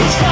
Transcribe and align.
Hello 0.00 0.29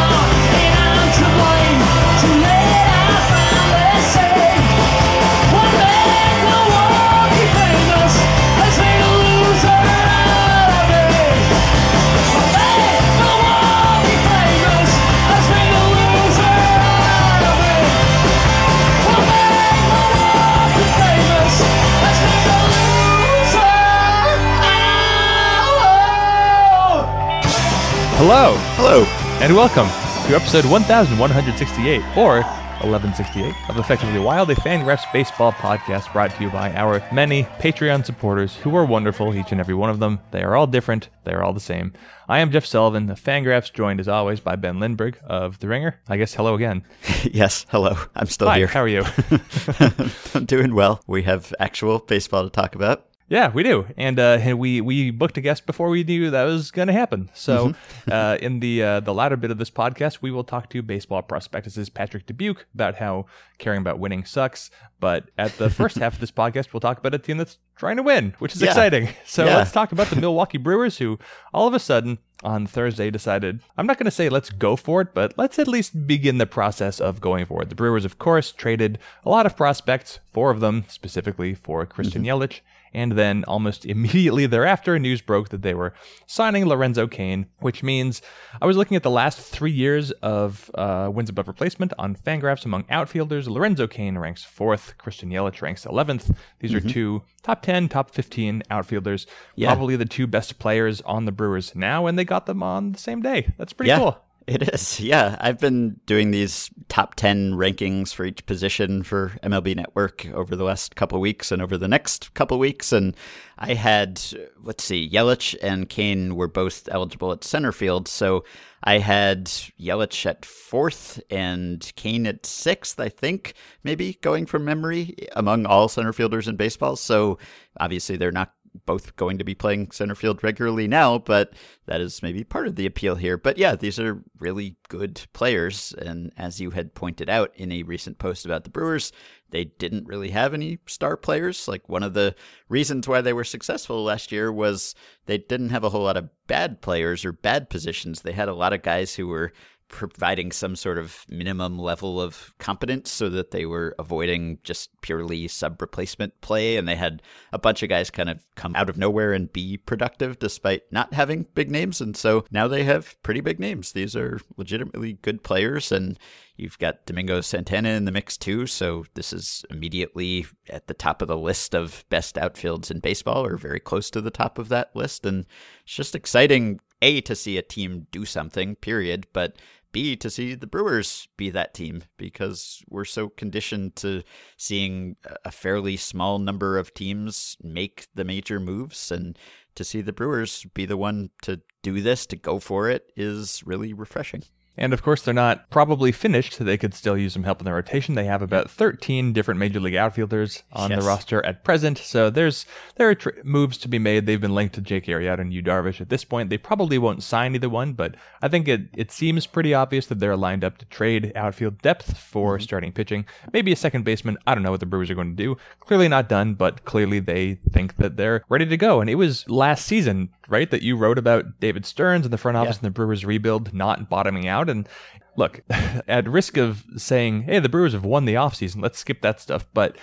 and 29.49 29.57
welcome 29.57 29.87
to 30.29 30.37
episode 30.37 30.67
1168 30.67 32.03
or 32.19 32.43
1168 32.83 33.55
of 33.71 33.79
Effectively 33.79 34.21
Wild, 34.21 34.51
a 34.51 34.55
fan 34.57 34.85
Fangraphs 34.85 35.11
baseball 35.11 35.53
podcast 35.53 36.13
brought 36.13 36.35
to 36.35 36.43
you 36.43 36.51
by 36.51 36.71
our 36.75 37.03
many 37.11 37.45
Patreon 37.59 38.05
supporters 38.05 38.57
who 38.57 38.77
are 38.77 38.85
wonderful, 38.85 39.35
each 39.35 39.51
and 39.51 39.59
every 39.59 39.75
one 39.75 39.89
of 39.89 40.01
them. 40.01 40.21
They 40.33 40.43
are 40.43 40.55
all 40.55 40.67
different, 40.67 41.09
they 41.25 41.33
are 41.33 41.43
all 41.43 41.55
the 41.55 41.61
same. 41.61 41.95
I 42.29 42.41
am 42.41 42.51
Jeff 42.51 42.67
Sullivan 42.67 43.09
of 43.09 43.19
Fangraphs, 43.19 43.73
joined 43.73 44.01
as 44.01 44.09
always 44.09 44.39
by 44.39 44.57
Ben 44.57 44.81
Lindbergh 44.81 45.19
of 45.25 45.59
The 45.61 45.69
Ringer. 45.69 45.99
I 46.09 46.19
guess 46.19 46.35
hello 46.35 46.55
again. 46.55 46.85
yes, 47.25 47.65
hello. 47.71 47.97
I'm 48.15 48.27
still 48.27 48.49
Hi, 48.49 48.59
here. 48.59 48.67
how 48.67 48.83
are 48.83 48.89
you? 48.89 49.05
I'm 50.35 50.45
doing 50.45 50.75
well. 50.75 51.01
We 51.07 51.23
have 51.23 51.55
actual 51.59 52.01
baseball 52.01 52.45
to 52.45 52.51
talk 52.51 52.75
about. 52.75 53.08
Yeah, 53.31 53.51
we 53.53 53.63
do, 53.63 53.87
and 53.99 54.19
uh, 54.19 54.39
we 54.57 54.81
we 54.81 55.11
booked 55.11 55.37
a 55.37 55.43
guest 55.43 55.67
before 55.67 55.91
we 55.91 56.03
knew 56.03 56.31
that 56.31 56.45
was 56.45 56.71
going 56.71 56.89
to 56.89 56.95
happen. 56.95 57.29
So, 57.35 57.69
Mm-hmm. 57.69 58.11
uh, 58.13 58.37
in 58.41 58.61
the 58.61 58.83
uh, 58.83 59.01
the 59.01 59.13
latter 59.13 59.37
bit 59.37 59.51
of 59.51 59.59
this 59.59 59.71
podcast, 59.71 60.19
we 60.23 60.31
will 60.31 60.45
talk 60.45 60.71
to 60.71 60.81
baseball 60.83 61.21
prospectuses 61.23 61.91
Patrick 61.91 62.25
Dubuque 62.27 62.65
about 62.75 62.95
how 62.97 63.27
caring 63.59 63.81
about 63.81 63.99
winning 63.99 64.25
sucks. 64.25 64.71
But 64.99 65.31
at 65.37 65.53
the 65.59 65.69
first 65.69 65.99
half 66.03 66.15
of 66.15 66.21
this 66.21 66.31
podcast, 66.31 66.73
we'll 66.73 66.81
talk 66.81 66.99
about 66.99 67.15
a 67.15 67.19
team 67.19 67.37
that's 67.37 67.59
trying 67.77 67.97
to 67.99 68.03
win, 68.03 68.35
which 68.39 68.55
is 68.55 68.63
Yeah. 68.63 68.69
exciting. 68.69 69.09
So 69.27 69.45
Yeah. 69.45 69.57
let's 69.59 69.73
talk 69.73 69.93
about 69.93 70.09
the 70.09 70.17
Milwaukee 70.17 70.59
Brewers, 70.59 70.97
who 70.99 71.19
all 71.53 71.69
of 71.69 71.75
a 71.75 71.79
sudden 71.79 72.19
on 72.43 72.67
Thursday 72.67 73.11
decided 73.11 73.61
I'm 73.77 73.87
not 73.87 73.99
going 73.99 74.07
to 74.07 74.11
say 74.11 74.29
let's 74.31 74.49
go 74.51 74.75
for 74.75 75.03
it, 75.03 75.09
but 75.13 75.35
let's 75.37 75.59
at 75.59 75.69
least 75.69 76.07
begin 76.07 76.39
the 76.39 76.47
process 76.47 76.99
of 77.01 77.21
going 77.21 77.45
for 77.45 77.63
it. 77.63 77.69
The 77.69 77.75
Brewers, 77.75 78.05
of 78.07 78.19
course, 78.19 78.53
traded 78.53 78.99
a 79.25 79.29
lot 79.29 79.45
of 79.45 79.55
prospects, 79.57 80.21
four 80.33 80.51
of 80.51 80.61
them 80.61 80.85
specifically 80.89 81.53
for 81.55 81.85
Christian 81.85 82.25
Yelich. 82.25 82.61
And 82.95 83.13
then 83.13 83.45
almost 83.47 83.85
immediately 83.95 84.47
thereafter, 84.47 84.99
news 84.99 85.21
broke 85.21 85.51
that 85.51 85.63
they 85.63 85.75
were 85.75 85.95
signing 86.27 86.67
Lorenzo 86.67 87.07
Cain, 87.07 87.47
which 87.61 87.83
means 87.83 88.23
I 88.61 88.67
was 88.67 88.77
looking 88.77 88.97
at 88.97 89.03
the 89.03 89.11
last 89.11 89.39
three 89.41 89.71
years 89.73 90.11
of 90.23 90.71
uh, 90.75 91.11
wins 91.13 91.31
above 91.31 91.49
replacement 91.49 91.93
on 91.99 92.17
Fangraphs 92.17 92.65
among 92.65 92.85
outfielders. 92.91 93.49
Lorenzo 93.49 93.87
Cain 93.87 94.19
ranks 94.19 94.45
fourth, 94.45 94.97
Christian 94.99 95.31
Yelich 95.31 95.63
ranks 95.63 95.85
11th. 95.85 96.35
These 96.61 96.75
are 96.75 96.81
two 96.81 97.23
top 97.43 97.63
10, 97.63 97.89
top 97.89 98.11
15 98.11 98.63
outfielders, 98.71 99.27
Yeah. 99.55 99.69
probably 99.69 99.97
the 99.97 100.05
two 100.05 100.27
best 100.27 100.59
players 100.59 101.01
on 101.03 101.25
the 101.25 101.33
Brewers 101.33 101.75
now, 101.75 102.07
and 102.07 102.19
they 102.19 102.25
got 102.25 102.47
them 102.47 102.63
on 102.63 102.93
the 102.93 102.99
same 102.99 103.23
day. 103.23 103.53
That's 103.59 103.73
pretty 103.73 103.89
yeah, 103.89 103.99
cool. 103.99 104.19
It 104.49 104.73
is. 104.73 104.99
Yeah, 104.99 105.37
I've 105.43 105.59
been 105.59 106.01
doing 106.07 106.31
these 106.31 106.71
top 106.89 107.17
10 107.17 107.53
rankings 107.53 108.15
for 108.15 108.25
each 108.25 108.47
position 108.47 109.03
for 109.03 109.33
MLB 109.43 109.77
Network 109.77 110.25
over 110.33 110.57
the 110.57 110.65
last 110.65 110.97
couple 110.97 111.21
weeks 111.21 111.53
and 111.53 111.61
over 111.61 111.77
the 111.77 111.87
next 111.87 112.33
couple 112.33 112.59
weeks. 112.59 112.91
And 112.91 113.15
I 113.59 113.75
had, 113.75 114.23
let's 114.63 114.85
see, 114.85 115.07
Yelich 115.07 115.55
and 115.61 115.87
Cain 115.91 116.35
were 116.35 116.49
both 116.49 116.89
eligible 116.91 117.31
at 117.31 117.45
center 117.45 117.73
field. 117.73 118.09
So 118.09 118.43
I 118.83 119.01
had 119.01 119.49
Yelich 119.79 120.25
at 120.25 120.47
fourth 120.47 121.21
and 121.29 121.93
Cain 121.97 122.27
at 122.27 122.47
sixth, 122.47 122.99
I 122.99 123.11
think, 123.11 123.53
maybe 123.85 124.15
going 124.23 124.47
from 124.47 124.65
memory 124.65 125.15
among 125.37 125.67
all 125.67 125.89
center 125.89 126.15
fielders 126.15 126.49
in 126.49 126.57
baseball. 126.57 126.97
So 126.97 127.39
obviously 127.79 128.17
they're 128.17 128.33
not 128.33 128.55
both 128.87 129.17
going 129.17 129.39
to 129.39 129.45
be 129.45 129.55
playing 129.55 129.91
center 129.91 130.15
field 130.15 130.43
regularly 130.43 130.89
now, 130.89 131.19
but 131.19 131.53
that 131.87 132.01
is 132.01 132.23
maybe 132.23 132.45
part 132.45 132.67
of 132.67 132.77
the 132.77 132.87
appeal 132.87 133.17
here. 133.17 133.37
But 133.37 133.59
yeah, 133.59 133.77
these 133.77 133.99
are 133.99 134.23
really 134.39 134.77
good 134.89 135.23
players. 135.33 135.95
And 135.99 136.33
as 136.37 136.61
you 136.61 136.71
had 136.71 136.95
pointed 136.95 137.29
out 137.29 137.53
in 137.55 137.73
a 137.73 137.83
recent 137.83 138.19
post 138.19 138.45
about 138.45 138.65
the 138.65 138.71
Brewers, 138.71 139.13
they 139.51 139.65
didn't 139.65 140.07
really 140.07 140.31
have 140.31 140.55
any 140.55 140.79
star 140.87 141.17
players. 141.17 141.69
Like 141.69 141.89
one 141.89 142.03
of 142.03 142.15
the 142.15 142.35
reasons 142.69 143.09
why 143.09 143.21
they 143.21 143.33
were 143.33 143.45
successful 143.45 144.05
last 144.05 144.31
year 144.31 144.53
was 144.53 144.95
they 145.27 145.39
didn't 145.39 145.71
have 145.71 145.85
a 145.85 145.91
whole 145.91 146.05
lot 146.05 146.17
of 146.17 146.31
bad 146.47 146.81
players 146.81 147.25
or 147.25 147.33
bad 147.33 147.71
positions. 147.71 148.23
They 148.23 148.33
had 148.33 148.49
a 148.49 148.55
lot 148.55 148.73
of 148.73 148.83
guys 148.83 149.15
who 149.15 149.29
were 149.29 149.53
providing 149.89 150.53
some 150.53 150.77
sort 150.77 150.99
of 150.99 151.25
minimum 151.29 151.79
level 151.79 152.21
of 152.21 152.53
competence 152.59 153.11
so 153.11 153.29
that 153.29 153.51
they 153.51 153.65
were 153.65 153.95
avoiding 153.99 154.59
just 154.63 154.91
purely 155.01 155.49
sub 155.49 155.81
replacement 155.81 156.39
play 156.41 156.77
and 156.77 156.87
they 156.87 156.95
had 156.95 157.23
a 157.53 157.59
bunch 157.59 157.83
of 157.83 157.89
guys 157.89 158.11
kind 158.11 158.29
of 158.29 158.47
come 158.55 158.75
out 158.77 158.91
of 158.91 158.99
nowhere 158.99 159.33
and 159.33 159.53
be 159.53 159.77
productive 159.77 160.39
despite 160.39 160.83
not 160.91 161.15
having 161.15 161.47
big 161.55 161.71
names 161.71 162.01
and 162.01 162.17
so 162.17 162.45
now 162.51 162.69
they 162.69 162.85
have 162.85 163.21
pretty 163.23 163.41
big 163.41 163.59
names. 163.59 163.93
These 163.93 164.15
are 164.15 164.41
legitimately 164.57 165.15
good 165.15 165.43
players 165.43 165.91
and 165.91 166.19
you've 166.57 166.79
got 166.79 167.07
Domingo 167.07 167.41
Santana 167.41 167.91
in 167.91 168.05
the 168.05 168.13
mix 168.13 168.37
too 168.37 168.67
so 168.67 169.05
this 169.15 169.33
is 169.33 169.65
immediately 169.71 170.47
at 170.69 170.87
the 170.87 170.95
top 170.95 171.23
of 171.23 171.29
the 171.29 171.39
list 171.39 171.75
of 171.75 172.05
best 172.11 172.37
outfields 172.37 172.91
in 172.91 173.01
baseball 173.01 173.47
or 173.47 173.57
very 173.57 173.81
close 173.81 174.11
to 174.11 174.21
the 174.21 174.31
top 174.31 174.59
of 174.59 174.69
that 174.69 174.95
list 174.95 175.25
and 175.25 175.47
it's 175.85 175.95
just 175.95 176.15
exciting 176.15 176.81
a 177.01 177.21
to 177.23 177.35
see 177.35 177.57
a 177.57 177.63
team 177.63 178.07
do 178.11 178.25
something 178.25 178.75
period 178.77 179.27
but 179.33 179.57
B 179.93 180.17
to 180.17 180.31
see 180.31 180.55
the 180.55 180.67
Brewers 180.67 181.29
be 181.37 181.51
that 181.51 181.75
team 181.75 182.05
because 182.17 182.83
we're 182.89 183.05
so 183.05 183.29
conditioned 183.29 183.97
to 183.97 184.23
seeing 184.57 185.17
a 185.45 185.51
fairly 185.51 185.97
small 185.97 186.39
number 186.39 186.79
of 186.79 186.95
teams 186.95 187.57
make 187.63 188.09
the 188.15 188.25
major 188.25 188.61
moves 188.61 189.11
and 189.11 189.39
to 189.75 189.85
see 189.85 190.01
the 190.01 190.13
Brewers 190.13 190.67
be 190.75 190.85
the 190.85 190.97
one 190.97 191.31
to 191.43 191.61
do 191.83 192.01
this 192.01 192.27
to 192.27 192.37
go 192.37 192.59
for 192.59 192.89
it 192.91 193.13
is 193.17 193.63
really 193.65 193.93
refreshing. 193.93 194.43
And 194.79 194.93
of 194.93 195.03
course, 195.03 195.23
they're 195.23 195.35
not 195.35 195.69
probably 195.71 196.13
finished. 196.13 196.59
They 196.59 196.79
could 196.79 196.95
still 196.95 197.19
use 197.19 197.33
some 197.33 197.43
help 197.43 197.61
in 197.61 197.65
the 197.65 197.73
rotation. 197.73 198.15
They 198.15 198.25
have 198.25 198.43
about 198.43 198.71
13 198.71 199.33
different 199.33 199.59
major 199.59 199.81
league 199.81 199.97
outfielders 199.97 200.63
on 200.73 200.91
Yes. 200.91 201.01
the 201.01 201.07
roster 201.07 201.45
at 201.45 201.65
present. 201.65 201.99
So 201.99 202.31
there's 202.31 202.65
there 202.97 203.09
are 203.09 203.15
tr- 203.15 203.31
moves 203.45 203.77
to 203.79 203.89
be 203.89 203.99
made. 203.99 204.27
They've 204.27 204.41
been 204.41 204.55
linked 204.55 204.75
to 204.77 204.81
Jake 204.81 205.07
Arrieta 205.07 205.41
and 205.41 205.53
Yu 205.53 205.63
Darvish 205.63 206.01
at 206.01 206.09
this 206.09 206.25
point. 206.25 206.51
They 206.51 206.59
probably 206.59 206.99
won't 206.99 207.23
sign 207.23 207.55
either 207.55 207.69
one, 207.69 207.93
but 207.93 208.15
I 208.41 208.49
think 208.49 208.69
it, 208.69 208.83
it 208.95 209.11
seems 209.11 209.47
pretty 209.47 209.75
obvious 209.75 210.07
that 210.07 210.21
they're 210.21 210.37
lined 210.37 210.65
up 210.65 210.79
to 210.79 210.85
trade 210.87 211.33
outfield 211.35 211.83
depth 211.83 212.17
for 212.17 212.57
mm-hmm. 212.57 212.63
starting 212.63 212.93
pitching. 212.93 213.27
Maybe 213.53 213.73
a 213.73 213.77
second 213.77 214.05
baseman. 214.05 214.39
I 214.47 214.55
don't 214.55 214.63
know 214.63 214.71
what 214.71 214.81
the 214.81 214.87
Brewers 214.87 215.11
are 215.11 215.15
going 215.15 215.37
to 215.37 215.43
do. 215.43 215.57
Clearly 215.81 216.09
not 216.09 216.29
done, 216.29 216.55
but 216.55 216.85
clearly 216.85 217.21
they 217.21 217.59
think 217.73 217.97
that 217.97 218.17
they're 218.17 218.45
ready 218.49 218.67
to 218.67 218.77
go. 218.77 219.01
And 219.01 219.11
it 219.11 219.17
was 219.17 219.49
last 219.49 219.87
season, 219.87 220.31
right, 220.49 220.71
that 220.71 220.83
you 220.83 220.97
wrote 220.97 221.19
about 221.19 221.61
David 221.61 221.85
Stearns 221.87 222.25
and 222.27 222.33
the 222.33 222.39
front 222.39 222.57
office 222.57 222.77
Yeah. 222.77 222.79
and 222.81 222.87
the 222.87 222.91
Brewers 222.91 223.25
rebuild 223.25 223.73
not 223.75 224.09
bottoming 224.09 224.49
out. 224.49 224.69
And 224.69 224.89
look, 225.37 225.61
at 226.09 226.29
risk 226.29 226.57
of 226.57 226.85
saying, 226.97 227.43
hey, 227.43 227.59
the 227.61 227.69
Brewers 227.69 227.93
have 227.93 228.05
won 228.05 228.25
the 228.25 228.35
offseason, 228.35 228.83
let's 228.83 228.99
skip 228.99 229.21
that 229.23 229.41
stuff. 229.41 229.67
But 229.75 229.97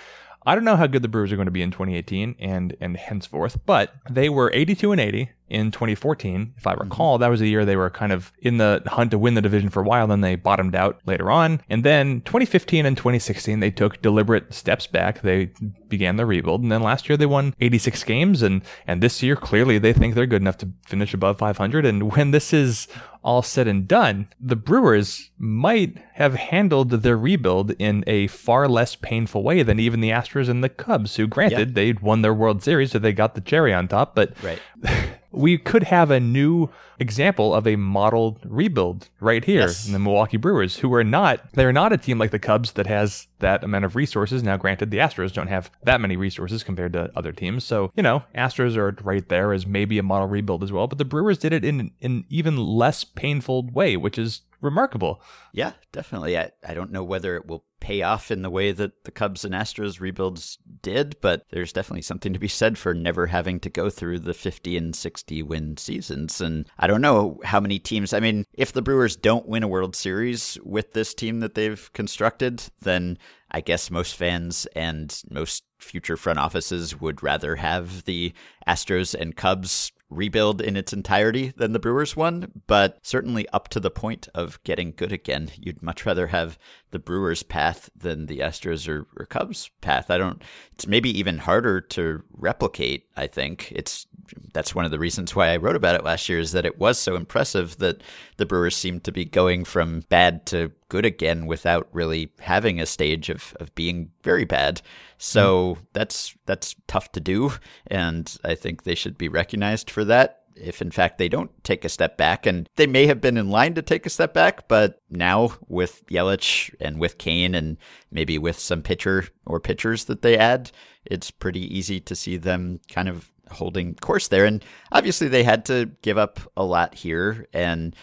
I 0.44 0.54
don't 0.54 0.64
know 0.64 0.76
how 0.76 0.86
good 0.86 1.02
the 1.02 1.08
Brewers 1.08 1.32
are 1.32 1.36
going 1.36 1.46
to 1.46 1.52
be 1.52 1.62
in 1.62 1.70
2018 1.72 2.36
and 2.38 2.76
and 2.80 2.96
henceforth, 2.96 3.58
but 3.66 3.92
they 4.08 4.28
were 4.28 4.50
82 4.54 4.92
and 4.92 5.00
80 5.00 5.30
in 5.48 5.70
2014. 5.70 6.54
If 6.56 6.66
I 6.66 6.72
mm-hmm. 6.72 6.82
recall, 6.82 7.18
that 7.18 7.28
was 7.28 7.40
a 7.40 7.46
year 7.46 7.64
they 7.64 7.76
were 7.76 7.90
kind 7.90 8.12
of 8.12 8.32
in 8.40 8.58
the 8.58 8.82
hunt 8.86 9.10
to 9.12 9.18
win 9.18 9.34
the 9.34 9.42
division 9.42 9.70
for 9.70 9.80
a 9.80 9.84
while, 9.84 10.06
then 10.06 10.20
they 10.20 10.36
bottomed 10.36 10.74
out 10.74 11.00
later 11.06 11.30
on. 11.30 11.60
And 11.68 11.84
then 11.84 12.20
2015 12.22 12.86
and 12.86 12.96
2016, 12.96 13.60
they 13.60 13.70
took 13.70 14.02
deliberate 14.02 14.52
steps 14.52 14.86
back. 14.86 15.22
They 15.22 15.50
began 15.88 16.16
the 16.16 16.26
rebuild, 16.26 16.62
and 16.62 16.72
then 16.72 16.82
last 16.82 17.08
year 17.08 17.16
they 17.16 17.26
won 17.26 17.54
86 17.60 18.02
games, 18.04 18.42
and 18.42 18.62
and 18.86 19.02
this 19.02 19.22
year 19.22 19.36
clearly 19.36 19.78
they 19.78 19.92
think 19.92 20.14
they're 20.14 20.26
good 20.26 20.42
enough 20.42 20.58
to 20.58 20.72
finish 20.86 21.14
above 21.14 21.38
500. 21.38 21.86
And 21.86 22.12
when 22.12 22.30
this 22.32 22.52
is 22.52 22.88
all 23.22 23.42
said 23.42 23.66
and 23.66 23.88
done, 23.88 24.28
the 24.40 24.54
Brewers 24.54 25.30
might 25.36 25.98
have 26.14 26.34
handled 26.34 26.90
their 26.90 27.16
rebuild 27.16 27.72
in 27.72 28.04
a 28.06 28.28
far 28.28 28.68
less 28.68 28.94
painful 28.94 29.42
way 29.42 29.64
than 29.64 29.80
even 29.80 30.00
the 30.00 30.10
Astros 30.10 30.48
and 30.48 30.62
the 30.62 30.68
Cubs, 30.68 31.16
who 31.16 31.26
granted 31.26 31.74
they'd 31.74 32.00
won 32.00 32.22
their 32.22 32.34
World 32.34 32.62
Series, 32.62 32.92
so 32.92 33.00
they 33.00 33.12
got 33.12 33.34
the 33.34 33.40
cherry 33.40 33.74
on 33.74 33.88
top, 33.88 34.14
but 34.14 34.32
Right. 34.42 34.60
we 35.36 35.58
could 35.58 35.84
have 35.84 36.10
a 36.10 36.18
new 36.18 36.68
example 36.98 37.54
of 37.54 37.66
a 37.66 37.76
modeled 37.76 38.38
rebuild 38.44 39.08
right 39.20 39.44
here 39.44 39.60
Yes. 39.60 39.86
in 39.86 39.92
the 39.92 39.98
Milwaukee 39.98 40.36
Brewers, 40.38 40.78
who 40.78 40.92
are 40.94 41.04
not 41.04 41.40
they're 41.52 41.72
not 41.72 41.92
a 41.92 41.98
team 41.98 42.18
like 42.18 42.30
the 42.30 42.38
Cubs 42.38 42.72
that 42.72 42.86
has 42.86 43.26
that 43.38 43.64
amount 43.64 43.84
of 43.84 43.96
resources. 43.96 44.42
Now, 44.42 44.56
granted, 44.56 44.90
the 44.90 44.98
Astros 44.98 45.32
don't 45.32 45.48
have 45.48 45.70
that 45.84 46.00
many 46.00 46.16
resources 46.16 46.62
compared 46.62 46.92
to 46.94 47.10
other 47.16 47.32
teams, 47.32 47.64
so 47.64 47.92
you 47.96 48.02
know, 48.02 48.24
Astros 48.34 48.76
are 48.76 48.96
right 49.02 49.28
there 49.28 49.52
as 49.52 49.66
maybe 49.66 49.98
a 49.98 50.02
model 50.02 50.28
rebuild 50.28 50.62
as 50.62 50.72
well. 50.72 50.86
But 50.86 50.98
the 50.98 51.04
Brewers 51.04 51.38
did 51.38 51.52
it 51.52 51.64
in 51.64 51.90
an 52.02 52.24
even 52.28 52.56
less 52.56 53.04
painful 53.04 53.68
way, 53.72 53.96
which 53.96 54.18
is 54.18 54.42
remarkable. 54.60 55.20
Yeah, 55.52 55.72
definitely. 55.92 56.38
I, 56.38 56.50
I 56.66 56.74
don't 56.74 56.92
know 56.92 57.04
whether 57.04 57.36
it 57.36 57.46
will 57.46 57.64
pay 57.80 58.02
off 58.02 58.30
in 58.30 58.42
the 58.42 58.50
way 58.50 58.72
that 58.72 59.04
the 59.04 59.10
Cubs 59.10 59.44
and 59.44 59.54
Astros 59.54 60.00
rebuilds 60.00 60.58
did, 60.82 61.16
but 61.20 61.44
there's 61.50 61.72
definitely 61.72 62.02
something 62.02 62.32
to 62.32 62.38
be 62.38 62.48
said 62.48 62.78
for 62.78 62.94
never 62.94 63.26
having 63.26 63.60
to 63.60 63.70
go 63.70 63.90
through 63.90 64.20
the 64.20 64.34
50 64.34 64.76
and 64.76 64.96
60 64.96 65.42
win 65.42 65.76
seasons. 65.76 66.40
And 66.40 66.66
I 66.78 66.86
don't 66.86 67.00
know 67.00 67.40
how 67.44 67.60
many 67.60 67.78
teams, 67.78 68.12
I 68.12 68.20
mean, 68.20 68.44
if 68.52 68.72
the 68.72 68.82
Brewers 68.82 69.16
don't 69.16 69.48
win 69.48 69.62
a 69.62 69.68
World 69.68 69.94
Series 69.94 70.58
with 70.64 70.92
this 70.92 71.14
team 71.14 71.40
that 71.40 71.54
they've 71.54 71.90
constructed, 71.92 72.64
then 72.80 73.18
I 73.50 73.60
guess 73.60 73.90
most 73.90 74.16
fans 74.16 74.66
and 74.74 75.22
most 75.30 75.64
future 75.78 76.16
front 76.16 76.38
offices 76.38 77.00
would 77.00 77.22
rather 77.22 77.56
have 77.56 78.04
the 78.04 78.32
Astros 78.66 79.14
and 79.14 79.36
Cubs 79.36 79.92
rebuild 80.08 80.60
in 80.60 80.76
its 80.76 80.92
entirety 80.92 81.52
than 81.56 81.72
the 81.72 81.78
Brewers 81.78 82.16
one, 82.16 82.62
but 82.66 82.98
certainly 83.02 83.48
up 83.48 83.68
to 83.68 83.80
the 83.80 83.90
point 83.90 84.28
of 84.34 84.62
getting 84.62 84.92
good 84.92 85.12
again. 85.12 85.50
You'd 85.56 85.82
much 85.82 86.06
rather 86.06 86.28
have 86.28 86.58
the 86.96 87.00
Brewers 87.00 87.42
path 87.42 87.90
than 87.94 88.24
the 88.24 88.38
Astros 88.38 88.88
or, 88.88 89.06
or 89.18 89.26
Cubs 89.26 89.68
path. 89.82 90.10
I 90.10 90.16
don't 90.16 90.42
it's 90.72 90.86
maybe 90.86 91.10
even 91.18 91.36
harder 91.36 91.78
to 91.78 92.22
replicate, 92.32 93.06
I 93.18 93.26
think. 93.26 93.70
It's 93.70 94.06
that's 94.54 94.74
one 94.74 94.86
of 94.86 94.90
the 94.90 94.98
reasons 94.98 95.36
why 95.36 95.50
I 95.50 95.58
wrote 95.58 95.76
about 95.76 95.94
it 95.94 96.04
last 96.04 96.26
year 96.30 96.38
is 96.38 96.52
that 96.52 96.64
it 96.64 96.78
was 96.78 96.98
so 96.98 97.14
impressive 97.14 97.76
that 97.80 98.02
the 98.38 98.46
Brewers 98.46 98.74
seemed 98.74 99.04
to 99.04 99.12
be 99.12 99.26
going 99.26 99.66
from 99.66 100.04
bad 100.08 100.46
to 100.46 100.72
good 100.88 101.04
again 101.04 101.44
without 101.44 101.86
really 101.92 102.32
having 102.38 102.80
a 102.80 102.86
stage 102.86 103.28
of, 103.28 103.54
of 103.60 103.74
being 103.74 104.10
very 104.22 104.46
bad. 104.46 104.80
So 105.18 105.74
mm. 105.74 105.86
that's 105.92 106.34
that's 106.46 106.76
tough 106.86 107.12
to 107.12 107.20
do, 107.20 107.52
and 107.88 108.34
I 108.42 108.54
think 108.54 108.84
they 108.84 108.94
should 108.94 109.18
be 109.18 109.28
recognized 109.28 109.90
for 109.90 110.02
that. 110.06 110.44
If 110.56 110.80
in 110.80 110.90
fact 110.90 111.18
they 111.18 111.28
don't 111.28 111.50
take 111.64 111.84
a 111.84 111.88
step 111.88 112.16
back, 112.16 112.46
and 112.46 112.68
they 112.76 112.86
may 112.86 113.06
have 113.06 113.20
been 113.20 113.36
in 113.36 113.50
line 113.50 113.74
to 113.74 113.82
take 113.82 114.06
a 114.06 114.10
step 114.10 114.32
back, 114.34 114.68
but 114.68 115.02
now 115.10 115.54
with 115.68 116.06
Yelich 116.06 116.74
and 116.80 116.98
with 116.98 117.18
Cain 117.18 117.54
and 117.54 117.76
maybe 118.10 118.38
with 118.38 118.58
some 118.58 118.82
pitcher 118.82 119.26
or 119.44 119.60
pitchers 119.60 120.06
that 120.06 120.22
they 120.22 120.36
add, 120.36 120.70
it's 121.04 121.30
pretty 121.30 121.76
easy 121.76 122.00
to 122.00 122.14
see 122.14 122.36
them 122.36 122.80
kind 122.88 123.08
of 123.08 123.30
holding 123.50 123.94
course 123.94 124.28
there. 124.28 124.44
And 124.44 124.64
obviously, 124.92 125.28
they 125.28 125.44
had 125.44 125.64
to 125.66 125.90
give 126.02 126.18
up 126.18 126.40
a 126.56 126.64
lot 126.64 126.94
here. 126.94 127.46
And 127.52 127.94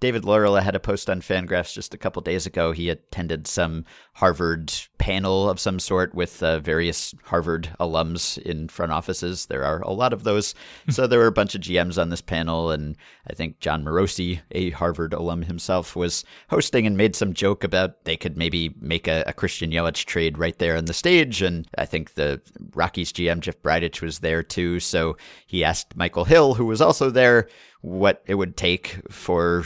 David 0.00 0.24
Laurila 0.24 0.62
had 0.62 0.74
a 0.74 0.80
post 0.80 1.08
on 1.08 1.20
Fangraphs 1.20 1.72
just 1.72 1.94
a 1.94 1.98
couple 1.98 2.20
days 2.22 2.46
ago. 2.46 2.72
He 2.72 2.90
attended 2.90 3.46
some 3.46 3.84
Harvard 4.14 4.72
panel 4.98 5.48
of 5.48 5.60
some 5.60 5.78
sort 5.78 6.14
with 6.14 6.42
uh, 6.42 6.58
various 6.58 7.14
Harvard 7.24 7.70
alums 7.78 8.38
in 8.38 8.68
front 8.68 8.90
offices. 8.90 9.46
There 9.46 9.64
are 9.64 9.80
a 9.82 9.92
lot 9.92 10.12
of 10.12 10.24
those. 10.24 10.54
so 10.90 11.06
there 11.06 11.20
were 11.20 11.26
a 11.26 11.32
bunch 11.32 11.54
of 11.54 11.60
GMs 11.60 12.00
on 12.00 12.10
this 12.10 12.20
panel. 12.20 12.70
And 12.70 12.96
I 13.30 13.34
think 13.34 13.60
Jon 13.60 13.84
Morosi, 13.84 14.40
a 14.50 14.70
Harvard 14.70 15.12
alum 15.12 15.42
himself, 15.42 15.94
was 15.94 16.24
hosting 16.50 16.86
and 16.86 16.96
made 16.96 17.14
some 17.14 17.32
joke 17.32 17.62
about 17.62 18.04
they 18.04 18.16
could 18.16 18.36
maybe 18.36 18.74
make 18.80 19.06
a, 19.06 19.22
a 19.26 19.32
Christian 19.32 19.70
Yelich 19.70 20.04
trade 20.04 20.38
right 20.38 20.58
there 20.58 20.76
on 20.76 20.86
the 20.86 20.94
stage. 20.94 21.40
And 21.40 21.68
I 21.78 21.86
think 21.86 22.14
the 22.14 22.40
Rockies 22.74 23.12
GM, 23.12 23.40
Jeff 23.40 23.62
Bridich, 23.62 24.02
was 24.02 24.18
there 24.18 24.42
too. 24.42 24.80
So 24.80 25.16
he 25.46 25.62
asked 25.62 25.96
Michael 25.96 26.24
Hill, 26.24 26.54
who 26.54 26.66
was 26.66 26.80
also 26.80 27.10
there, 27.10 27.48
what 27.80 28.22
it 28.26 28.34
would 28.34 28.56
take 28.56 29.00
for 29.08 29.64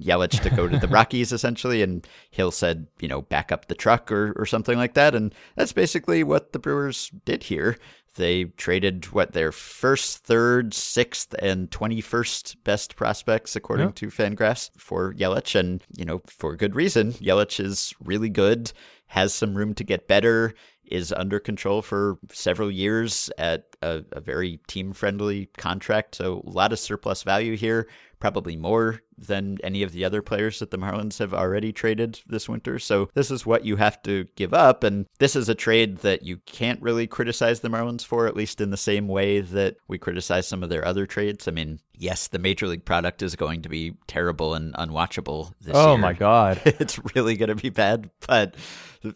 Yelich 0.00 0.40
to 0.42 0.50
go 0.50 0.68
to 0.68 0.78
the 0.78 0.88
Rockies, 0.96 1.32
essentially. 1.32 1.82
And 1.82 2.06
Hill 2.30 2.50
said, 2.50 2.86
you 3.00 3.08
know, 3.08 3.22
back 3.22 3.52
up 3.52 3.66
the 3.66 3.74
truck 3.74 4.10
or, 4.10 4.32
or 4.36 4.46
something 4.46 4.76
like 4.76 4.94
that. 4.94 5.14
And 5.14 5.34
that's 5.54 5.72
basically 5.72 6.24
what 6.24 6.52
the 6.52 6.58
Brewers 6.58 7.10
did 7.24 7.44
here. 7.44 7.76
They 8.16 8.44
traded 8.44 9.12
what 9.12 9.32
their 9.32 9.52
first, 9.52 10.24
third, 10.24 10.72
sixth, 10.72 11.34
and 11.38 11.70
21st 11.70 12.56
best 12.64 12.96
prospects, 12.96 13.54
according 13.54 13.92
to 13.92 14.06
Fangraphs, 14.06 14.70
for 14.78 15.12
Yelich. 15.14 15.54
And, 15.54 15.84
you 15.96 16.06
know, 16.06 16.22
for 16.26 16.56
good 16.56 16.74
reason. 16.74 17.12
Yelich 17.12 17.62
is 17.62 17.94
really 18.02 18.30
good, 18.30 18.72
has 19.08 19.34
some 19.34 19.54
room 19.54 19.74
to 19.74 19.84
get 19.84 20.08
better 20.08 20.54
is 20.86 21.12
under 21.12 21.38
control 21.38 21.82
for 21.82 22.18
several 22.32 22.70
years 22.70 23.30
at 23.38 23.76
a, 23.82 24.02
a 24.12 24.20
very 24.20 24.58
team 24.66 24.92
friendly 24.92 25.46
contract. 25.56 26.14
So 26.16 26.42
a 26.46 26.50
lot 26.50 26.72
of 26.72 26.78
surplus 26.78 27.22
value 27.22 27.56
here, 27.56 27.88
probably 28.18 28.56
more 28.56 29.02
than 29.18 29.58
any 29.62 29.82
of 29.82 29.92
the 29.92 30.04
other 30.04 30.22
players 30.22 30.58
that 30.58 30.70
the 30.70 30.78
Marlins 30.78 31.18
have 31.18 31.32
already 31.32 31.72
traded 31.72 32.20
this 32.26 32.48
winter. 32.48 32.78
So 32.78 33.08
this 33.14 33.30
is 33.30 33.46
what 33.46 33.64
you 33.64 33.76
have 33.76 34.02
to 34.02 34.26
give 34.36 34.52
up. 34.52 34.84
And 34.84 35.06
this 35.18 35.36
is 35.36 35.48
a 35.48 35.54
trade 35.54 35.98
that 35.98 36.22
you 36.22 36.38
can't 36.46 36.80
really 36.82 37.06
criticize 37.06 37.60
the 37.60 37.68
Marlins 37.68 38.04
for, 38.04 38.26
at 38.26 38.36
least 38.36 38.60
in 38.60 38.70
the 38.70 38.76
same 38.76 39.08
way 39.08 39.40
that 39.40 39.76
we 39.88 39.98
criticize 39.98 40.46
some 40.46 40.62
of 40.62 40.68
their 40.68 40.84
other 40.84 41.06
trades. 41.06 41.48
I 41.48 41.50
mean, 41.50 41.80
yes, 41.94 42.28
the 42.28 42.38
major 42.38 42.66
league 42.66 42.84
product 42.84 43.22
is 43.22 43.36
going 43.36 43.62
to 43.62 43.68
be 43.68 43.96
terrible 44.06 44.54
and 44.54 44.74
unwatchable 44.74 45.52
this 45.60 45.74
oh, 45.74 45.80
year. 45.80 45.88
Oh 45.90 45.96
my 45.96 46.12
God. 46.12 46.60
it's 46.66 46.98
really 47.14 47.36
going 47.36 47.48
to 47.48 47.54
be 47.54 47.70
bad. 47.70 48.10
But 48.26 48.54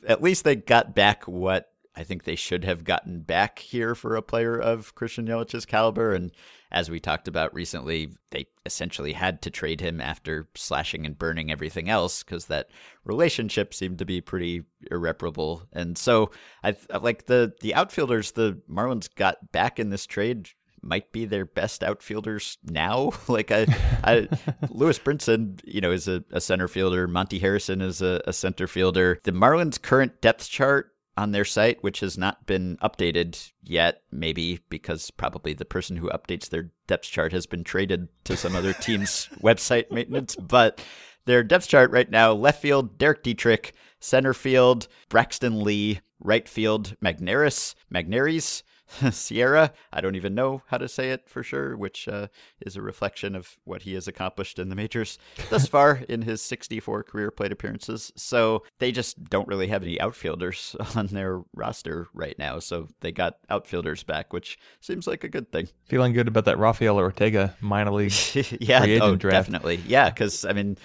at 0.07 0.23
least 0.23 0.45
they 0.45 0.57
got 0.57 0.95
back 0.95 1.27
what 1.27 1.71
I 2.01 2.05
think 2.05 2.25
they 2.25 2.35
should 2.35 2.65
have 2.65 2.83
gotten 2.83 3.21
back 3.21 3.59
here 3.59 3.95
for 3.95 4.17
a 4.17 4.23
player 4.23 4.59
of 4.59 4.95
Christian 4.95 5.27
Yelich's 5.27 5.67
caliber. 5.67 6.15
And 6.15 6.33
as 6.73 6.89
we 6.89 6.99
talked 6.99 7.29
about 7.29 7.53
recently, 7.53 8.15
they 8.31 8.47
essentially 8.65 9.13
had 9.13 9.43
to 9.43 9.51
trade 9.51 9.83
him 9.83 10.01
after 10.01 10.49
slashing 10.55 11.05
and 11.05 11.19
burning 11.19 11.53
everything 11.53 11.91
else 11.91 12.23
because 12.23 12.47
that 12.47 12.71
relationship 13.05 13.75
seemed 13.75 13.99
to 13.99 14.07
be 14.07 14.23
pretty 14.23 14.63
irreparable. 14.91 15.65
And 15.75 15.99
so 15.99 16.31
I 16.65 16.75
like 17.03 17.27
the 17.27 17.53
the 17.61 17.75
outfielders 17.75 18.31
the 18.31 18.63
Marlins 18.67 19.15
got 19.15 19.53
back 19.53 19.79
in 19.79 19.91
this 19.91 20.07
trade 20.07 20.49
might 20.83 21.13
be 21.13 21.27
their 21.27 21.45
best 21.45 21.85
outfielders 21.85 22.57
now. 22.65 23.13
like 23.29 23.51
I, 23.51 23.67
I 24.03 24.29
Lewis 24.71 24.99
Brinson, 24.99 25.61
you 25.65 25.83
know, 25.83 25.91
is 25.91 26.09
a, 26.09 26.25
a, 26.33 26.41
center 26.41 26.69
fielder. 26.69 27.07
Monte 27.07 27.39
Harrison 27.39 27.83
is 27.83 28.01
a, 28.01 28.23
a 28.27 28.33
center 28.33 28.67
fielder. 28.67 29.21
The 29.25 29.33
Marlins' 29.33 29.81
current 29.81 30.23
depth 30.23 30.49
chart 30.49 30.93
on 31.17 31.33
their 31.33 31.45
site, 31.45 31.83
which 31.83 32.01
has 32.01 32.17
not 32.17 32.47
been 32.47 32.77
updated 32.83 33.53
yet, 33.63 34.03
maybe 34.11 34.61
because 34.69 35.11
probably 35.11 35.53
the 35.53 35.65
person 35.65 35.97
who 35.97 36.09
updates 36.09 36.49
their 36.49 36.71
depth 36.87 37.05
chart 37.05 37.33
has 37.33 37.47
been 37.47 37.65
traded 37.65 38.09
to 38.25 38.37
some 38.37 38.57
other 38.57 38.73
team's 38.73 39.29
website 39.43 39.91
maintenance. 39.91 40.37
But 40.37 40.85
their 41.27 41.43
depth 41.43 41.69
chart 41.69 41.91
right 41.91 42.11
now 42.11 42.33
left 42.33 42.63
field, 42.63 42.99
Derek 42.99 43.23
Dietrich, 43.23 43.75
center 43.99 44.35
field, 44.35 44.89
Braxton 45.09 45.63
Lee, 45.63 46.01
right 46.21 46.49
field, 46.49 46.97
Magneuris, 47.03 47.75
Magneuris, 47.93 48.63
Sierra. 49.11 49.73
I 49.93 50.01
don't 50.01 50.17
even 50.17 50.35
know 50.35 50.63
how 50.67 50.79
to 50.79 50.89
say 50.89 51.11
it 51.11 51.29
for 51.29 51.43
sure, 51.43 51.77
which 51.77 52.09
uh, 52.09 52.29
is 52.61 52.77
a 52.77 52.83
reflection 52.83 53.35
of 53.35 53.57
what 53.65 53.83
he 53.83 53.95
has 53.95 54.09
accomplished 54.09 54.59
in 54.59 54.69
the 54.69 54.75
majors 54.75 55.19
thus 55.49 55.67
far 55.69 56.03
in 56.09 56.23
his 56.23 56.43
64 56.43 57.05
career 57.05 57.31
plate 57.31 57.53
appearances. 57.53 58.13
So 58.17 58.65
they 58.79 58.93
just 58.93 59.25
don't 59.25 59.49
really 59.49 59.69
have 59.69 59.83
any 59.83 60.01
outfielders 60.01 60.77
on 60.95 61.09
their 61.09 61.41
roster 61.55 62.09
right 62.15 62.39
now. 62.39 62.59
So 62.59 62.89
they 63.01 63.13
got 63.13 63.39
outfielders 63.49 64.03
back, 64.03 64.33
which 64.33 64.59
seems 64.81 65.07
like 65.07 65.25
a 65.25 65.29
good 65.29 65.53
thing. 65.53 65.69
Feeling 65.85 66.13
good 66.13 66.29
about 66.29 66.45
that 66.47 66.59
Rafael 66.59 66.97
Ortega 66.97 67.57
minor 67.61 67.93
league. 67.93 68.13
yeah, 68.61 68.85
oh, 69.01 69.17
draft. 69.17 69.33
definitely. 69.33 69.81
Yeah, 69.87 70.11
because 70.11 70.45
I 70.45 70.53
mean, 70.53 70.77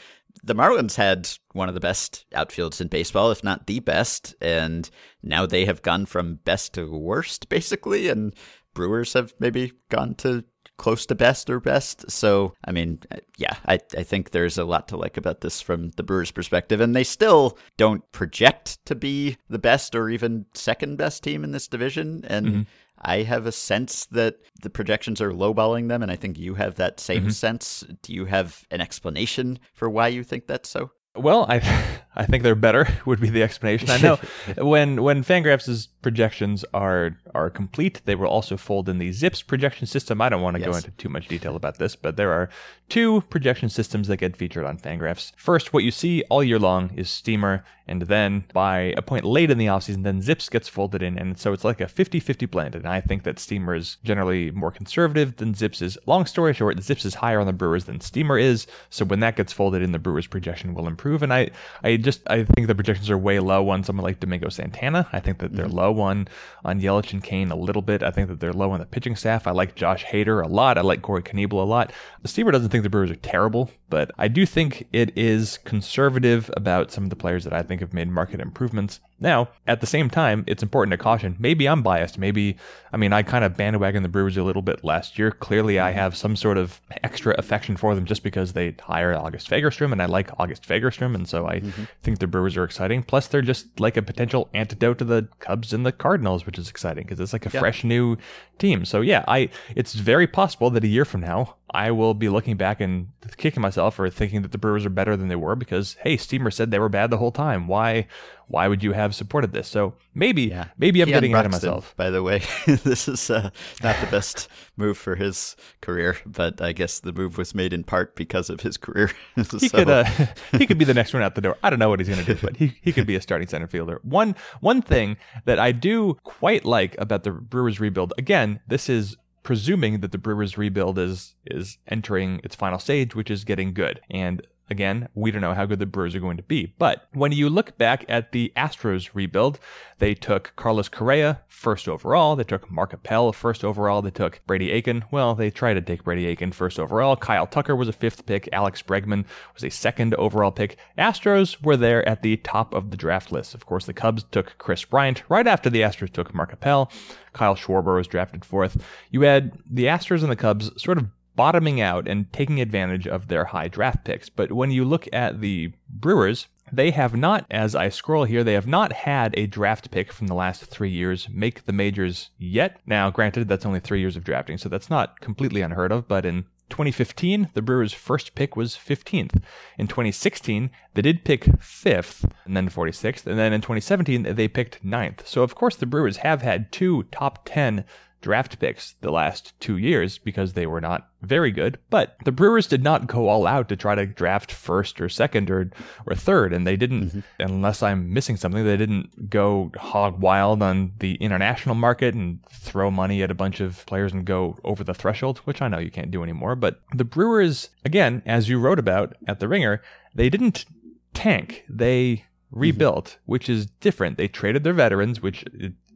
the 0.43 0.55
Marlins 0.55 0.95
had 0.95 1.29
one 1.53 1.67
of 1.67 1.73
the 1.75 1.81
best 1.81 2.25
outfields 2.33 2.81
in 2.81 2.87
baseball, 2.87 3.31
if 3.31 3.43
not 3.43 3.67
the 3.67 3.79
best, 3.79 4.35
and 4.41 4.89
now 5.23 5.45
they 5.45 5.65
have 5.65 5.81
gone 5.81 6.05
from 6.05 6.39
best 6.45 6.73
to 6.73 6.91
worst, 6.91 7.49
basically, 7.49 8.09
and 8.09 8.33
Brewers 8.73 9.13
have 9.13 9.33
maybe 9.39 9.73
gone 9.89 10.15
to 10.15 10.43
close 10.77 11.05
to 11.05 11.15
best 11.15 11.49
or 11.49 11.59
best. 11.59 12.09
So, 12.11 12.53
I 12.65 12.71
mean, 12.71 12.99
yeah, 13.37 13.55
I, 13.65 13.79
I 13.97 14.03
think 14.03 14.31
there's 14.31 14.57
a 14.57 14.65
lot 14.65 14.87
to 14.89 14.97
like 14.97 15.17
about 15.17 15.41
this 15.41 15.61
from 15.61 15.91
the 15.91 16.03
Brewers' 16.03 16.31
perspective. 16.31 16.81
And 16.81 16.95
they 16.95 17.03
still 17.03 17.57
don't 17.77 18.09
project 18.11 18.83
to 18.85 18.95
be 18.95 19.37
the 19.49 19.59
best 19.59 19.95
or 19.95 20.09
even 20.09 20.45
second 20.53 20.97
best 20.97 21.23
team 21.23 21.43
in 21.43 21.51
this 21.51 21.67
division. 21.67 22.23
And 22.27 22.45
mm-hmm. 22.45 22.61
I 22.99 23.23
have 23.23 23.45
a 23.45 23.51
sense 23.51 24.05
that 24.07 24.37
the 24.61 24.69
projections 24.69 25.21
are 25.21 25.31
lowballing 25.31 25.89
them, 25.89 26.01
and 26.01 26.11
I 26.11 26.15
think 26.15 26.37
you 26.39 26.55
have 26.55 26.75
that 26.75 26.99
same 26.99 27.23
mm-hmm. 27.23 27.29
sense. 27.31 27.83
Do 28.01 28.13
you 28.13 28.25
have 28.25 28.65
an 28.71 28.81
explanation 28.81 29.59
for 29.73 29.89
why 29.89 30.07
you 30.07 30.23
think 30.23 30.47
that's 30.47 30.69
so? 30.69 30.91
Well, 31.15 31.45
I 31.49 31.59
I 32.15 32.25
think 32.25 32.43
they're 32.43 32.55
better 32.55 32.87
would 33.05 33.19
be 33.19 33.29
the 33.29 33.43
explanation. 33.43 33.89
I 33.89 33.97
know 33.97 34.15
when 34.57 35.03
when 35.03 35.23
Fangraphs' 35.23 35.87
projections 36.01 36.63
are 36.73 37.17
are 37.33 37.49
complete, 37.49 38.01
they 38.05 38.15
will 38.15 38.27
also 38.27 38.57
fold 38.57 38.87
in 38.87 38.97
the 38.97 39.11
Zips 39.11 39.41
projection 39.41 39.87
system. 39.87 40.21
I 40.21 40.29
don't 40.29 40.41
want 40.41 40.55
to 40.55 40.61
yes. 40.61 40.69
go 40.69 40.75
into 40.77 40.91
too 40.91 41.09
much 41.09 41.27
detail 41.27 41.55
about 41.55 41.77
this, 41.77 41.95
but 41.95 42.15
there 42.15 42.31
are 42.31 42.49
two 42.87 43.21
projection 43.29 43.69
systems 43.69 44.07
that 44.07 44.17
get 44.17 44.37
featured 44.37 44.65
on 44.65 44.77
Fangraphs. 44.77 45.33
First, 45.35 45.73
what 45.73 45.83
you 45.83 45.91
see 45.91 46.23
all 46.29 46.43
year 46.43 46.59
long 46.59 46.91
is 46.95 47.09
Steamer, 47.09 47.65
and 47.87 48.03
then 48.03 48.45
by 48.53 48.93
a 48.95 49.01
point 49.01 49.25
late 49.25 49.51
in 49.51 49.57
the 49.57 49.65
offseason, 49.65 50.03
then 50.03 50.21
Zips 50.21 50.49
gets 50.49 50.67
folded 50.67 51.01
in, 51.01 51.17
and 51.17 51.37
so 51.37 51.51
it's 51.51 51.63
like 51.63 51.81
a 51.81 51.85
50-50 51.85 52.49
blend. 52.49 52.75
And 52.75 52.87
I 52.87 53.01
think 53.01 53.23
that 53.23 53.39
Steamer 53.39 53.75
is 53.75 53.97
generally 54.03 54.51
more 54.51 54.71
conservative 54.71 55.37
than 55.37 55.55
Zips 55.55 55.81
is. 55.81 55.97
Long 56.05 56.25
story 56.25 56.53
short, 56.53 56.81
Zips 56.81 57.05
is 57.05 57.15
higher 57.15 57.39
on 57.39 57.47
the 57.47 57.53
Brewers 57.53 57.85
than 57.85 58.01
Steamer 58.01 58.37
is, 58.37 58.67
so 58.89 59.03
when 59.03 59.19
that 59.19 59.35
gets 59.35 59.51
folded 59.51 59.81
in, 59.81 59.91
the 59.91 59.99
Brewers 59.99 60.27
projection 60.27 60.73
will 60.73 60.87
improve 60.87 61.04
improve. 61.05 61.21
And 61.23 61.33
I, 61.33 61.51
I 61.83 61.97
just 61.97 62.21
I 62.29 62.43
think 62.43 62.67
the 62.67 62.75
projections 62.75 63.09
are 63.09 63.17
way 63.17 63.39
low 63.39 63.69
on 63.69 63.83
someone 63.83 64.03
like 64.03 64.19
Domingo 64.19 64.49
Santana. 64.49 65.07
I 65.13 65.19
think 65.19 65.39
that 65.39 65.53
they're 65.53 65.65
mm-hmm. 65.65 65.77
low 65.77 65.99
on 66.01 66.27
on 66.63 66.81
Yelich 66.81 67.13
and 67.13 67.23
Cain 67.23 67.51
a 67.51 67.55
little 67.55 67.81
bit. 67.81 68.01
I 68.03 68.11
think 68.11 68.27
that 68.29 68.39
they're 68.39 68.53
low 68.53 68.71
on 68.71 68.79
the 68.79 68.85
pitching 68.85 69.15
staff. 69.15 69.47
I 69.47 69.51
like 69.51 69.75
Josh 69.75 70.03
Hader 70.05 70.43
a 70.43 70.47
lot. 70.47 70.77
I 70.77 70.81
like 70.81 71.01
Corey 71.01 71.21
Knebel 71.21 71.53
a 71.53 71.57
lot. 71.57 71.93
The 72.21 72.27
Steamer 72.27 72.51
doesn't 72.51 72.69
think 72.69 72.83
the 72.83 72.89
Brewers 72.89 73.11
are 73.11 73.15
terrible, 73.15 73.69
but 73.89 74.11
I 74.17 74.27
do 74.27 74.45
think 74.45 74.87
it 74.91 75.15
is 75.15 75.59
conservative 75.59 76.49
about 76.57 76.91
some 76.91 77.03
of 77.03 77.09
the 77.09 77.15
players 77.15 77.43
that 77.43 77.53
I 77.53 77.61
think 77.61 77.81
have 77.81 77.93
made 77.93 78.09
market 78.09 78.39
improvements. 78.39 78.99
Now, 79.19 79.49
at 79.65 79.79
the 79.79 79.87
same 79.87 80.09
time, 80.09 80.43
it's 80.45 80.61
important 80.61 80.91
to 80.91 80.97
caution. 80.97 81.37
Maybe 81.39 81.67
I'm 81.67 81.81
biased. 81.81 82.17
Maybe, 82.17 82.57
I 82.91 82.97
mean, 82.97 83.13
I 83.13 83.23
kind 83.23 83.45
of 83.45 83.55
bandwagon 83.55 84.03
the 84.03 84.09
Brewers 84.09 84.35
a 84.35 84.43
little 84.43 84.61
bit 84.61 84.83
last 84.83 85.17
year. 85.17 85.31
Clearly, 85.31 85.79
I 85.79 85.91
have 85.91 86.17
some 86.17 86.35
sort 86.35 86.57
of 86.57 86.81
extra 87.01 87.33
affection 87.37 87.77
for 87.77 87.95
them 87.95 88.05
just 88.05 88.23
because 88.23 88.53
they 88.53 88.75
hire 88.81 89.15
August 89.15 89.49
Fagerstrom, 89.49 89.93
and 89.93 90.01
I 90.01 90.05
like 90.05 90.37
August 90.37 90.67
Fagerstrom, 90.67 91.15
and 91.15 91.27
so 91.27 91.47
I 91.47 91.61
mm-hmm. 91.61 91.83
think 92.03 92.19
the 92.19 92.27
Brewers 92.27 92.57
are 92.57 92.65
exciting. 92.65 93.03
Plus, 93.03 93.27
they're 93.27 93.41
just 93.41 93.79
like 93.79 93.95
a 93.95 94.01
potential 94.01 94.49
antidote 94.53 94.97
to 94.97 95.05
the 95.05 95.29
Cubs 95.39 95.71
and 95.71 95.85
the 95.85 95.93
Cardinals, 95.93 96.45
which 96.45 96.59
is 96.59 96.69
exciting 96.69 97.05
because 97.05 97.19
it's 97.19 97.33
like 97.33 97.45
a 97.45 97.49
fresh 97.49 97.85
new 97.85 98.17
team. 98.57 98.85
So 98.85 99.01
yeah, 99.01 99.23
I 99.27 99.49
it's 99.75 99.93
very 99.93 100.27
possible 100.27 100.69
that 100.71 100.83
a 100.83 100.87
year 100.87 101.05
from 101.05 101.21
now 101.21 101.55
I 101.71 101.91
will 101.91 102.13
be 102.13 102.29
looking 102.29 102.57
back 102.57 102.79
and 102.79 103.07
kicking 103.37 103.61
myself 103.61 103.95
for 103.95 104.09
thinking 104.09 104.41
that 104.43 104.51
the 104.51 104.57
Brewers 104.57 104.85
are 104.85 104.89
better 104.89 105.17
than 105.17 105.27
they 105.27 105.35
were 105.35 105.55
because 105.55 105.95
hey, 106.01 106.17
Steamer 106.17 106.51
said 106.51 106.71
they 106.71 106.79
were 106.79 106.89
bad 106.89 107.09
the 107.09 107.17
whole 107.17 107.31
time. 107.31 107.67
Why 107.67 108.07
why 108.47 108.67
would 108.67 108.83
you 108.83 108.93
have 108.93 109.15
supported 109.15 109.53
this? 109.53 109.67
So 109.67 109.95
maybe 110.13 110.43
yeah. 110.43 110.65
maybe 110.77 111.01
I'm 111.01 111.07
getting 111.07 111.33
ahead 111.33 111.45
of 111.45 111.51
myself. 111.51 111.95
By 111.97 112.09
the 112.09 112.23
way, 112.23 112.43
this 112.65 113.07
is 113.07 113.29
uh, 113.29 113.49
not 113.81 113.99
the 113.99 114.07
best 114.07 114.47
move 114.77 114.97
for 114.97 115.15
his 115.15 115.55
career, 115.81 116.17
but 116.25 116.61
I 116.61 116.71
guess 116.71 116.99
the 116.99 117.13
move 117.13 117.37
was 117.37 117.55
made 117.55 117.73
in 117.73 117.83
part 117.83 118.15
because 118.15 118.49
of 118.49 118.61
his 118.61 118.77
career. 118.77 119.11
so. 119.43 119.57
He 119.57 119.69
could 119.69 119.89
uh, 119.89 120.05
he 120.51 120.67
could 120.67 120.77
be 120.77 120.85
the 120.85 120.93
next 120.93 121.13
one 121.13 121.23
out 121.23 121.35
the 121.35 121.41
door. 121.41 121.57
I 121.63 121.69
don't 121.69 121.79
know 121.79 121.89
what 121.89 121.99
he's 121.99 122.09
going 122.09 122.23
to 122.23 122.33
do, 122.33 122.39
but 122.41 122.57
he, 122.57 122.77
he 122.81 122.91
could 122.91 123.07
be 123.07 123.15
a 123.15 123.21
starting 123.21 123.47
center 123.47 123.67
fielder. 123.67 123.99
One 124.03 124.35
one 124.61 124.81
thing 124.81 125.17
that 125.45 125.59
I 125.59 125.71
do 125.71 126.15
quite 126.23 126.65
like 126.65 126.95
about 126.99 127.23
the 127.23 127.31
Brewers 127.31 127.79
rebuild. 127.79 128.13
Again, 128.17 128.59
this 128.67 128.89
is 128.89 129.15
presuming 129.43 130.01
that 130.01 130.11
the 130.11 130.17
Brewers 130.17 130.57
rebuild 130.57 130.99
is 130.99 131.35
is 131.45 131.77
entering 131.87 132.41
its 132.43 132.55
final 132.55 132.79
stage, 132.79 133.15
which 133.15 133.31
is 133.31 133.43
getting 133.43 133.73
good. 133.73 134.01
And 134.09 134.45
Again, 134.69 135.09
we 135.13 135.29
don't 135.29 135.41
know 135.41 135.53
how 135.53 135.65
good 135.65 135.77
the 135.77 135.85
Brewers 135.85 136.15
are 136.15 136.19
going 136.19 136.37
to 136.37 136.43
be. 136.43 136.73
But 136.79 137.07
when 137.13 137.31
you 137.31 137.49
look 137.49 137.77
back 137.77 138.03
at 138.09 138.31
the 138.31 138.51
Astros 138.57 139.11
rebuild, 139.13 139.59
they 139.99 140.15
took 140.15 140.53
Carlos 140.55 140.89
Correa 140.89 141.41
first 141.47 141.87
overall. 141.87 142.35
They 142.35 142.43
took 142.43 142.71
Mark 142.71 142.91
Appel 142.91 143.31
first 143.31 143.63
overall. 143.63 144.01
They 144.01 144.09
took 144.09 144.41
Brady 144.47 144.71
Aiken. 144.71 145.05
Well, 145.11 145.35
they 145.35 145.51
tried 145.51 145.75
to 145.75 145.81
take 145.81 146.03
Brady 146.03 146.25
Aiken 146.25 146.51
first 146.51 146.79
overall. 146.79 147.15
Kyle 147.15 147.45
Tucker 147.45 147.75
was 147.75 147.87
a 147.87 147.93
fifth 147.93 148.25
pick. 148.25 148.49
Alex 148.51 148.81
Bregman 148.81 149.25
was 149.53 149.63
a 149.63 149.69
second 149.69 150.15
overall 150.15 150.51
pick. 150.51 150.77
Astros 150.97 151.61
were 151.61 151.77
there 151.77 152.07
at 152.09 152.23
the 152.23 152.37
top 152.37 152.73
of 152.73 152.89
the 152.89 152.97
draft 152.97 153.31
list. 153.31 153.53
Of 153.53 153.67
course, 153.67 153.85
the 153.85 153.93
Cubs 153.93 154.23
took 154.31 154.57
Kris 154.57 154.83
Bryant 154.83 155.21
right 155.29 155.45
after 155.45 155.69
the 155.69 155.81
Astros 155.81 156.11
took 156.11 156.33
Mark 156.33 156.51
Appel. 156.51 156.91
Kyle 157.33 157.55
Schwarber 157.55 157.97
was 157.97 158.07
drafted 158.07 158.43
fourth. 158.43 158.83
You 159.11 159.21
had 159.21 159.57
the 159.69 159.85
Astros 159.85 160.23
and 160.23 160.31
the 160.31 160.35
Cubs 160.35 160.71
sort 160.81 160.97
of 160.97 161.07
bottoming 161.35 161.81
out 161.81 162.07
and 162.07 162.31
taking 162.31 162.61
advantage 162.61 163.07
of 163.07 163.27
their 163.27 163.45
high 163.45 163.67
draft 163.67 164.03
picks. 164.03 164.29
But 164.29 164.51
when 164.51 164.71
you 164.71 164.85
look 164.85 165.07
at 165.13 165.41
the 165.41 165.73
Brewers, 165.89 166.47
they 166.71 166.91
have 166.91 167.15
not, 167.15 167.45
as 167.51 167.75
I 167.75 167.89
scroll 167.89 168.23
here, 168.23 168.43
they 168.43 168.53
have 168.53 168.67
not 168.67 168.91
had 168.91 169.33
a 169.37 169.45
draft 169.45 169.91
pick 169.91 170.11
from 170.11 170.27
the 170.27 170.33
last 170.33 170.65
three 170.65 170.89
years 170.89 171.27
make 171.29 171.65
the 171.65 171.73
majors 171.73 172.31
yet. 172.37 172.79
Now, 172.85 173.09
granted, 173.09 173.47
that's 173.47 173.65
only 173.65 173.79
three 173.79 173.99
years 173.99 174.15
of 174.15 174.23
drafting, 174.23 174.57
so 174.57 174.69
that's 174.69 174.89
not 174.89 175.19
completely 175.21 175.61
unheard 175.61 175.91
of, 175.91 176.07
but 176.07 176.25
in 176.25 176.45
2015, 176.69 177.49
the 177.53 177.61
Brewers' 177.61 177.93
first 177.93 178.33
pick 178.33 178.55
was 178.55 178.75
15th. 178.75 179.41
In 179.77 179.87
2016, 179.87 180.71
they 180.95 181.01
did 181.01 181.23
pick 181.23 181.43
5th 181.43 182.29
and 182.43 182.57
then 182.57 182.69
46th. 182.69 183.27
And 183.27 183.37
then 183.37 183.53
in 183.53 183.61
2017, 183.61 184.35
they 184.35 184.47
picked 184.47 184.83
9th. 184.83 185.27
So, 185.27 185.43
of 185.43 185.53
course, 185.53 185.75
the 185.75 185.85
Brewers 185.85 186.17
have 186.17 186.41
had 186.41 186.71
two 186.71 187.03
top 187.11 187.45
10 187.45 187.85
draft 188.25 188.57
picks 188.57 188.95
the 189.01 189.11
last 189.11 189.53
two 189.59 189.77
years 189.77 190.17
because 190.17 190.53
they 190.53 190.65
were 190.65 190.81
not 190.81 191.09
very 191.21 191.51
good. 191.51 191.77
But 191.91 192.15
the 192.25 192.31
Brewers 192.31 192.65
did 192.65 192.81
not 192.81 193.05
go 193.05 193.29
all 193.29 193.45
out 193.45 193.69
to 193.69 193.75
try 193.75 193.93
to 193.93 194.07
draft 194.07 194.51
first 194.51 194.99
or 194.99 195.09
second 195.09 195.51
or, 195.51 195.69
or 196.07 196.15
third. 196.15 196.51
And 196.51 196.65
they 196.65 196.75
didn't, 196.75 197.09
mm-hmm. 197.09 197.19
unless 197.37 197.83
I'm 197.83 198.11
missing 198.11 198.35
something, 198.35 198.65
they 198.65 198.77
didn't 198.77 199.29
go 199.29 199.71
hog 199.77 200.19
wild 200.19 200.63
on 200.63 200.93
the 200.97 201.13
international 201.17 201.75
market 201.75 202.15
and 202.15 202.43
throw 202.49 202.89
money 202.89 203.21
at 203.21 203.29
a 203.29 203.35
bunch 203.35 203.59
of 203.59 203.85
players 203.85 204.11
and 204.11 204.25
go 204.25 204.57
over 204.63 204.83
the 204.83 204.95
threshold, 204.95 205.37
which 205.39 205.61
I 205.61 205.67
know 205.67 205.77
you 205.77 205.91
can't 205.91 206.09
do 206.09 206.23
anymore. 206.23 206.55
But 206.55 206.81
the 206.95 207.05
Brewers, 207.05 207.69
again, 207.85 208.23
as 208.25 208.49
you 208.49 208.57
wrote 208.57 208.79
about 208.79 209.15
at 209.27 209.39
The 209.39 209.47
Ringer, 209.47 209.83
they 210.15 210.31
didn't 210.31 210.65
tank. 211.13 211.63
They 211.69 212.25
rebuilt, 212.49 213.05
mm-hmm. 213.05 213.31
which 213.31 213.49
is 213.49 213.67
different. 213.67 214.17
They 214.17 214.27
traded 214.27 214.63
their 214.63 214.73
veterans, 214.73 215.21
which 215.21 215.45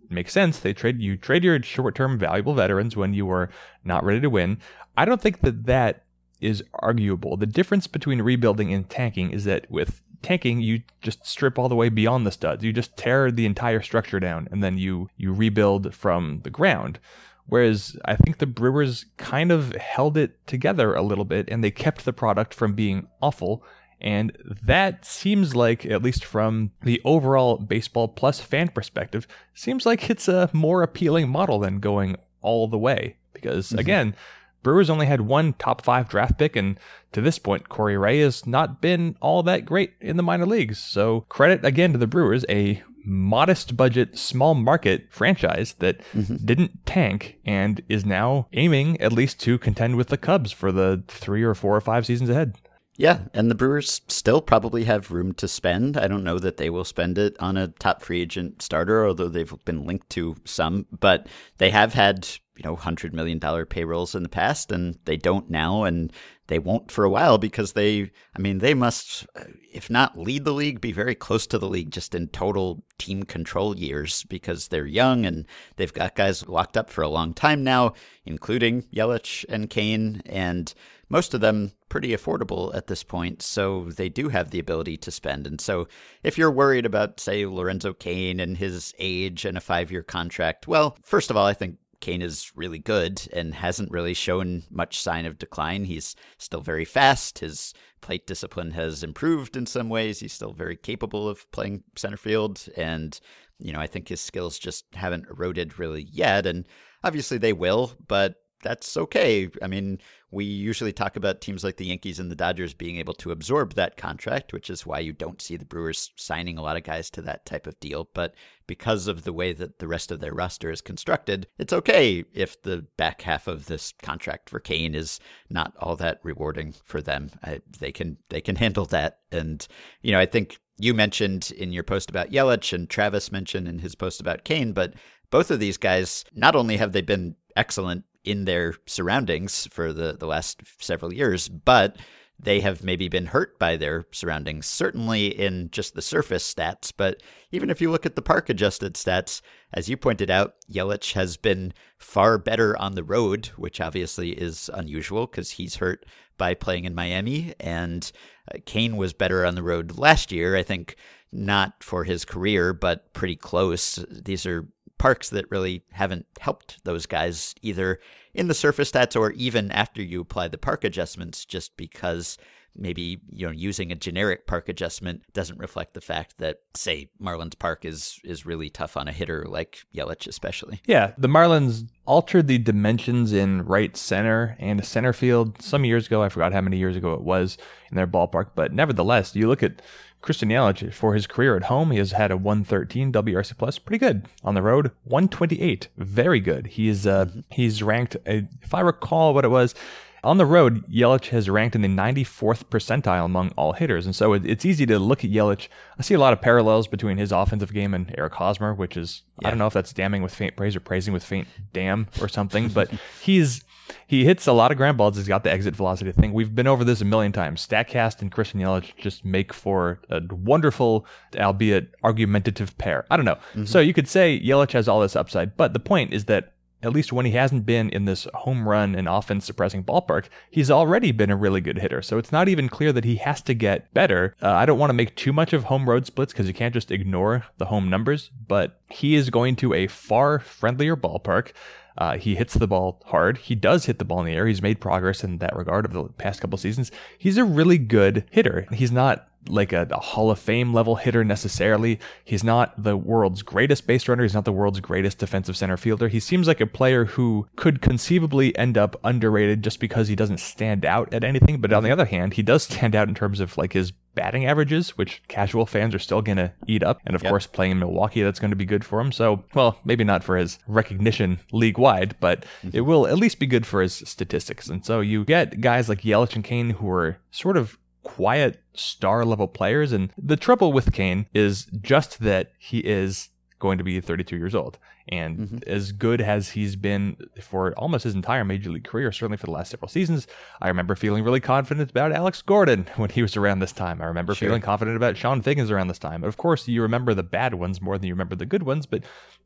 makes 0.09 0.33
sense. 0.33 0.59
They 0.59 0.73
trade 0.73 0.99
you 0.99 1.17
trade 1.17 1.43
your 1.43 1.61
short-term 1.61 2.17
valuable 2.17 2.53
veterans 2.53 2.95
when 2.95 3.13
you 3.13 3.29
are 3.31 3.49
not 3.83 4.03
ready 4.03 4.21
to 4.21 4.29
win. 4.29 4.57
I 4.97 5.05
don't 5.05 5.21
think 5.21 5.41
that 5.41 5.65
that 5.65 6.03
is 6.41 6.63
arguable. 6.73 7.37
The 7.37 7.45
difference 7.45 7.87
between 7.87 8.21
rebuilding 8.21 8.73
and 8.73 8.89
tanking 8.89 9.31
is 9.31 9.43
that 9.45 9.69
with 9.69 10.01
tanking 10.21 10.59
you 10.59 10.81
just 11.01 11.25
strip 11.25 11.57
all 11.57 11.69
the 11.69 11.75
way 11.75 11.89
beyond 11.89 12.25
the 12.25 12.31
studs. 12.31 12.63
You 12.63 12.73
just 12.73 12.97
tear 12.97 13.31
the 13.31 13.45
entire 13.45 13.81
structure 13.81 14.19
down 14.19 14.47
and 14.51 14.63
then 14.63 14.77
you 14.77 15.09
you 15.17 15.33
rebuild 15.33 15.93
from 15.93 16.41
the 16.43 16.49
ground. 16.49 16.99
Whereas 17.45 17.97
I 18.05 18.15
think 18.15 18.37
the 18.37 18.45
Brewers 18.45 19.05
kind 19.17 19.51
of 19.51 19.73
held 19.75 20.17
it 20.17 20.45
together 20.45 20.93
a 20.93 21.01
little 21.01 21.25
bit 21.25 21.49
and 21.49 21.63
they 21.63 21.71
kept 21.71 22.05
the 22.05 22.13
product 22.13 22.53
from 22.53 22.73
being 22.73 23.07
awful 23.21 23.63
and 24.01 24.35
that 24.63 25.05
seems 25.05 25.55
like, 25.55 25.85
at 25.85 26.01
least 26.01 26.23
from 26.23 26.71
the 26.83 27.01
overall 27.03 27.57
Baseball 27.57 28.07
Plus 28.07 28.39
fan 28.39 28.69
perspective, 28.69 29.27
seems 29.53 29.85
like 29.85 30.09
it's 30.09 30.27
a 30.27 30.49
more 30.53 30.83
appealing 30.83 31.29
model 31.29 31.59
than 31.59 31.79
going 31.79 32.15
all 32.41 32.67
the 32.67 32.77
way. 32.77 33.17
Because 33.33 33.69
mm-hmm. 33.69 33.79
again, 33.79 34.15
Brewers 34.63 34.89
only 34.89 35.05
had 35.05 35.21
one 35.21 35.53
top 35.53 35.83
five 35.83 36.09
draft 36.09 36.37
pick, 36.37 36.55
and 36.55 36.79
to 37.11 37.21
this 37.21 37.39
point, 37.39 37.69
Corey 37.69 37.97
Ray 37.97 38.19
has 38.19 38.45
not 38.45 38.81
been 38.81 39.15
all 39.21 39.43
that 39.43 39.65
great 39.65 39.93
in 40.01 40.17
the 40.17 40.23
minor 40.23 40.45
leagues. 40.45 40.79
So 40.79 41.21
credit 41.29 41.63
again 41.65 41.91
to 41.93 41.97
the 41.97 42.07
Brewers, 42.07 42.45
a 42.49 42.83
modest 43.05 43.75
budget, 43.77 44.17
small 44.17 44.53
market 44.53 45.07
franchise 45.09 45.73
that 45.79 46.01
mm-hmm. 46.13 46.35
didn't 46.45 46.85
tank 46.85 47.37
and 47.45 47.81
is 47.89 48.05
now 48.05 48.47
aiming 48.53 48.99
at 49.01 49.13
least 49.13 49.39
to 49.41 49.57
contend 49.57 49.95
with 49.95 50.09
the 50.09 50.17
Cubs 50.17 50.51
for 50.51 50.71
the 50.71 51.03
three 51.07 51.43
or 51.43 51.55
four 51.55 51.75
or 51.75 51.81
five 51.81 52.05
seasons 52.05 52.29
ahead. 52.29 52.55
Yeah, 52.99 53.19
and 53.33 53.49
the 53.49 53.55
Brewers 53.55 54.01
still 54.09 54.41
probably 54.41 54.83
have 54.83 55.09
room 55.09 55.33
to 55.35 55.47
spend. 55.47 55.95
I 55.95 56.09
don't 56.09 56.25
know 56.25 56.37
that 56.37 56.57
they 56.57 56.69
will 56.69 56.83
spend 56.83 57.17
it 57.17 57.37
on 57.39 57.55
a 57.55 57.69
top 57.69 58.01
free 58.01 58.19
agent 58.19 58.61
starter, 58.61 59.07
although 59.07 59.29
they've 59.29 59.53
been 59.63 59.85
linked 59.85 60.09
to 60.09 60.35
some. 60.43 60.85
But 60.91 61.27
they 61.59 61.69
have 61.69 61.93
had, 61.93 62.27
you 62.57 62.63
know, 62.65 62.75
$100 62.75 63.13
million 63.13 63.39
payrolls 63.67 64.15
in 64.15 64.23
the 64.23 64.27
past, 64.27 64.69
and 64.73 64.99
they 65.05 65.15
don't 65.15 65.49
now, 65.49 65.85
and 65.85 66.11
they 66.47 66.59
won't 66.59 66.91
for 66.91 67.05
a 67.05 67.09
while 67.09 67.37
because 67.37 67.71
they, 67.71 68.11
I 68.35 68.39
mean, 68.39 68.57
they 68.57 68.73
must, 68.73 69.25
if 69.71 69.89
not 69.89 70.19
lead 70.19 70.43
the 70.43 70.51
league, 70.51 70.81
be 70.81 70.91
very 70.91 71.15
close 71.15 71.47
to 71.47 71.57
the 71.57 71.69
league 71.69 71.91
just 71.91 72.13
in 72.13 72.27
total 72.27 72.83
team 72.97 73.23
control 73.23 73.77
years 73.77 74.25
because 74.25 74.67
they're 74.67 74.85
young 74.85 75.25
and 75.25 75.47
they've 75.77 75.93
got 75.93 76.15
guys 76.17 76.49
locked 76.49 76.75
up 76.75 76.89
for 76.89 77.01
a 77.01 77.07
long 77.07 77.33
time 77.33 77.63
now, 77.63 77.93
including 78.25 78.81
Yelich 78.93 79.45
and 79.47 79.69
Cain, 79.69 80.21
And 80.25 80.73
most 81.07 81.33
of 81.33 81.39
them 81.39 81.71
pretty 81.89 82.09
affordable 82.09 82.73
at 82.75 82.87
this 82.87 83.03
point, 83.03 83.41
so 83.41 83.85
they 83.85 84.09
do 84.09 84.29
have 84.29 84.51
the 84.51 84.59
ability 84.59 84.97
to 84.97 85.11
spend. 85.11 85.45
And 85.47 85.59
so 85.59 85.87
if 86.23 86.37
you're 86.37 86.51
worried 86.51 86.85
about, 86.85 87.19
say, 87.19 87.45
Lorenzo 87.45 87.93
Cain 87.93 88.39
and 88.39 88.57
his 88.57 88.93
age 88.99 89.43
and 89.45 89.57
a 89.57 89.61
five 89.61 89.91
year 89.91 90.03
contract, 90.03 90.67
well, 90.67 90.95
first 91.03 91.29
of 91.29 91.37
all, 91.37 91.45
I 91.45 91.53
think 91.53 91.77
Cain 91.99 92.21
is 92.21 92.51
really 92.55 92.79
good 92.79 93.27
and 93.33 93.53
hasn't 93.53 93.91
really 93.91 94.13
shown 94.13 94.63
much 94.69 95.01
sign 95.01 95.25
of 95.25 95.37
decline. 95.37 95.85
He's 95.85 96.15
still 96.37 96.61
very 96.61 96.85
fast. 96.85 97.39
His 97.39 97.73
plate 98.01 98.25
discipline 98.25 98.71
has 98.71 99.03
improved 99.03 99.57
in 99.57 99.65
some 99.65 99.89
ways. 99.89 100.19
He's 100.19 100.33
still 100.33 100.53
very 100.53 100.77
capable 100.77 101.27
of 101.27 101.49
playing 101.51 101.83
center 101.95 102.17
field. 102.17 102.65
And, 102.77 103.19
you 103.59 103.73
know, 103.73 103.79
I 103.79 103.87
think 103.87 104.07
his 104.07 104.21
skills 104.21 104.57
just 104.57 104.85
haven't 104.93 105.27
eroded 105.29 105.77
really 105.77 106.03
yet. 106.03 106.45
And 106.45 106.65
obviously 107.03 107.37
they 107.37 107.53
will, 107.53 107.91
but 108.07 108.35
that's 108.63 108.95
okay. 108.95 109.49
I 109.61 109.67
mean, 109.67 109.99
we 110.31 110.45
usually 110.45 110.93
talk 110.93 111.15
about 111.15 111.41
teams 111.41 111.63
like 111.63 111.77
the 111.77 111.87
Yankees 111.87 112.19
and 112.19 112.29
the 112.29 112.35
Dodgers 112.35 112.73
being 112.73 112.97
able 112.97 113.15
to 113.15 113.31
absorb 113.31 113.73
that 113.73 113.97
contract, 113.97 114.53
which 114.53 114.69
is 114.69 114.85
why 114.85 114.99
you 114.99 115.11
don't 115.11 115.41
see 115.41 115.57
the 115.57 115.65
Brewers 115.65 116.11
signing 116.15 116.57
a 116.57 116.61
lot 116.61 116.77
of 116.77 116.83
guys 116.83 117.09
to 117.11 117.21
that 117.23 117.45
type 117.45 117.65
of 117.65 117.79
deal. 117.79 118.09
But 118.13 118.35
because 118.67 119.07
of 119.07 119.23
the 119.23 119.33
way 119.33 119.53
that 119.53 119.79
the 119.79 119.87
rest 119.87 120.11
of 120.11 120.19
their 120.19 120.33
roster 120.33 120.69
is 120.69 120.81
constructed, 120.81 121.47
it's 121.57 121.73
okay 121.73 122.25
if 122.33 122.61
the 122.61 122.85
back 122.95 123.23
half 123.23 123.47
of 123.47 123.65
this 123.65 123.93
contract 124.03 124.49
for 124.49 124.59
Cain 124.59 124.93
is 124.93 125.19
not 125.49 125.73
all 125.79 125.95
that 125.95 126.19
rewarding 126.21 126.75
for 126.83 127.01
them. 127.01 127.31
I, 127.43 127.61
they 127.79 127.91
can 127.91 128.17
they 128.29 128.41
can 128.41 128.57
handle 128.57 128.85
that. 128.85 129.19
And 129.31 129.67
you 130.01 130.11
know, 130.11 130.19
I 130.19 130.27
think 130.27 130.59
you 130.77 130.93
mentioned 130.93 131.51
in 131.57 131.73
your 131.73 131.83
post 131.83 132.09
about 132.09 132.29
Yelich 132.29 132.71
and 132.71 132.87
Travis 132.87 133.31
mentioned 133.31 133.67
in 133.67 133.79
his 133.79 133.95
post 133.95 134.21
about 134.21 134.43
Cain, 134.43 134.73
but 134.73 134.93
both 135.31 135.49
of 135.49 135.59
these 135.59 135.77
guys 135.77 136.23
not 136.33 136.55
only 136.55 136.77
have 136.77 136.91
they 136.91 137.01
been 137.01 137.35
excellent 137.55 138.05
in 138.23 138.45
their 138.45 138.75
surroundings 138.85 139.67
for 139.71 139.93
the, 139.93 140.13
the 140.13 140.27
last 140.27 140.61
several 140.79 141.13
years, 141.13 141.49
but 141.49 141.97
they 142.41 142.61
have 142.61 142.83
maybe 142.83 143.09
been 143.09 143.27
hurt 143.27 143.59
by 143.59 143.75
their 143.75 144.05
surroundings, 144.11 144.65
certainly 144.65 145.27
in 145.27 145.69
just 145.71 145.93
the 145.93 146.01
surface 146.01 146.53
stats. 146.53 146.93
But 146.95 147.21
even 147.51 147.69
if 147.69 147.81
you 147.81 147.91
look 147.91 148.05
at 148.05 148.15
the 148.15 148.21
park 148.21 148.49
adjusted 148.49 148.93
stats, 148.93 149.41
as 149.73 149.89
you 149.89 149.97
pointed 149.97 150.31
out, 150.31 150.55
Yelich 150.71 151.13
has 151.13 151.35
been 151.35 151.73
far 151.97 152.37
better 152.37 152.77
on 152.77 152.95
the 152.95 153.03
road, 153.03 153.47
which 153.57 153.81
obviously 153.81 154.31
is 154.31 154.69
unusual 154.73 155.27
because 155.27 155.51
he's 155.51 155.75
hurt 155.75 156.05
by 156.37 156.53
playing 156.53 156.85
in 156.85 156.95
Miami. 156.95 157.53
And 157.59 158.09
uh, 158.53 158.59
Cain 158.65 158.95
was 158.95 159.11
better 159.11 159.45
on 159.45 159.55
the 159.55 159.63
road 159.63 159.97
last 159.97 160.31
year, 160.31 160.55
I 160.55 160.63
think 160.63 160.95
not 161.31 161.83
for 161.83 162.05
his 162.05 162.25
career, 162.25 162.73
but 162.73 163.13
pretty 163.13 163.35
close. 163.35 164.03
These 164.09 164.45
are 164.45 164.67
parks 164.99 165.29
that 165.29 165.49
really 165.49 165.83
haven't 165.91 166.27
helped 166.39 166.83
those 166.83 167.07
guys 167.07 167.55
either 167.63 167.99
in 168.35 168.47
the 168.47 168.53
surface 168.53 168.91
stats 168.91 169.19
or 169.19 169.31
even 169.31 169.71
after 169.71 170.03
you 170.03 170.21
apply 170.21 170.47
the 170.47 170.57
park 170.57 170.83
adjustments, 170.83 171.45
just 171.45 171.75
because 171.75 172.37
maybe 172.75 173.19
you 173.31 173.45
know 173.45 173.51
using 173.51 173.91
a 173.91 173.95
generic 173.95 174.45
park 174.45 174.69
adjustment 174.69 175.21
doesn't 175.33 175.57
reflect 175.57 175.93
the 175.93 176.01
fact 176.01 176.37
that 176.37 176.59
say 176.75 177.09
Marlins 177.21 177.57
Park 177.57 177.83
is 177.83 178.19
is 178.23 178.45
really 178.45 178.69
tough 178.69 178.95
on 178.95 179.07
a 179.07 179.11
hitter 179.11 179.45
like 179.47 179.79
Yelich 179.95 180.27
especially. 180.27 180.81
Yeah, 180.85 181.13
the 181.17 181.27
Marlins 181.27 181.87
altered 182.05 182.47
the 182.47 182.57
dimensions 182.57 183.33
in 183.33 183.63
right 183.65 183.95
center 183.97 184.55
and 184.59 184.85
center 184.85 185.13
field 185.13 185.61
some 185.61 185.85
years 185.85 186.07
ago. 186.07 186.23
I 186.23 186.29
forgot 186.29 186.53
how 186.53 186.61
many 186.61 186.77
years 186.77 186.95
ago 186.95 187.13
it 187.13 187.21
was 187.21 187.57
in 187.89 187.95
their 187.95 188.07
ballpark, 188.07 188.51
but 188.55 188.73
nevertheless, 188.73 189.35
you 189.35 189.47
look 189.47 189.63
at 189.63 189.81
Christian 190.21 190.49
Yelich 190.49 190.93
for 190.93 191.13
his 191.13 191.27
career 191.27 191.55
at 191.55 191.63
home, 191.63 191.91
he 191.91 191.97
has 191.97 192.11
had 192.11 192.31
a 192.31 192.37
113 192.37 193.11
WRC 193.11 193.57
plus, 193.57 193.79
pretty 193.79 193.99
good. 193.99 194.27
On 194.43 194.53
the 194.53 194.61
road, 194.61 194.91
128, 195.05 195.87
very 195.97 196.39
good. 196.39 196.67
He's 196.67 197.07
uh, 197.07 197.25
mm-hmm. 197.25 197.39
he's 197.49 197.81
ranked, 197.81 198.15
uh, 198.27 198.41
if 198.61 198.73
I 198.73 198.81
recall 198.81 199.33
what 199.33 199.45
it 199.45 199.49
was, 199.49 199.75
on 200.23 200.37
the 200.37 200.45
road, 200.45 200.85
Yelich 200.87 201.29
has 201.29 201.49
ranked 201.49 201.75
in 201.75 201.81
the 201.81 201.87
94th 201.87 202.65
percentile 202.65 203.23
among 203.23 203.51
all 203.51 203.73
hitters, 203.73 204.05
and 204.05 204.15
so 204.15 204.33
it's 204.33 204.65
easy 204.65 204.85
to 204.85 204.99
look 204.99 205.23
at 205.23 205.31
Yelich. 205.31 205.69
I 205.97 206.01
see 206.01 206.13
a 206.13 206.19
lot 206.19 206.33
of 206.33 206.41
parallels 206.41 206.87
between 206.87 207.17
his 207.17 207.31
offensive 207.31 207.73
game 207.73 207.93
and 207.93 208.13
Eric 208.17 208.33
Hosmer, 208.33 208.73
which 208.73 208.97
is 208.97 209.23
yeah. 209.41 209.47
I 209.47 209.51
don't 209.51 209.59
know 209.59 209.67
if 209.67 209.73
that's 209.73 209.93
damning 209.93 210.21
with 210.21 210.35
faint 210.35 210.57
praise 210.57 210.75
or 210.75 210.81
praising 210.81 211.13
with 211.13 211.23
faint 211.23 211.47
damn 211.71 212.07
or 212.21 212.27
something, 212.27 212.67
but 212.69 212.91
he's 213.21 213.63
he 214.07 214.25
hits 214.25 214.47
a 214.47 214.53
lot 214.53 214.71
of 214.71 214.77
ground 214.77 214.97
balls. 214.97 215.17
He's 215.17 215.27
got 215.27 215.43
the 215.43 215.51
exit 215.51 215.75
velocity 215.75 216.11
thing. 216.11 216.33
We've 216.33 216.53
been 216.53 216.67
over 216.67 216.83
this 216.83 217.01
a 217.01 217.05
million 217.05 217.31
times. 217.31 217.65
Statcast 217.65 218.21
and 218.21 218.31
Christian 218.31 218.59
Yelich 218.59 218.95
just 218.97 219.25
make 219.25 219.53
for 219.53 219.99
a 220.09 220.21
wonderful, 220.29 221.05
albeit 221.37 221.93
argumentative 222.03 222.77
pair. 222.77 223.05
I 223.09 223.15
don't 223.15 223.25
know. 223.25 223.35
Mm-hmm. 223.35 223.65
So 223.65 223.79
you 223.79 223.93
could 223.93 224.07
say 224.07 224.39
Yelich 224.39 224.71
has 224.71 224.87
all 224.87 225.01
this 225.01 225.15
upside, 225.15 225.57
but 225.57 225.73
the 225.73 225.79
point 225.79 226.13
is 226.13 226.25
that 226.25 226.53
at 226.81 226.93
least 226.93 227.11
when 227.11 227.25
he 227.25 227.33
hasn't 227.33 227.65
been 227.65 227.89
in 227.89 228.05
this 228.05 228.27
home 228.33 228.67
run 228.67 228.95
and 228.95 229.07
offense 229.07 229.45
suppressing 229.45 229.83
ballpark, 229.83 230.25
he's 230.49 230.71
already 230.71 231.11
been 231.11 231.29
a 231.29 231.35
really 231.35 231.61
good 231.61 231.77
hitter. 231.77 232.01
So 232.01 232.17
it's 232.17 232.31
not 232.31 232.47
even 232.47 232.69
clear 232.69 232.93
that 232.93 233.03
he 233.03 233.17
has 233.17 233.41
to 233.43 233.53
get 233.53 233.93
better. 233.93 234.35
Uh, 234.41 234.51
I 234.51 234.65
don't 234.65 234.79
want 234.79 234.89
to 234.89 234.95
make 234.95 235.15
too 235.15 235.33
much 235.33 235.51
of 235.51 235.65
home 235.65 235.89
road 235.89 236.05
splits 236.05 236.31
because 236.31 236.47
you 236.47 236.53
can't 236.53 236.73
just 236.73 236.91
ignore 236.91 237.45
the 237.57 237.65
home 237.65 237.89
numbers, 237.89 238.31
but 238.47 238.79
he 238.89 239.15
is 239.15 239.29
going 239.29 239.55
to 239.57 239.73
a 239.73 239.87
far 239.87 240.39
friendlier 240.39 240.95
ballpark. 240.95 241.51
Uh, 241.99 242.17
he 242.17 242.33
hits 242.35 242.53
the 242.53 242.65
ball 242.65 243.01
hard. 243.07 243.37
He 243.37 243.55
does 243.55 243.85
hit 243.85 243.99
the 243.99 244.05
ball 244.05 244.21
in 244.21 244.25
the 244.25 244.33
air. 244.33 244.47
He's 244.47 244.61
made 244.61 244.79
progress 244.79 245.23
in 245.23 245.37
that 245.39 245.55
regard 245.55 245.85
over 245.85 246.07
the 246.07 246.13
past 246.13 246.39
couple 246.39 246.57
seasons. 246.57 246.91
He's 247.17 247.37
a 247.37 247.43
really 247.43 247.77
good 247.77 248.23
hitter. 248.31 248.65
He's 248.71 248.91
not 248.91 249.28
like 249.47 249.73
a, 249.73 249.87
a, 249.91 249.99
Hall 249.99 250.31
of 250.31 250.39
Fame 250.39 250.73
level 250.73 250.95
hitter 250.95 251.23
necessarily. 251.23 251.99
He's 252.23 252.43
not 252.43 252.81
the 252.81 252.97
world's 252.97 253.41
greatest 253.41 253.87
base 253.87 254.07
runner. 254.07 254.23
He's 254.23 254.33
not 254.33 254.45
the 254.45 254.51
world's 254.51 254.79
greatest 254.79 255.17
defensive 255.17 255.57
center 255.57 255.77
fielder. 255.77 256.07
He 256.07 256.19
seems 256.19 256.47
like 256.47 256.61
a 256.61 256.67
player 256.67 257.05
who 257.05 257.47
could 257.55 257.81
conceivably 257.81 258.57
end 258.57 258.77
up 258.77 258.99
underrated 259.03 259.63
just 259.63 259.79
because 259.79 260.07
he 260.07 260.15
doesn't 260.15 260.39
stand 260.39 260.85
out 260.85 261.13
at 261.13 261.23
anything. 261.23 261.61
But 261.61 261.73
on 261.73 261.83
the 261.83 261.91
other 261.91 262.05
hand, 262.05 262.33
he 262.33 262.43
does 262.43 262.63
stand 262.63 262.95
out 262.95 263.07
in 263.07 263.15
terms 263.15 263.39
of 263.39 263.57
like 263.57 263.73
his 263.73 263.91
batting 264.19 264.45
averages, 264.45 264.97
which 264.97 265.21
casual 265.29 265.65
fans 265.65 265.95
are 265.95 265.99
still 265.99 266.21
going 266.21 266.37
to 266.37 266.51
eat 266.67 266.83
up. 266.83 266.99
And 267.05 267.15
of 267.15 267.23
yep. 267.23 267.29
course, 267.29 267.47
playing 267.47 267.71
in 267.71 267.79
Milwaukee, 267.79 268.21
that's 268.21 268.39
going 268.39 268.51
to 268.51 268.57
be 268.57 268.65
good 268.65 268.83
for 268.83 268.99
him. 268.99 269.13
So, 269.13 269.45
well, 269.53 269.79
maybe 269.85 270.03
not 270.03 270.25
for 270.25 270.35
his 270.35 270.59
recognition 270.67 271.39
league 271.53 271.77
wide, 271.77 272.15
but 272.19 272.41
mm-hmm. 272.61 272.71
it 272.73 272.81
will 272.81 273.07
at 273.07 273.17
least 273.17 273.39
be 273.39 273.45
good 273.45 273.65
for 273.65 273.81
his 273.81 273.93
statistics. 273.93 274.67
And 274.67 274.85
so 274.85 274.99
you 274.99 275.23
get 275.23 275.61
guys 275.61 275.87
like 275.87 276.01
Yelich 276.01 276.35
and 276.35 276.43
Cain 276.43 276.71
who 276.71 276.89
are 276.89 277.17
sort 277.31 277.55
of 277.55 277.77
quiet 278.03 278.61
star 278.73 279.25
level 279.25 279.47
players. 279.47 279.91
And 279.91 280.11
the 280.17 280.37
trouble 280.37 280.71
with 280.71 280.93
Cain 280.93 281.27
is 281.33 281.65
just 281.81 282.19
that 282.21 282.51
he 282.57 282.79
is 282.79 283.29
going 283.59 283.77
to 283.77 283.83
be 283.83 283.99
32 283.99 284.37
years 284.37 284.55
old. 284.55 284.77
And 285.11 285.39
mm-hmm. 285.39 285.57
as 285.65 285.91
good 285.91 286.21
as 286.21 286.49
he's 286.49 286.75
been 286.75 287.17
for 287.41 287.73
almost 287.73 288.03
his 288.03 288.13
entire 288.13 288.45
major 288.45 288.69
league 288.69 288.83
career, 288.83 289.11
certainly 289.11 289.37
for 289.37 289.47
the 289.47 289.51
last 289.51 289.71
several 289.71 289.89
seasons, 289.89 290.27
I 290.61 290.67
remember 290.67 290.95
feeling 290.95 291.23
really 291.23 291.39
confident 291.39 291.89
about 291.89 292.11
Alex 292.11 292.43
Gordon 292.43 292.87
when 292.95 293.09
he 293.09 293.23
was 293.23 293.35
around 293.35 293.59
this 293.59 293.71
time. 293.71 294.01
I 294.01 294.05
remember 294.05 294.35
sure. 294.35 294.47
feeling 294.47 294.61
confident 294.61 294.97
about 294.97 295.15
Chone 295.15 295.41
Figgins 295.41 295.71
around 295.71 295.87
this 295.87 295.97
time. 295.97 296.23
Of 296.23 296.37
course, 296.37 296.67
you 296.67 296.83
remember 296.83 297.15
the 297.15 297.23
bad 297.23 297.55
ones 297.55 297.81
more 297.81 297.97
than 297.97 298.07
you 298.07 298.13
remember 298.13 298.35
the 298.35 298.45
good 298.45 298.63
ones, 298.63 298.85
but 298.85 299.03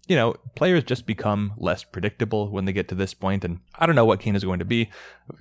you 0.07 0.15
know, 0.15 0.35
players 0.55 0.83
just 0.83 1.05
become 1.05 1.53
less 1.57 1.83
predictable 1.83 2.49
when 2.49 2.65
they 2.65 2.73
get 2.73 2.87
to 2.89 2.95
this 2.95 3.13
point, 3.13 3.45
and 3.45 3.59
I 3.75 3.85
don't 3.85 3.95
know 3.95 4.05
what 4.05 4.19
Cain 4.19 4.35
is 4.35 4.43
going 4.43 4.59
to 4.59 4.65
be. 4.65 4.89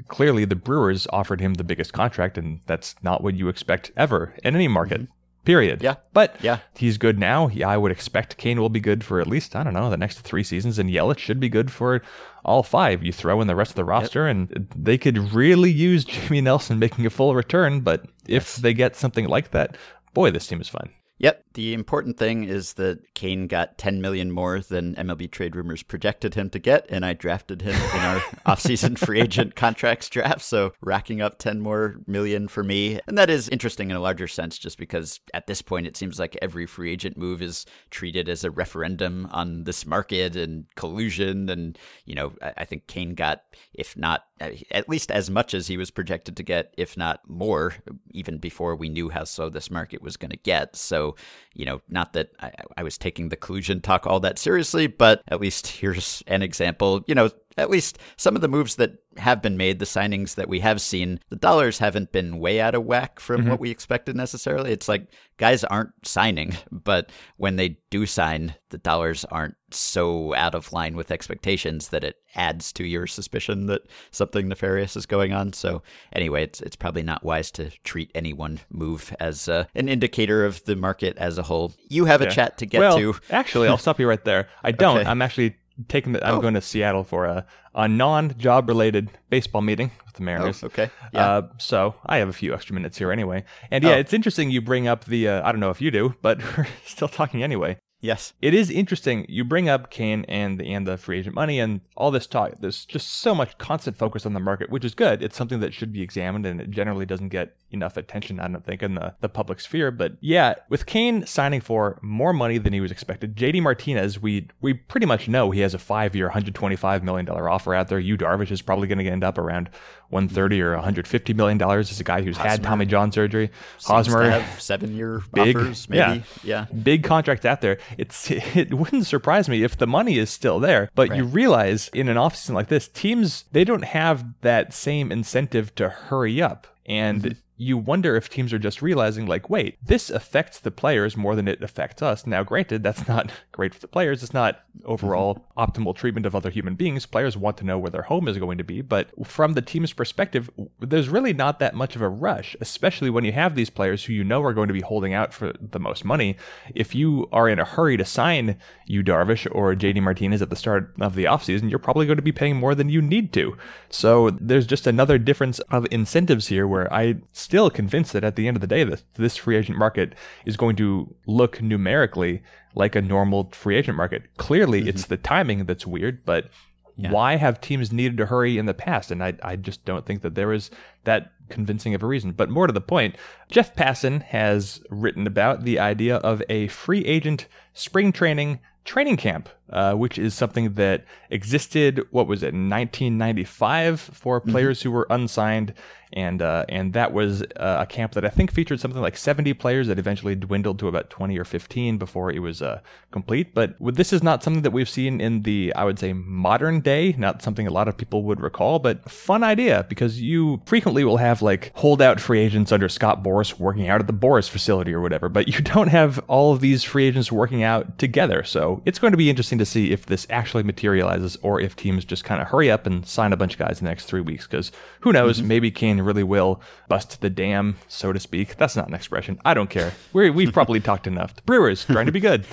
Clearly, 0.08 0.44
the 0.44 0.56
Brewers 0.56 1.06
offered 1.12 1.40
him 1.40 1.54
the 1.54 1.64
biggest 1.64 1.92
contract, 1.92 2.38
and 2.38 2.60
that's 2.66 2.94
not 3.02 3.22
what 3.22 3.34
you 3.34 3.48
expect 3.48 3.90
ever 3.96 4.34
in 4.44 4.54
any 4.54 4.68
market. 4.68 5.02
Mm-hmm. 5.02 5.12
Period. 5.44 5.82
Yeah. 5.82 5.96
But 6.12 6.36
yeah. 6.40 6.58
he's 6.76 6.98
good 6.98 7.18
now. 7.18 7.48
Yeah, 7.48 7.68
I 7.68 7.76
would 7.76 7.90
expect 7.90 8.36
Cain 8.36 8.60
will 8.60 8.68
be 8.68 8.78
good 8.78 9.02
for 9.02 9.20
at 9.20 9.26
least, 9.26 9.56
I 9.56 9.64
don't 9.64 9.74
know, 9.74 9.90
the 9.90 9.96
next 9.96 10.20
three 10.20 10.44
seasons, 10.44 10.78
and 10.78 10.88
Yelich 10.88 11.18
should 11.18 11.40
be 11.40 11.48
good 11.48 11.72
for 11.72 12.00
all 12.44 12.62
five. 12.62 13.02
You 13.02 13.12
throw 13.12 13.40
in 13.40 13.48
the 13.48 13.56
rest 13.56 13.72
of 13.72 13.76
the 13.76 13.84
roster, 13.84 14.28
yep. 14.28 14.36
and 14.36 14.68
they 14.76 14.98
could 14.98 15.32
really 15.32 15.72
use 15.72 16.04
Jimmy 16.04 16.42
Nelson 16.42 16.78
making 16.78 17.06
a 17.06 17.10
full 17.10 17.34
return. 17.34 17.80
But 17.80 18.04
if 18.24 18.44
yes. 18.44 18.56
they 18.56 18.72
get 18.72 18.94
something 18.94 19.26
like 19.26 19.50
that, 19.50 19.76
boy, 20.14 20.30
this 20.30 20.46
team 20.46 20.60
is 20.60 20.68
fun. 20.68 20.90
Yep. 21.22 21.44
The 21.54 21.72
important 21.72 22.18
thing 22.18 22.42
is 22.42 22.72
that 22.74 23.14
Cain 23.14 23.46
got 23.46 23.78
10 23.78 24.00
million 24.00 24.32
more 24.32 24.58
than 24.58 24.96
MLB 24.96 25.30
trade 25.30 25.54
rumors 25.54 25.84
projected 25.84 26.34
him 26.34 26.50
to 26.50 26.58
get, 26.58 26.84
and 26.88 27.04
I 27.04 27.12
drafted 27.12 27.62
him 27.62 27.76
in 27.76 28.00
our 28.00 28.16
offseason 28.46 28.98
free 28.98 29.20
agent 29.20 29.54
contracts 29.54 30.08
draft. 30.08 30.42
So 30.42 30.72
racking 30.80 31.22
up 31.22 31.38
10 31.38 31.60
more 31.60 31.94
million 32.08 32.48
for 32.48 32.64
me. 32.64 32.98
And 33.06 33.16
that 33.18 33.30
is 33.30 33.48
interesting 33.50 33.88
in 33.90 33.96
a 33.96 34.00
larger 34.00 34.26
sense, 34.26 34.58
just 34.58 34.78
because 34.78 35.20
at 35.32 35.46
this 35.46 35.62
point 35.62 35.86
it 35.86 35.96
seems 35.96 36.18
like 36.18 36.36
every 36.42 36.66
free 36.66 36.90
agent 36.90 37.16
move 37.16 37.40
is 37.40 37.66
treated 37.90 38.28
as 38.28 38.42
a 38.42 38.50
referendum 38.50 39.28
on 39.30 39.62
this 39.62 39.86
market 39.86 40.34
and 40.34 40.66
collusion. 40.74 41.48
And, 41.48 41.78
you 42.04 42.16
know, 42.16 42.32
I 42.42 42.64
think 42.64 42.88
Cain 42.88 43.14
got, 43.14 43.44
if 43.74 43.96
not 43.96 44.24
at 44.70 44.88
least 44.88 45.10
as 45.10 45.30
much 45.30 45.54
as 45.54 45.66
he 45.66 45.76
was 45.76 45.90
projected 45.90 46.36
to 46.36 46.42
get, 46.42 46.72
if 46.76 46.96
not 46.96 47.20
more, 47.28 47.74
even 48.10 48.38
before 48.38 48.76
we 48.76 48.88
knew 48.88 49.08
how 49.08 49.24
slow 49.24 49.48
this 49.48 49.70
market 49.70 50.02
was 50.02 50.16
going 50.16 50.30
to 50.30 50.36
get. 50.36 50.76
So, 50.76 51.16
you 51.54 51.64
know, 51.64 51.80
not 51.88 52.12
that 52.14 52.30
I, 52.40 52.52
I, 52.76 52.82
was 52.82 52.98
taking 52.98 53.28
the 53.28 53.36
collusion 53.36 53.80
talk 53.80 54.06
all 54.06 54.20
that 54.20 54.38
seriously, 54.38 54.86
but 54.86 55.22
at 55.28 55.40
least 55.40 55.66
here's 55.66 56.22
an 56.26 56.42
example. 56.42 57.04
You 57.06 57.14
know, 57.14 57.30
at 57.56 57.70
least 57.70 57.98
some 58.16 58.34
of 58.34 58.42
the 58.42 58.48
moves 58.48 58.76
that 58.76 58.98
have 59.16 59.42
been 59.42 59.56
made, 59.56 59.78
the 59.78 59.84
signings 59.84 60.34
that 60.36 60.48
we 60.48 60.60
have 60.60 60.80
seen, 60.80 61.20
the 61.28 61.36
dollars 61.36 61.78
haven't 61.78 62.12
been 62.12 62.38
way 62.38 62.60
out 62.60 62.74
of 62.74 62.84
whack 62.84 63.20
from 63.20 63.42
mm-hmm. 63.42 63.50
what 63.50 63.60
we 63.60 63.70
expected 63.70 64.16
necessarily. 64.16 64.72
It's 64.72 64.88
like 64.88 65.06
guys 65.36 65.64
aren't 65.64 65.92
signing, 66.04 66.56
but 66.70 67.10
when 67.36 67.56
they 67.56 67.78
do 67.90 68.06
sign, 68.06 68.54
the 68.70 68.78
dollars 68.78 69.24
aren't 69.26 69.56
so 69.70 70.34
out 70.34 70.54
of 70.54 70.72
line 70.72 70.96
with 70.96 71.10
expectations 71.10 71.88
that 71.88 72.04
it 72.04 72.16
adds 72.34 72.72
to 72.72 72.84
your 72.84 73.06
suspicion 73.06 73.66
that 73.66 73.82
something 74.10 74.48
nefarious 74.48 74.96
is 74.96 75.06
going 75.06 75.32
on. 75.32 75.52
So 75.52 75.82
anyway, 76.12 76.44
it's 76.44 76.60
it's 76.60 76.76
probably 76.76 77.02
not 77.02 77.24
wise 77.24 77.50
to 77.52 77.70
treat 77.84 78.10
any 78.14 78.32
one 78.32 78.60
move 78.70 79.14
as 79.20 79.48
uh, 79.48 79.64
an 79.74 79.88
indicator 79.88 80.44
of 80.44 80.64
the 80.64 80.76
market 80.76 81.16
as 81.18 81.38
a 81.38 81.42
whole. 81.42 81.72
You 81.88 82.06
have 82.06 82.22
a 82.22 82.30
chat 82.30 82.58
to 82.58 82.66
get 82.66 82.80
well, 82.80 82.98
to. 82.98 83.14
actually, 83.30 83.68
I'll 83.68 83.78
stop 83.78 84.00
you 84.00 84.08
right 84.08 84.24
there. 84.24 84.48
I 84.62 84.72
don't. 84.72 84.98
Okay. 84.98 85.08
I'm 85.08 85.22
actually 85.22 85.56
taking 85.88 86.12
the, 86.12 86.26
I'm 86.26 86.36
oh. 86.36 86.40
going 86.40 86.54
to 86.54 86.60
Seattle 86.60 87.04
for 87.04 87.24
a, 87.24 87.46
a 87.74 87.88
non-job 87.88 88.68
related 88.68 89.10
baseball 89.30 89.62
meeting 89.62 89.90
with 90.04 90.14
the 90.14 90.22
Mariners. 90.22 90.62
Oh, 90.62 90.66
okay. 90.66 90.90
Yeah. 91.12 91.30
Uh, 91.30 91.48
so 91.58 91.94
I 92.06 92.18
have 92.18 92.28
a 92.28 92.32
few 92.32 92.54
extra 92.54 92.74
minutes 92.74 92.98
here 92.98 93.12
anyway. 93.12 93.44
And 93.70 93.84
yeah, 93.84 93.92
oh. 93.92 93.98
it's 93.98 94.12
interesting 94.12 94.50
you 94.50 94.60
bring 94.60 94.88
up 94.88 95.04
the 95.04 95.28
uh, 95.28 95.48
I 95.48 95.52
don't 95.52 95.60
know 95.60 95.70
if 95.70 95.80
you 95.80 95.90
do, 95.90 96.14
but 96.22 96.40
we're 96.56 96.66
still 96.84 97.08
talking 97.08 97.42
anyway. 97.42 97.78
Yes. 98.02 98.32
It 98.42 98.52
is 98.52 98.68
interesting. 98.68 99.24
You 99.28 99.44
bring 99.44 99.68
up 99.68 99.88
Cain 99.88 100.24
and 100.28 100.58
the 100.58 100.74
and 100.74 100.84
the 100.84 100.96
free 100.96 101.20
agent 101.20 101.36
money 101.36 101.60
and 101.60 101.80
all 101.96 102.10
this 102.10 102.26
talk. 102.26 102.54
There's 102.58 102.84
just 102.84 103.08
so 103.08 103.32
much 103.32 103.56
constant 103.58 103.96
focus 103.96 104.26
on 104.26 104.32
the 104.32 104.40
market, 104.40 104.70
which 104.70 104.84
is 104.84 104.92
good. 104.92 105.22
It's 105.22 105.36
something 105.36 105.60
that 105.60 105.72
should 105.72 105.92
be 105.92 106.02
examined 106.02 106.44
and 106.44 106.60
it 106.60 106.70
generally 106.70 107.06
doesn't 107.06 107.28
get 107.28 107.54
enough 107.70 107.96
attention, 107.96 108.40
I 108.40 108.48
don't 108.48 108.66
think, 108.66 108.82
in 108.82 108.96
the, 108.96 109.14
the 109.20 109.28
public 109.28 109.60
sphere. 109.60 109.92
But 109.92 110.14
yeah, 110.20 110.54
with 110.68 110.84
Cain 110.84 111.24
signing 111.26 111.60
for 111.60 112.00
more 112.02 112.32
money 112.32 112.58
than 112.58 112.72
he 112.72 112.80
was 112.80 112.90
expected, 112.90 113.36
JD 113.36 113.62
Martinez, 113.62 114.20
we 114.20 114.48
we 114.60 114.74
pretty 114.74 115.06
much 115.06 115.28
know 115.28 115.52
he 115.52 115.60
has 115.60 115.72
a 115.72 115.78
five 115.78 116.16
year, 116.16 116.28
$125 116.28 117.02
million 117.04 117.28
offer 117.28 117.72
out 117.72 117.86
there. 117.86 118.00
Yu 118.00 118.18
Darvish 118.18 118.50
is 118.50 118.62
probably 118.62 118.88
going 118.88 118.98
to 118.98 119.08
end 119.08 119.22
up 119.22 119.38
around 119.38 119.70
130 120.12 120.60
or 120.60 120.74
150 120.74 121.32
million 121.34 121.58
dollars 121.58 121.90
is 121.90 121.98
a 121.98 122.04
guy 122.04 122.22
who's 122.22 122.36
had 122.36 122.62
Tommy 122.62 122.84
John 122.86 123.10
surgery. 123.10 123.50
Hosmer, 123.82 124.44
seven 124.58 124.94
year 124.94 125.22
big, 125.32 125.56
offers, 125.56 125.88
maybe. 125.88 126.22
yeah, 126.44 126.66
Yeah. 126.70 126.76
big 126.82 127.02
contract 127.02 127.44
out 127.46 127.60
there. 127.62 127.78
It's 127.98 128.30
it 128.30 128.74
wouldn't 128.74 129.06
surprise 129.06 129.48
me 129.48 129.62
if 129.64 129.76
the 129.78 129.86
money 129.86 130.18
is 130.18 130.30
still 130.30 130.60
there, 130.60 130.90
but 130.94 131.16
you 131.16 131.24
realize 131.24 131.88
in 131.94 132.08
an 132.08 132.16
offseason 132.16 132.54
like 132.54 132.68
this, 132.68 132.88
teams 132.88 133.44
they 133.52 133.64
don't 133.64 133.84
have 133.84 134.24
that 134.42 134.74
same 134.74 135.10
incentive 135.10 135.74
to 135.76 135.88
hurry 135.88 136.40
up, 136.42 136.66
and 136.86 137.22
Mm-hmm. 137.22 137.38
You 137.62 137.76
wonder 137.78 138.16
if 138.16 138.28
teams 138.28 138.52
are 138.52 138.58
just 138.58 138.82
realizing 138.82 139.26
like, 139.26 139.48
wait, 139.48 139.78
this 139.84 140.10
affects 140.10 140.58
the 140.58 140.70
players 140.70 141.16
more 141.16 141.36
than 141.36 141.48
it 141.48 141.62
affects 141.62 142.02
us. 142.02 142.26
Now, 142.26 142.42
granted, 142.42 142.82
that's 142.82 143.06
not 143.14 143.30
great 143.52 143.74
for 143.74 143.80
the 143.80 143.88
players. 143.88 144.22
It's 144.22 144.34
not 144.34 144.60
overall 144.84 145.22
Mm-hmm. 145.22 145.60
optimal 145.60 145.94
treatment 145.94 146.26
of 146.26 146.34
other 146.34 146.50
human 146.50 146.74
beings. 146.74 147.06
Players 147.06 147.36
want 147.36 147.56
to 147.58 147.64
know 147.64 147.78
where 147.78 147.90
their 147.90 148.02
home 148.02 148.26
is 148.26 148.38
going 148.38 148.58
to 148.58 148.64
be, 148.64 148.80
but 148.80 149.08
from 149.26 149.52
the 149.52 149.62
team's 149.62 149.92
perspective, 149.92 150.50
there's 150.80 151.08
really 151.08 151.32
not 151.32 151.58
that 151.58 151.74
much 151.74 151.94
of 151.94 152.02
a 152.02 152.08
rush, 152.08 152.56
especially 152.60 153.10
when 153.10 153.24
you 153.24 153.32
have 153.32 153.54
these 153.54 153.70
players 153.70 154.04
who 154.04 154.12
you 154.12 154.24
know 154.24 154.42
are 154.42 154.54
going 154.54 154.68
to 154.68 154.74
be 154.74 154.80
holding 154.80 155.12
out 155.14 155.32
for 155.32 155.52
the 155.60 155.78
most 155.78 156.04
money. 156.04 156.36
If 156.74 156.94
you 156.94 157.28
are 157.32 157.48
in 157.48 157.58
a 157.58 157.64
hurry 157.64 157.96
to 157.96 158.04
sign 158.04 158.56
Yu 158.86 159.02
Darvish 159.02 159.46
or 159.52 159.74
JD 159.74 160.02
Martinez 160.02 160.42
at 160.42 160.50
the 160.50 160.56
start 160.56 160.94
of 161.00 161.14
the 161.14 161.24
offseason, 161.24 161.70
you're 161.70 161.78
probably 161.78 162.06
going 162.06 162.16
to 162.16 162.22
be 162.22 162.32
paying 162.32 162.56
more 162.56 162.74
than 162.74 162.88
you 162.88 163.02
need 163.02 163.32
to. 163.34 163.56
So 163.90 164.30
there's 164.30 164.66
just 164.66 164.86
another 164.86 165.18
difference 165.18 165.58
of 165.70 165.86
incentives 165.90 166.48
here 166.48 166.66
where 166.66 166.92
I 166.92 167.16
still 167.52 167.68
convinced 167.68 168.14
that 168.14 168.24
at 168.24 168.34
the 168.34 168.48
end 168.48 168.56
of 168.56 168.62
the 168.62 168.66
day 168.66 168.82
that 168.82 169.02
this 169.16 169.36
free 169.36 169.58
agent 169.58 169.76
market 169.76 170.14
is 170.46 170.56
going 170.56 170.74
to 170.74 171.14
look 171.26 171.60
numerically 171.60 172.42
like 172.74 172.96
a 172.96 173.02
normal 173.02 173.50
free 173.52 173.76
agent 173.76 173.94
market. 173.94 174.22
Clearly 174.38 174.80
mm-hmm. 174.80 174.88
it's 174.88 175.04
the 175.04 175.18
timing 175.18 175.66
that's 175.66 175.86
weird, 175.86 176.24
but 176.24 176.48
why 176.96 177.36
have 177.36 177.60
teams 177.60 177.92
needed 177.92 178.16
to 178.16 178.24
hurry 178.24 178.56
in 178.56 178.64
the 178.64 178.72
past? 178.72 179.10
And 179.10 179.22
I, 179.22 179.34
I 179.42 179.56
just 179.56 179.84
don't 179.84 180.06
think 180.06 180.22
that 180.22 180.34
there 180.34 180.54
is 180.54 180.70
that 181.04 181.32
convincing 181.50 181.94
of 181.94 182.02
a 182.02 182.06
reason. 182.06 182.32
But 182.32 182.48
more 182.48 182.66
to 182.66 182.72
the 182.72 182.80
point, 182.80 183.16
Jeff 183.50 183.76
Passan 183.76 184.22
has 184.22 184.82
written 184.88 185.26
about 185.26 185.64
the 185.64 185.78
idea 185.78 186.16
of 186.16 186.42
a 186.48 186.68
free 186.68 187.04
agent 187.04 187.48
spring 187.74 188.12
training 188.12 188.60
training 188.84 189.18
camp, 189.18 189.50
uh, 189.72 189.94
which 189.94 190.18
is 190.18 190.34
something 190.34 190.74
that 190.74 191.04
existed, 191.30 192.06
what 192.10 192.26
was 192.26 192.42
it, 192.42 192.54
1995 192.54 194.00
for 194.00 194.40
players 194.40 194.82
who 194.82 194.90
were 194.90 195.06
unsigned. 195.10 195.74
And 196.14 196.42
uh, 196.42 196.66
and 196.68 196.92
that 196.92 197.14
was 197.14 197.42
uh, 197.56 197.78
a 197.80 197.86
camp 197.86 198.12
that 198.12 198.24
I 198.24 198.28
think 198.28 198.52
featured 198.52 198.78
something 198.80 199.00
like 199.00 199.16
70 199.16 199.54
players 199.54 199.86
that 199.86 199.98
eventually 199.98 200.34
dwindled 200.34 200.78
to 200.80 200.88
about 200.88 201.08
20 201.08 201.38
or 201.38 201.44
15 201.44 201.96
before 201.96 202.30
it 202.30 202.40
was 202.40 202.60
uh, 202.60 202.80
complete. 203.12 203.54
But 203.54 203.76
this 203.80 204.12
is 204.12 204.22
not 204.22 204.42
something 204.42 204.62
that 204.62 204.72
we've 204.72 204.90
seen 204.90 205.22
in 205.22 205.42
the, 205.42 205.72
I 205.74 205.84
would 205.84 205.98
say, 205.98 206.12
modern 206.12 206.80
day, 206.80 207.14
not 207.16 207.40
something 207.40 207.66
a 207.66 207.70
lot 207.70 207.88
of 207.88 207.96
people 207.96 208.24
would 208.24 208.40
recall, 208.40 208.78
but 208.78 209.10
fun 209.10 209.42
idea 209.42 209.86
because 209.88 210.20
you 210.20 210.60
frequently 210.66 211.02
will 211.02 211.16
have 211.16 211.40
like 211.40 211.72
holdout 211.76 212.20
free 212.20 212.40
agents 212.40 212.72
under 212.72 212.90
Scott 212.90 213.22
Boras 213.22 213.58
working 213.58 213.88
out 213.88 214.00
at 214.00 214.06
the 214.06 214.12
Boras 214.12 214.50
facility 214.50 214.92
or 214.92 215.00
whatever, 215.00 215.30
but 215.30 215.48
you 215.48 215.60
don't 215.62 215.88
have 215.88 216.18
all 216.28 216.52
of 216.52 216.60
these 216.60 216.82
free 216.82 217.06
agents 217.06 217.32
working 217.32 217.62
out 217.62 217.98
together. 217.98 218.44
So 218.44 218.82
it's 218.84 218.98
going 218.98 219.12
to 219.12 219.16
be 219.16 219.30
interesting 219.30 219.58
to 219.58 219.61
see 219.64 219.92
if 219.92 220.06
this 220.06 220.26
actually 220.30 220.62
materializes 220.62 221.36
or 221.42 221.60
if 221.60 221.76
teams 221.76 222.04
just 222.04 222.24
kind 222.24 222.40
of 222.40 222.48
hurry 222.48 222.70
up 222.70 222.86
and 222.86 223.06
sign 223.06 223.32
a 223.32 223.36
bunch 223.36 223.54
of 223.54 223.58
guys 223.58 223.80
in 223.80 223.84
the 223.84 223.90
next 223.90 224.06
three 224.06 224.20
weeks 224.20 224.46
because 224.46 224.72
who 225.00 225.12
knows, 225.12 225.38
mm-hmm. 225.38 225.48
maybe 225.48 225.70
Cain 225.70 226.00
really 226.00 226.22
will 226.22 226.60
bust 226.88 227.20
the 227.20 227.30
dam, 227.30 227.76
so 227.88 228.12
to 228.12 228.20
speak. 228.20 228.56
That's 228.56 228.76
not 228.76 228.88
an 228.88 228.94
expression. 228.94 229.40
I 229.44 229.54
don't 229.54 229.70
care. 229.70 229.92
we 230.12 230.30
we've 230.30 230.52
probably 230.54 230.80
talked 230.80 231.06
enough. 231.06 231.34
The 231.34 231.42
Brewers 231.42 231.84
trying 231.84 232.06
to 232.06 232.12
be 232.12 232.20
good. 232.20 232.46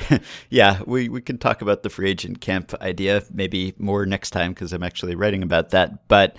yeah, 0.50 0.80
we, 0.86 1.08
we 1.08 1.20
can 1.20 1.38
talk 1.38 1.62
about 1.62 1.82
the 1.82 1.90
free 1.90 2.10
agent 2.10 2.40
camp 2.40 2.74
idea 2.80 3.22
maybe 3.32 3.74
more 3.78 4.06
next 4.06 4.30
time 4.30 4.52
because 4.52 4.72
I'm 4.72 4.82
actually 4.82 5.14
writing 5.14 5.42
about 5.42 5.70
that. 5.70 6.08
But 6.08 6.36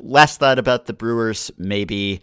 last 0.00 0.40
thought 0.40 0.58
about 0.58 0.86
the 0.86 0.92
Brewers, 0.92 1.50
maybe 1.58 2.20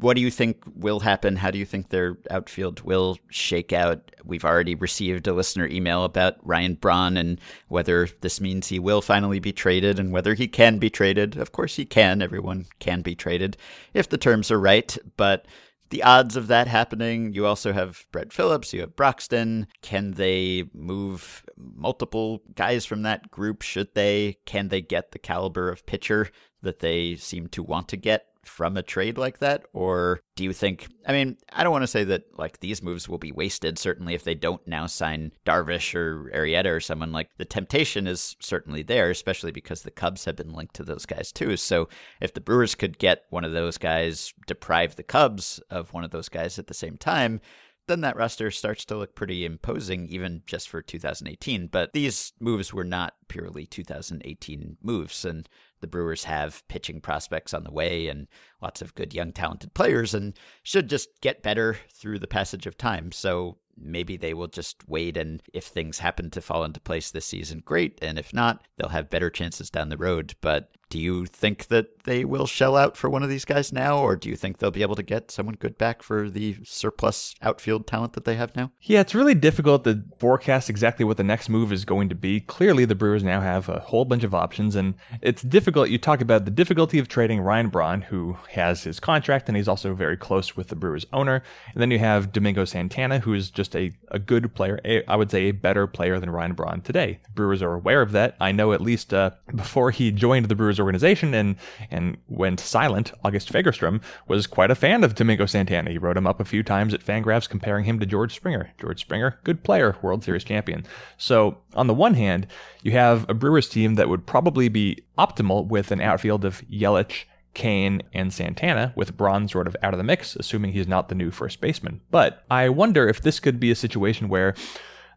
what 0.00 0.14
do 0.14 0.20
you 0.20 0.30
think 0.30 0.62
will 0.74 1.00
happen? 1.00 1.36
How 1.36 1.50
do 1.50 1.58
you 1.58 1.64
think 1.64 1.88
their 1.88 2.18
outfield 2.30 2.80
will 2.80 3.18
shake 3.30 3.72
out? 3.72 4.10
We've 4.24 4.44
already 4.44 4.74
received 4.74 5.26
a 5.26 5.32
listener 5.32 5.66
email 5.66 6.04
about 6.04 6.36
Ryan 6.42 6.74
Braun 6.74 7.16
and 7.16 7.40
whether 7.68 8.08
this 8.20 8.40
means 8.40 8.68
he 8.68 8.78
will 8.78 9.00
finally 9.00 9.38
be 9.38 9.52
traded 9.52 9.98
and 9.98 10.12
whether 10.12 10.34
he 10.34 10.48
can 10.48 10.78
be 10.78 10.90
traded. 10.90 11.36
Of 11.36 11.52
course, 11.52 11.76
he 11.76 11.84
can. 11.84 12.22
Everyone 12.22 12.66
can 12.80 13.02
be 13.02 13.14
traded 13.14 13.56
if 13.92 14.08
the 14.08 14.18
terms 14.18 14.50
are 14.50 14.60
right. 14.60 14.96
But 15.16 15.46
the 15.90 16.02
odds 16.02 16.34
of 16.34 16.48
that 16.48 16.66
happening, 16.66 17.32
you 17.32 17.46
also 17.46 17.72
have 17.72 18.04
Brett 18.10 18.32
Phillips, 18.32 18.72
you 18.72 18.80
have 18.80 18.96
Broxton. 18.96 19.68
Can 19.80 20.12
they 20.12 20.64
move 20.74 21.44
multiple 21.56 22.42
guys 22.56 22.84
from 22.84 23.02
that 23.02 23.30
group? 23.30 23.62
Should 23.62 23.94
they? 23.94 24.38
Can 24.44 24.68
they 24.68 24.80
get 24.80 25.12
the 25.12 25.20
caliber 25.20 25.70
of 25.70 25.86
pitcher 25.86 26.30
that 26.62 26.80
they 26.80 27.14
seem 27.14 27.46
to 27.48 27.62
want 27.62 27.86
to 27.88 27.96
get 27.96 28.26
from 28.48 28.76
a 28.76 28.82
trade 28.82 29.18
like 29.18 29.38
that? 29.38 29.64
Or 29.72 30.20
do 30.36 30.44
you 30.44 30.52
think, 30.52 30.88
I 31.06 31.12
mean, 31.12 31.36
I 31.52 31.62
don't 31.62 31.72
want 31.72 31.82
to 31.82 31.88
say 31.88 32.04
that 32.04 32.24
like 32.38 32.60
these 32.60 32.82
moves 32.82 33.08
will 33.08 33.18
be 33.18 33.32
wasted, 33.32 33.78
certainly 33.78 34.14
if 34.14 34.24
they 34.24 34.34
don't 34.34 34.66
now 34.66 34.86
sign 34.86 35.32
Darvish 35.46 35.94
or 35.94 36.30
Arrieta 36.34 36.76
or 36.76 36.80
someone 36.80 37.12
like 37.12 37.28
the 37.36 37.44
temptation 37.44 38.06
is 38.06 38.36
certainly 38.40 38.82
there, 38.82 39.10
especially 39.10 39.52
because 39.52 39.82
the 39.82 39.90
Cubs 39.90 40.24
have 40.24 40.36
been 40.36 40.52
linked 40.52 40.74
to 40.76 40.82
those 40.82 41.06
guys 41.06 41.32
too. 41.32 41.56
So 41.56 41.88
if 42.20 42.34
the 42.34 42.40
Brewers 42.40 42.74
could 42.74 42.98
get 42.98 43.24
one 43.30 43.44
of 43.44 43.52
those 43.52 43.78
guys, 43.78 44.32
deprive 44.46 44.96
the 44.96 45.02
Cubs 45.02 45.60
of 45.70 45.92
one 45.92 46.04
of 46.04 46.10
those 46.10 46.28
guys 46.28 46.58
at 46.58 46.66
the 46.66 46.74
same 46.74 46.96
time, 46.96 47.40
then 47.86 48.00
that 48.00 48.16
roster 48.16 48.50
starts 48.50 48.84
to 48.86 48.96
look 48.96 49.14
pretty 49.14 49.44
imposing, 49.44 50.06
even 50.08 50.42
just 50.46 50.68
for 50.68 50.82
2018. 50.82 51.68
But 51.68 51.92
these 51.92 52.32
moves 52.40 52.72
were 52.72 52.84
not 52.84 53.14
purely 53.28 53.66
2018 53.66 54.78
moves, 54.82 55.24
and 55.24 55.48
the 55.80 55.86
Brewers 55.86 56.24
have 56.24 56.66
pitching 56.68 57.00
prospects 57.00 57.52
on 57.52 57.64
the 57.64 57.72
way 57.72 58.08
and 58.08 58.26
lots 58.62 58.80
of 58.80 58.94
good 58.94 59.12
young 59.12 59.32
talented 59.32 59.74
players, 59.74 60.14
and 60.14 60.38
should 60.62 60.88
just 60.88 61.20
get 61.20 61.42
better 61.42 61.76
through 61.92 62.18
the 62.18 62.26
passage 62.26 62.66
of 62.66 62.78
time. 62.78 63.12
So 63.12 63.58
maybe 63.76 64.16
they 64.16 64.34
will 64.34 64.48
just 64.48 64.88
wait, 64.88 65.16
and 65.16 65.42
if 65.52 65.64
things 65.64 65.98
happen 65.98 66.30
to 66.30 66.40
fall 66.40 66.64
into 66.64 66.80
place 66.80 67.10
this 67.10 67.26
season, 67.26 67.62
great. 67.64 67.98
And 68.00 68.18
if 68.18 68.32
not, 68.32 68.62
they'll 68.76 68.88
have 68.88 69.10
better 69.10 69.30
chances 69.30 69.70
down 69.70 69.88
the 69.88 69.96
road. 69.96 70.34
But 70.40 70.70
do 70.94 71.00
you 71.00 71.26
think 71.26 71.66
that 71.66 72.04
they 72.04 72.24
will 72.24 72.46
shell 72.46 72.76
out 72.76 72.96
for 72.96 73.10
one 73.10 73.24
of 73.24 73.28
these 73.28 73.44
guys 73.44 73.72
now, 73.72 73.98
or 73.98 74.14
do 74.14 74.28
you 74.28 74.36
think 74.36 74.58
they'll 74.58 74.70
be 74.70 74.82
able 74.82 74.94
to 74.94 75.02
get 75.02 75.28
someone 75.28 75.56
good 75.56 75.76
back 75.76 76.04
for 76.04 76.30
the 76.30 76.56
surplus 76.62 77.34
outfield 77.42 77.84
talent 77.84 78.12
that 78.12 78.24
they 78.24 78.36
have 78.36 78.54
now? 78.54 78.70
Yeah, 78.80 79.00
it's 79.00 79.12
really 79.12 79.34
difficult 79.34 79.82
to 79.82 80.04
forecast 80.20 80.70
exactly 80.70 81.04
what 81.04 81.16
the 81.16 81.24
next 81.24 81.48
move 81.48 81.72
is 81.72 81.84
going 81.84 82.10
to 82.10 82.14
be. 82.14 82.38
Clearly, 82.38 82.84
the 82.84 82.94
Brewers 82.94 83.24
now 83.24 83.40
have 83.40 83.68
a 83.68 83.80
whole 83.80 84.04
bunch 84.04 84.22
of 84.22 84.36
options, 84.36 84.76
and 84.76 84.94
it's 85.20 85.42
difficult. 85.42 85.88
You 85.88 85.98
talk 85.98 86.20
about 86.20 86.44
the 86.44 86.52
difficulty 86.52 87.00
of 87.00 87.08
trading 87.08 87.40
Ryan 87.40 87.70
Braun, 87.70 88.02
who 88.02 88.36
has 88.50 88.84
his 88.84 89.00
contract, 89.00 89.48
and 89.48 89.56
he's 89.56 89.66
also 89.66 89.94
very 89.94 90.16
close 90.16 90.56
with 90.56 90.68
the 90.68 90.76
Brewers 90.76 91.06
owner. 91.12 91.42
And 91.72 91.82
then 91.82 91.90
you 91.90 91.98
have 91.98 92.30
Domingo 92.30 92.64
Santana, 92.64 93.18
who 93.18 93.34
is 93.34 93.50
just 93.50 93.74
a, 93.74 93.90
a 94.12 94.20
good 94.20 94.54
player, 94.54 94.78
a, 94.84 95.04
I 95.10 95.16
would 95.16 95.32
say 95.32 95.48
a 95.48 95.50
better 95.50 95.88
player 95.88 96.20
than 96.20 96.30
Ryan 96.30 96.52
Braun 96.52 96.82
today. 96.82 97.18
Brewers 97.34 97.62
are 97.62 97.74
aware 97.74 98.00
of 98.00 98.12
that. 98.12 98.36
I 98.40 98.52
know 98.52 98.72
at 98.72 98.80
least 98.80 99.12
uh, 99.12 99.30
before 99.56 99.90
he 99.90 100.12
joined 100.12 100.46
the 100.46 100.54
Brewers 100.54 100.78
organization 100.84 101.34
and 101.34 101.56
and 101.90 102.16
went 102.28 102.60
silent, 102.60 103.12
August 103.24 103.52
Fagerstrom 103.52 104.00
was 104.28 104.46
quite 104.46 104.70
a 104.70 104.74
fan 104.74 105.02
of 105.02 105.14
Domingo 105.14 105.46
Santana. 105.46 105.90
He 105.90 105.98
wrote 105.98 106.16
him 106.16 106.26
up 106.26 106.40
a 106.40 106.44
few 106.44 106.62
times 106.62 106.94
at 106.94 107.04
Fangraphs 107.04 107.48
comparing 107.48 107.84
him 107.84 107.98
to 107.98 108.06
George 108.06 108.34
Springer. 108.34 108.70
George 108.80 109.00
Springer, 109.00 109.38
good 109.44 109.62
player, 109.62 109.96
World 110.02 110.24
Series 110.24 110.44
champion. 110.44 110.84
So 111.18 111.58
on 111.74 111.86
the 111.86 111.94
one 111.94 112.14
hand, 112.14 112.46
you 112.82 112.92
have 112.92 113.28
a 113.28 113.34
Brewers 113.34 113.68
team 113.68 113.94
that 113.96 114.08
would 114.08 114.26
probably 114.26 114.68
be 114.68 115.02
optimal 115.18 115.66
with 115.66 115.90
an 115.90 116.00
outfield 116.00 116.44
of 116.44 116.62
Yelich, 116.68 117.24
Cain, 117.54 118.02
and 118.12 118.32
Santana, 118.32 118.92
with 118.96 119.16
Braun 119.16 119.48
sort 119.48 119.66
of 119.66 119.76
out 119.82 119.94
of 119.94 119.98
the 119.98 120.04
mix, 120.04 120.36
assuming 120.36 120.72
he's 120.72 120.88
not 120.88 121.08
the 121.08 121.14
new 121.14 121.30
first 121.30 121.60
baseman. 121.60 122.00
But 122.10 122.44
I 122.50 122.68
wonder 122.68 123.08
if 123.08 123.22
this 123.22 123.40
could 123.40 123.60
be 123.60 123.70
a 123.70 123.76
situation 123.76 124.28
where 124.28 124.54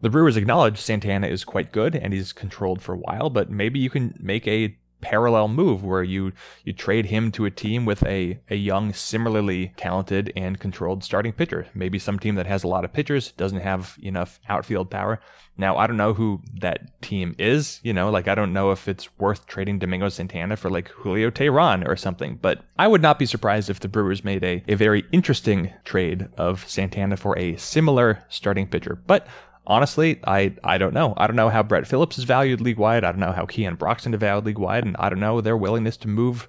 the 0.01 0.09
Brewers 0.09 0.37
acknowledge 0.37 0.77
Santana 0.77 1.27
is 1.27 1.43
quite 1.43 1.71
good 1.71 1.95
and 1.95 2.13
he's 2.13 2.31
controlled 2.31 2.81
for 2.81 2.93
a 2.93 2.99
while, 2.99 3.29
but 3.29 3.49
maybe 3.49 3.79
you 3.79 3.89
can 3.89 4.15
make 4.19 4.47
a 4.47 4.77
parallel 5.01 5.47
move 5.47 5.83
where 5.83 6.03
you 6.03 6.31
you 6.63 6.73
trade 6.73 7.07
him 7.07 7.31
to 7.31 7.45
a 7.45 7.51
team 7.51 7.85
with 7.85 8.03
a, 8.05 8.39
a 8.49 8.55
young 8.55 8.93
similarly 8.93 9.73
talented 9.77 10.31
and 10.35 10.59
controlled 10.59 11.03
starting 11.03 11.33
pitcher. 11.33 11.67
Maybe 11.73 11.99
some 11.99 12.19
team 12.19 12.35
that 12.35 12.47
has 12.47 12.63
a 12.63 12.67
lot 12.67 12.85
of 12.85 12.93
pitchers 12.93 13.31
doesn't 13.33 13.59
have 13.59 13.97
enough 14.01 14.39
outfield 14.49 14.89
power. 14.89 15.19
Now 15.59 15.77
i 15.77 15.87
don't 15.87 15.97
know 15.97 16.13
who 16.13 16.41
that 16.61 17.01
team 17.01 17.35
is 17.39 17.79
you 17.81 17.91
know 17.91 18.11
like 18.11 18.27
i 18.27 18.35
don't 18.35 18.53
know 18.53 18.69
if 18.69 18.87
it's 18.87 19.09
worth 19.17 19.47
trading 19.47 19.79
domingo 19.79 20.07
santana 20.07 20.55
for 20.55 20.69
like 20.69 20.89
julio 20.89 21.31
Teheran 21.31 21.87
or 21.87 21.95
something 21.95 22.37
but 22.39 22.63
i 22.77 22.87
would 22.87 23.01
not 23.01 23.17
be 23.17 23.25
surprised 23.25 23.67
if 23.67 23.79
the 23.79 23.87
brewers 23.87 24.23
made 24.23 24.43
a, 24.43 24.63
a 24.67 24.75
very 24.75 25.03
interesting 25.11 25.73
trade 25.83 26.27
of 26.37 26.69
santana 26.69 27.17
for 27.17 27.35
a 27.39 27.55
similar 27.57 28.23
starting 28.29 28.67
pitcher. 28.67 28.95
But 29.07 29.27
honestly, 29.67 30.19
I, 30.25 30.53
I 30.63 30.77
don't 30.77 30.93
know. 30.93 31.13
I 31.17 31.27
don't 31.27 31.35
know 31.35 31.49
how 31.49 31.61
Brett 31.61 31.85
Phillips 31.85 32.17
is 32.17 32.23
valued 32.23 32.61
league 32.61 32.77
wide. 32.77 33.03
I 33.03 33.11
don't 33.11 33.19
know 33.19 33.33
how 33.33 33.45
Keon 33.45 33.75
Broxton 33.75 34.13
is 34.13 34.19
valued 34.19 34.45
league 34.45 34.57
wide, 34.57 34.85
and 34.85 34.95
I 34.97 35.09
don't 35.09 35.19
know 35.19 35.41
their 35.41 35.57
willingness 35.57 35.97
to 35.97 36.07
move 36.07 36.47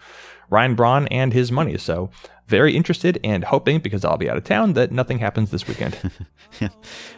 Ryan 0.49 0.75
Braun 0.75 1.07
and 1.09 1.33
his 1.33 1.53
money. 1.53 1.77
So 1.77 2.11
very 2.47 2.75
interested 2.75 3.21
and 3.23 3.45
hoping, 3.45 3.79
because 3.81 4.05
I'll 4.05 4.17
be 4.17 4.31
out 4.31 4.39
of 4.39 4.45
town, 4.45 4.73
that 4.73 4.91
nothing 4.91 5.19
happens 5.19 5.51
this 5.51 5.69
weekend. 5.69 5.99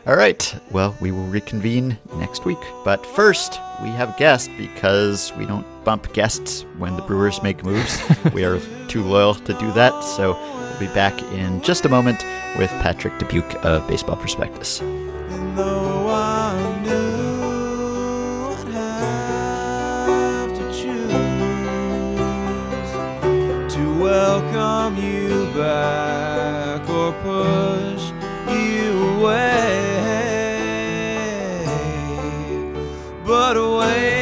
All 0.06 0.16
right. 0.16 0.60
Well, 0.72 0.96
we 1.00 1.12
will 1.12 1.26
reconvene 1.26 1.96
next 2.16 2.44
week. 2.44 2.58
But 2.84 3.06
first, 3.06 3.60
we 3.80 3.90
have 3.90 4.10
a 4.10 4.18
guest 4.18 4.50
because 4.58 5.32
we 5.36 5.46
don't 5.46 5.66
bump 5.84 6.12
guests 6.12 6.62
when 6.78 6.96
the 6.96 7.02
Brewers 7.02 7.42
make 7.42 7.64
moves. 7.64 8.02
we 8.34 8.44
are 8.44 8.58
too 8.88 9.04
loyal 9.04 9.34
to 9.34 9.54
do 9.54 9.70
that. 9.72 10.02
So 10.02 10.32
we'll 10.32 10.80
be 10.80 10.94
back 10.94 11.22
in 11.34 11.62
just 11.62 11.84
a 11.84 11.88
moment 11.88 12.24
with 12.58 12.70
Patrick 12.82 13.16
Dubuque 13.18 13.64
of 13.64 13.86
Baseball 13.86 14.16
Prospectus. 14.16 14.82
Welcome 24.00 24.96
you 24.96 25.46
back 25.54 26.88
or 26.88 27.12
push 27.22 28.10
you 28.48 29.18
away 29.18 29.90
but 33.24 33.56
away. 33.56 34.19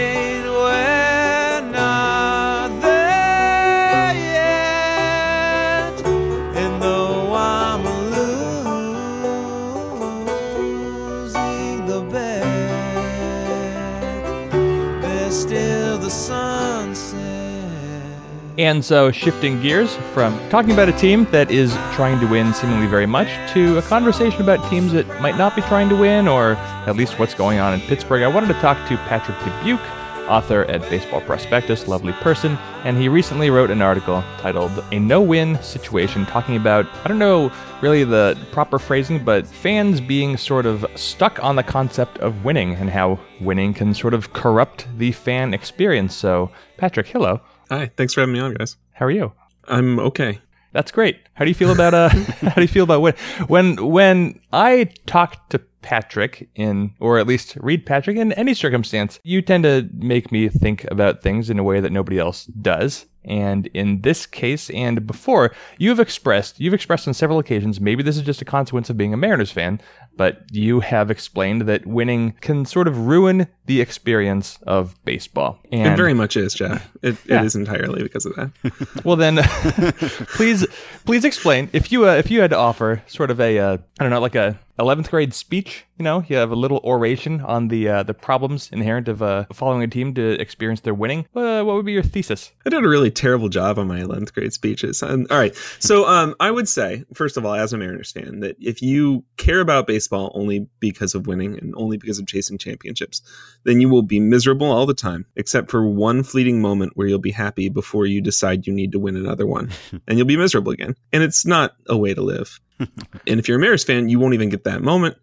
And 18.58 18.84
so, 18.84 19.12
shifting 19.12 19.62
gears 19.62 19.94
from 20.12 20.36
talking 20.50 20.72
about 20.72 20.88
a 20.88 20.92
team 20.92 21.26
that 21.26 21.48
is 21.48 21.72
trying 21.92 22.18
to 22.18 22.26
win 22.26 22.52
seemingly 22.52 22.88
very 22.88 23.06
much 23.06 23.28
to 23.52 23.78
a 23.78 23.82
conversation 23.82 24.42
about 24.42 24.68
teams 24.68 24.92
that 24.94 25.06
might 25.20 25.38
not 25.38 25.54
be 25.54 25.62
trying 25.62 25.88
to 25.90 25.94
win, 25.94 26.26
or 26.26 26.54
at 26.88 26.96
least 26.96 27.20
what's 27.20 27.34
going 27.34 27.60
on 27.60 27.72
in 27.72 27.80
Pittsburgh, 27.82 28.24
I 28.24 28.26
wanted 28.26 28.48
to 28.48 28.54
talk 28.54 28.76
to 28.88 28.96
Patrick 29.06 29.38
Dubuque, 29.44 29.80
author 30.28 30.64
at 30.64 30.80
Baseball 30.90 31.20
Prospectus, 31.20 31.86
lovely 31.86 32.12
person, 32.14 32.56
and 32.82 32.96
he 32.96 33.08
recently 33.08 33.48
wrote 33.48 33.70
an 33.70 33.80
article 33.80 34.24
titled 34.38 34.72
A 34.90 34.98
No 34.98 35.22
Win 35.22 35.62
Situation, 35.62 36.26
talking 36.26 36.56
about, 36.56 36.84
I 37.04 37.06
don't 37.06 37.20
know 37.20 37.52
really 37.80 38.02
the 38.02 38.36
proper 38.50 38.80
phrasing, 38.80 39.24
but 39.24 39.46
fans 39.46 40.00
being 40.00 40.36
sort 40.36 40.66
of 40.66 40.84
stuck 40.96 41.42
on 41.44 41.54
the 41.54 41.62
concept 41.62 42.18
of 42.18 42.44
winning 42.44 42.74
and 42.74 42.90
how 42.90 43.20
winning 43.40 43.72
can 43.72 43.94
sort 43.94 44.14
of 44.14 44.32
corrupt 44.32 44.88
the 44.98 45.12
fan 45.12 45.54
experience. 45.54 46.12
So, 46.12 46.50
Patrick, 46.76 47.06
hello. 47.06 47.40
Hi, 47.70 47.90
thanks 47.96 48.14
for 48.14 48.20
having 48.20 48.32
me 48.32 48.40
on, 48.40 48.54
guys. 48.54 48.76
How 48.92 49.06
are 49.06 49.10
you? 49.10 49.32
I'm 49.64 49.98
okay. 50.00 50.40
That's 50.72 50.90
great. 50.90 51.18
How 51.34 51.44
do 51.44 51.50
you 51.50 51.54
feel 51.54 51.70
about 51.70 51.94
uh? 51.94 52.08
how 52.40 52.54
do 52.54 52.62
you 52.62 52.68
feel 52.68 52.84
about 52.84 53.02
when 53.02 53.14
when 53.46 53.76
when 53.86 54.40
I 54.52 54.90
talk 55.06 55.48
to 55.50 55.58
Patrick 55.82 56.48
in, 56.54 56.94
or 57.00 57.18
at 57.18 57.26
least 57.26 57.56
read 57.60 57.86
Patrick 57.86 58.16
in 58.16 58.32
any 58.32 58.54
circumstance, 58.54 59.20
you 59.22 59.42
tend 59.42 59.64
to 59.64 59.88
make 59.94 60.32
me 60.32 60.48
think 60.48 60.84
about 60.90 61.22
things 61.22 61.50
in 61.50 61.58
a 61.58 61.62
way 61.62 61.80
that 61.80 61.92
nobody 61.92 62.18
else 62.18 62.46
does. 62.46 63.06
And 63.24 63.66
in 63.74 64.00
this 64.02 64.26
case 64.26 64.70
and 64.70 65.06
before, 65.06 65.54
you've 65.76 66.00
expressed, 66.00 66.60
you've 66.60 66.74
expressed 66.74 67.06
on 67.06 67.14
several 67.14 67.38
occasions, 67.38 67.80
maybe 67.80 68.02
this 68.02 68.16
is 68.16 68.22
just 68.22 68.40
a 68.40 68.44
consequence 68.44 68.88
of 68.88 68.96
being 68.96 69.12
a 69.12 69.16
Mariners 69.16 69.50
fan, 69.50 69.80
but 70.16 70.42
you 70.50 70.80
have 70.80 71.10
explained 71.10 71.62
that 71.62 71.86
winning 71.86 72.32
can 72.40 72.64
sort 72.64 72.88
of 72.88 73.06
ruin 73.06 73.46
the 73.66 73.80
experience 73.80 74.58
of 74.66 75.02
baseball. 75.04 75.58
And 75.70 75.92
it 75.92 75.96
very 75.96 76.14
much 76.14 76.36
is, 76.36 76.54
Jeff. 76.54 76.90
It, 77.02 77.16
yeah. 77.26 77.40
it 77.40 77.46
is 77.46 77.54
entirely 77.54 78.02
because 78.02 78.26
of 78.26 78.34
that. 78.36 78.50
well, 79.04 79.16
then, 79.16 79.36
please, 80.34 80.66
please 81.04 81.24
explain 81.24 81.68
if 81.72 81.92
you 81.92 82.08
uh, 82.08 82.14
if 82.14 82.30
you 82.30 82.40
had 82.40 82.50
to 82.50 82.56
offer 82.56 83.02
sort 83.06 83.30
of 83.30 83.40
a 83.40 83.58
uh, 83.58 83.76
I 83.98 84.02
don't 84.02 84.10
know 84.10 84.20
like 84.20 84.34
a 84.34 84.58
11th 84.78 85.10
grade 85.10 85.34
speech. 85.34 85.84
You 85.98 86.04
know, 86.04 86.24
you 86.28 86.36
have 86.36 86.52
a 86.52 86.56
little 86.56 86.80
oration 86.84 87.40
on 87.40 87.66
the 87.66 87.88
uh, 87.88 88.02
the 88.04 88.14
problems 88.14 88.70
inherent 88.70 89.08
of 89.08 89.20
uh, 89.20 89.46
following 89.52 89.82
a 89.82 89.88
team 89.88 90.14
to 90.14 90.40
experience 90.40 90.82
their 90.82 90.94
winning. 90.94 91.26
Uh, 91.34 91.64
what 91.64 91.74
would 91.74 91.86
be 91.86 91.92
your 91.92 92.04
thesis? 92.04 92.52
I 92.64 92.70
did 92.70 92.84
a 92.84 92.88
really 92.88 93.10
terrible 93.10 93.48
job 93.48 93.80
on 93.80 93.88
my 93.88 93.98
11th 93.98 94.32
grade 94.32 94.52
speeches. 94.52 95.02
all 95.02 95.26
right, 95.28 95.56
so 95.80 96.06
um, 96.06 96.36
I 96.38 96.52
would 96.52 96.68
say, 96.68 97.04
first 97.14 97.36
of 97.36 97.44
all, 97.44 97.54
as 97.54 97.72
a 97.72 97.78
Mariners 97.78 98.12
fan, 98.12 98.38
that 98.40 98.54
if 98.60 98.80
you 98.80 99.24
care 99.38 99.58
about 99.58 99.88
baseball 99.88 100.30
only 100.36 100.68
because 100.78 101.16
of 101.16 101.26
winning 101.26 101.58
and 101.58 101.74
only 101.76 101.96
because 101.96 102.20
of 102.20 102.28
chasing 102.28 102.58
championships, 102.58 103.20
then 103.64 103.80
you 103.80 103.88
will 103.88 104.02
be 104.02 104.20
miserable 104.20 104.70
all 104.70 104.86
the 104.86 104.94
time, 104.94 105.26
except 105.34 105.68
for 105.68 105.88
one 105.88 106.22
fleeting 106.22 106.62
moment 106.62 106.92
where 106.94 107.08
you'll 107.08 107.18
be 107.18 107.32
happy 107.32 107.68
before 107.68 108.06
you 108.06 108.20
decide 108.20 108.68
you 108.68 108.72
need 108.72 108.92
to 108.92 109.00
win 109.00 109.16
another 109.16 109.48
one, 109.48 109.70
and 110.06 110.16
you'll 110.16 110.28
be 110.28 110.36
miserable 110.36 110.70
again. 110.70 110.94
And 111.12 111.24
it's 111.24 111.44
not 111.44 111.74
a 111.88 111.96
way 111.96 112.14
to 112.14 112.22
live 112.22 112.60
and 112.80 113.40
if 113.40 113.48
you're 113.48 113.58
a 113.58 113.60
Mariners 113.60 113.84
fan, 113.84 114.08
you 114.08 114.18
won't 114.18 114.34
even 114.34 114.48
get 114.48 114.64
that 114.64 114.82
moment. 114.82 115.16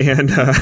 and 0.00 0.30
uh, 0.30 0.54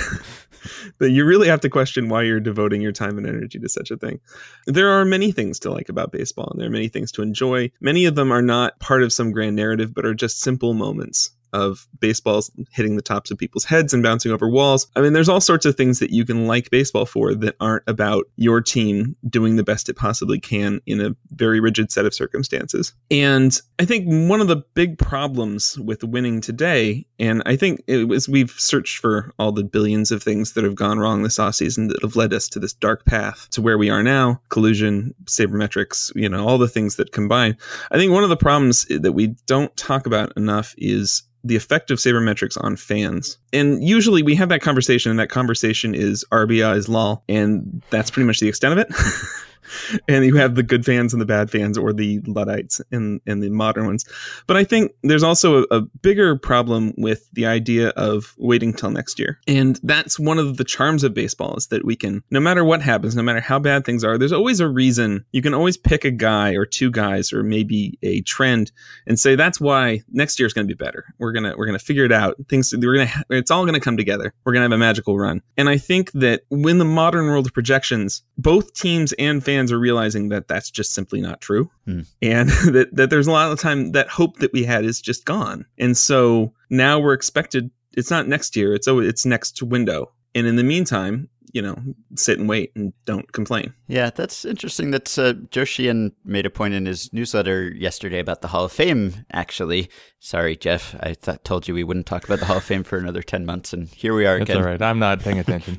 you 1.00 1.24
really 1.24 1.48
have 1.48 1.60
to 1.60 1.68
question 1.68 2.08
why 2.08 2.22
you're 2.22 2.40
devoting 2.40 2.80
your 2.80 2.92
time 2.92 3.18
and 3.18 3.26
energy 3.26 3.58
to 3.58 3.68
such 3.68 3.90
a 3.90 3.96
thing. 3.96 4.20
There 4.66 4.88
are 4.88 5.04
many 5.04 5.32
things 5.32 5.58
to 5.60 5.70
like 5.70 5.88
about 5.88 6.12
baseball, 6.12 6.48
and 6.50 6.60
there 6.60 6.68
are 6.68 6.72
many 6.72 6.88
things 6.88 7.12
to 7.12 7.22
enjoy. 7.22 7.70
Many 7.80 8.06
of 8.06 8.14
them 8.14 8.32
are 8.32 8.42
not 8.42 8.78
part 8.80 9.02
of 9.02 9.12
some 9.12 9.32
grand 9.32 9.56
narrative, 9.56 9.94
but 9.94 10.04
are 10.06 10.14
just 10.14 10.40
simple 10.40 10.74
moments 10.74 11.30
of 11.54 11.86
baseballs 12.00 12.50
hitting 12.70 12.96
the 12.96 13.02
tops 13.02 13.30
of 13.30 13.38
people's 13.38 13.64
heads 13.64 13.94
and 13.94 14.02
bouncing 14.02 14.32
over 14.32 14.48
walls. 14.48 14.88
I 14.96 15.00
mean, 15.00 15.12
there's 15.12 15.28
all 15.28 15.40
sorts 15.40 15.64
of 15.64 15.76
things 15.76 16.00
that 16.00 16.10
you 16.10 16.24
can 16.24 16.46
like 16.46 16.68
baseball 16.70 17.06
for 17.06 17.34
that 17.34 17.56
aren't 17.60 17.84
about 17.86 18.24
your 18.36 18.60
team 18.60 19.16
doing 19.28 19.56
the 19.56 19.64
best 19.64 19.88
it 19.88 19.96
possibly 19.96 20.40
can 20.40 20.80
in 20.84 21.00
a 21.00 21.14
very 21.30 21.60
rigid 21.60 21.90
set 21.92 22.04
of 22.04 22.12
circumstances. 22.12 22.92
And 23.10 23.58
I 23.78 23.84
think 23.84 24.06
one 24.28 24.40
of 24.40 24.48
the 24.48 24.62
big 24.74 24.98
problems 24.98 25.78
with 25.78 26.02
winning 26.02 26.40
today, 26.40 27.06
and 27.18 27.42
I 27.46 27.56
think 27.56 27.82
it 27.86 28.08
was 28.08 28.28
we've 28.28 28.50
searched 28.50 28.98
for 28.98 29.32
all 29.38 29.52
the 29.52 29.64
billions 29.64 30.10
of 30.10 30.22
things 30.22 30.52
that 30.52 30.64
have 30.64 30.74
gone 30.74 30.98
wrong 30.98 31.22
this 31.22 31.38
offseason 31.38 31.88
that 31.88 32.02
have 32.02 32.16
led 32.16 32.34
us 32.34 32.48
to 32.48 32.58
this 32.58 32.72
dark 32.72 33.04
path 33.04 33.48
to 33.50 33.62
where 33.62 33.78
we 33.78 33.90
are 33.90 34.02
now, 34.02 34.40
collusion, 34.48 35.14
sabermetrics, 35.24 36.12
you 36.16 36.28
know, 36.28 36.46
all 36.46 36.58
the 36.58 36.68
things 36.68 36.96
that 36.96 37.12
combine. 37.12 37.56
I 37.90 37.96
think 37.96 38.12
one 38.12 38.24
of 38.24 38.30
the 38.30 38.36
problems 38.36 38.86
that 38.86 39.12
we 39.12 39.28
don't 39.46 39.74
talk 39.76 40.06
about 40.06 40.32
enough 40.36 40.74
is 40.78 41.22
the 41.44 41.56
effect 41.56 41.90
of 41.90 41.98
sabermetrics 41.98 42.56
on 42.62 42.76
fans. 42.76 43.38
And 43.52 43.84
usually 43.84 44.22
we 44.22 44.34
have 44.34 44.48
that 44.48 44.62
conversation, 44.62 45.10
and 45.10 45.20
that 45.20 45.28
conversation 45.28 45.94
is 45.94 46.24
RBI's 46.32 46.88
law, 46.88 47.22
and 47.28 47.82
that's 47.90 48.10
pretty 48.10 48.26
much 48.26 48.40
the 48.40 48.48
extent 48.48 48.72
of 48.72 48.78
it. 48.78 48.88
and 50.08 50.24
you 50.24 50.36
have 50.36 50.54
the 50.54 50.62
good 50.62 50.84
fans 50.84 51.12
and 51.12 51.20
the 51.20 51.26
bad 51.26 51.50
fans 51.50 51.78
or 51.78 51.92
the 51.92 52.20
luddites 52.26 52.80
and, 52.90 53.20
and 53.26 53.42
the 53.42 53.50
modern 53.50 53.86
ones. 53.86 54.04
But 54.46 54.56
i 54.56 54.64
think 54.64 54.92
there's 55.02 55.22
also 55.22 55.62
a, 55.62 55.66
a, 55.70 55.80
bigger 56.02 56.36
problem 56.36 56.92
with 56.98 57.30
the 57.32 57.46
idea 57.46 57.88
of 57.90 58.34
waiting 58.38 58.72
till 58.74 58.90
next 58.90 59.18
year. 59.18 59.38
And 59.46 59.80
that's 59.82 60.18
one 60.18 60.38
of 60.38 60.56
the 60.56 60.64
charms 60.64 61.02
of 61.04 61.14
baseball 61.14 61.56
is 61.56 61.68
that 61.68 61.84
we 61.84 61.96
can 61.96 62.22
no 62.30 62.40
matter 62.40 62.64
what 62.64 62.82
happens 62.82 63.14
no 63.14 63.22
matter 63.22 63.40
how 63.40 63.58
bad 63.58 63.84
things 63.84 64.04
are 64.04 64.18
there's 64.18 64.32
always 64.32 64.60
a 64.60 64.68
reason. 64.68 65.24
You 65.32 65.42
can 65.42 65.54
always 65.54 65.76
pick 65.76 66.04
a 66.04 66.10
guy 66.10 66.52
or 66.52 66.66
two 66.66 66.90
guys 66.90 67.32
or 67.32 67.42
maybe 67.42 67.98
a 68.02 68.20
trend 68.22 68.72
and 69.06 69.18
say 69.18 69.34
that's 69.34 69.60
why 69.60 70.02
next 70.10 70.38
year 70.38 70.46
is 70.46 70.52
going 70.52 70.66
to 70.66 70.74
be 70.74 70.76
better. 70.82 71.04
We're 71.18 71.32
going 71.32 71.44
to 71.44 71.54
we're 71.56 71.66
to 71.66 71.78
figure 71.78 72.04
it 72.04 72.12
out. 72.12 72.36
Things 72.48 72.74
we're 72.76 73.06
to 73.06 73.24
it's 73.30 73.50
all 73.50 73.64
going 73.64 73.74
to 73.74 73.80
come 73.80 73.96
together. 73.96 74.32
We're 74.44 74.52
going 74.52 74.60
to 74.60 74.64
have 74.64 74.72
a 74.72 74.78
magical 74.78 75.18
run. 75.18 75.42
And 75.56 75.68
i 75.68 75.78
think 75.78 76.12
that 76.12 76.42
when 76.48 76.78
the 76.78 76.84
modern 76.84 77.26
world 77.26 77.46
of 77.46 77.54
projections 77.54 78.22
both 78.38 78.74
teams 78.74 79.12
and 79.14 79.44
fans 79.44 79.63
fans 79.64 79.72
are 79.72 79.78
realizing 79.78 80.28
that 80.28 80.48
that's 80.48 80.70
just 80.70 80.92
simply 80.92 81.20
not 81.20 81.40
true. 81.40 81.70
Mm. 81.86 82.06
And 82.22 82.48
that, 82.74 82.88
that 82.92 83.10
there's 83.10 83.26
a 83.26 83.32
lot 83.32 83.50
of 83.50 83.58
time 83.58 83.92
that 83.92 84.08
hope 84.08 84.38
that 84.38 84.52
we 84.52 84.64
had 84.64 84.84
is 84.84 85.00
just 85.00 85.24
gone. 85.24 85.64
And 85.78 85.96
so 85.96 86.52
now 86.70 86.98
we're 86.98 87.14
expected, 87.14 87.70
it's 87.92 88.10
not 88.10 88.28
next 88.28 88.56
year, 88.56 88.74
it's, 88.74 88.88
oh, 88.88 88.98
it's 88.98 89.24
next 89.24 89.62
window. 89.62 90.12
And 90.34 90.46
in 90.46 90.56
the 90.56 90.64
meantime, 90.64 91.28
you 91.54 91.62
know, 91.62 91.76
sit 92.16 92.38
and 92.38 92.48
wait 92.48 92.72
and 92.74 92.92
don't 93.04 93.32
complain. 93.32 93.72
Yeah, 93.86 94.10
that's 94.10 94.44
interesting. 94.44 94.90
That 94.90 95.16
uh, 95.16 95.34
Joe 95.50 95.64
Sheehan 95.64 96.12
made 96.24 96.46
a 96.46 96.50
point 96.50 96.74
in 96.74 96.84
his 96.84 97.12
newsletter 97.12 97.72
yesterday 97.72 98.18
about 98.18 98.42
the 98.42 98.48
Hall 98.48 98.64
of 98.64 98.72
Fame, 98.72 99.24
actually. 99.32 99.88
Sorry, 100.18 100.56
Jeff. 100.56 100.96
I 101.00 101.12
th- 101.12 101.38
told 101.44 101.68
you 101.68 101.74
we 101.74 101.84
wouldn't 101.84 102.06
talk 102.06 102.24
about 102.24 102.40
the 102.40 102.46
Hall 102.46 102.56
of 102.56 102.64
Fame 102.64 102.82
for 102.82 102.98
another 102.98 103.22
10 103.22 103.46
months, 103.46 103.72
and 103.72 103.88
here 103.88 104.14
we 104.14 104.26
are 104.26 104.38
That's 104.38 104.50
again. 104.50 104.62
all 104.62 104.68
right. 104.68 104.82
I'm 104.82 104.98
not 104.98 105.20
paying 105.20 105.38
attention. 105.38 105.78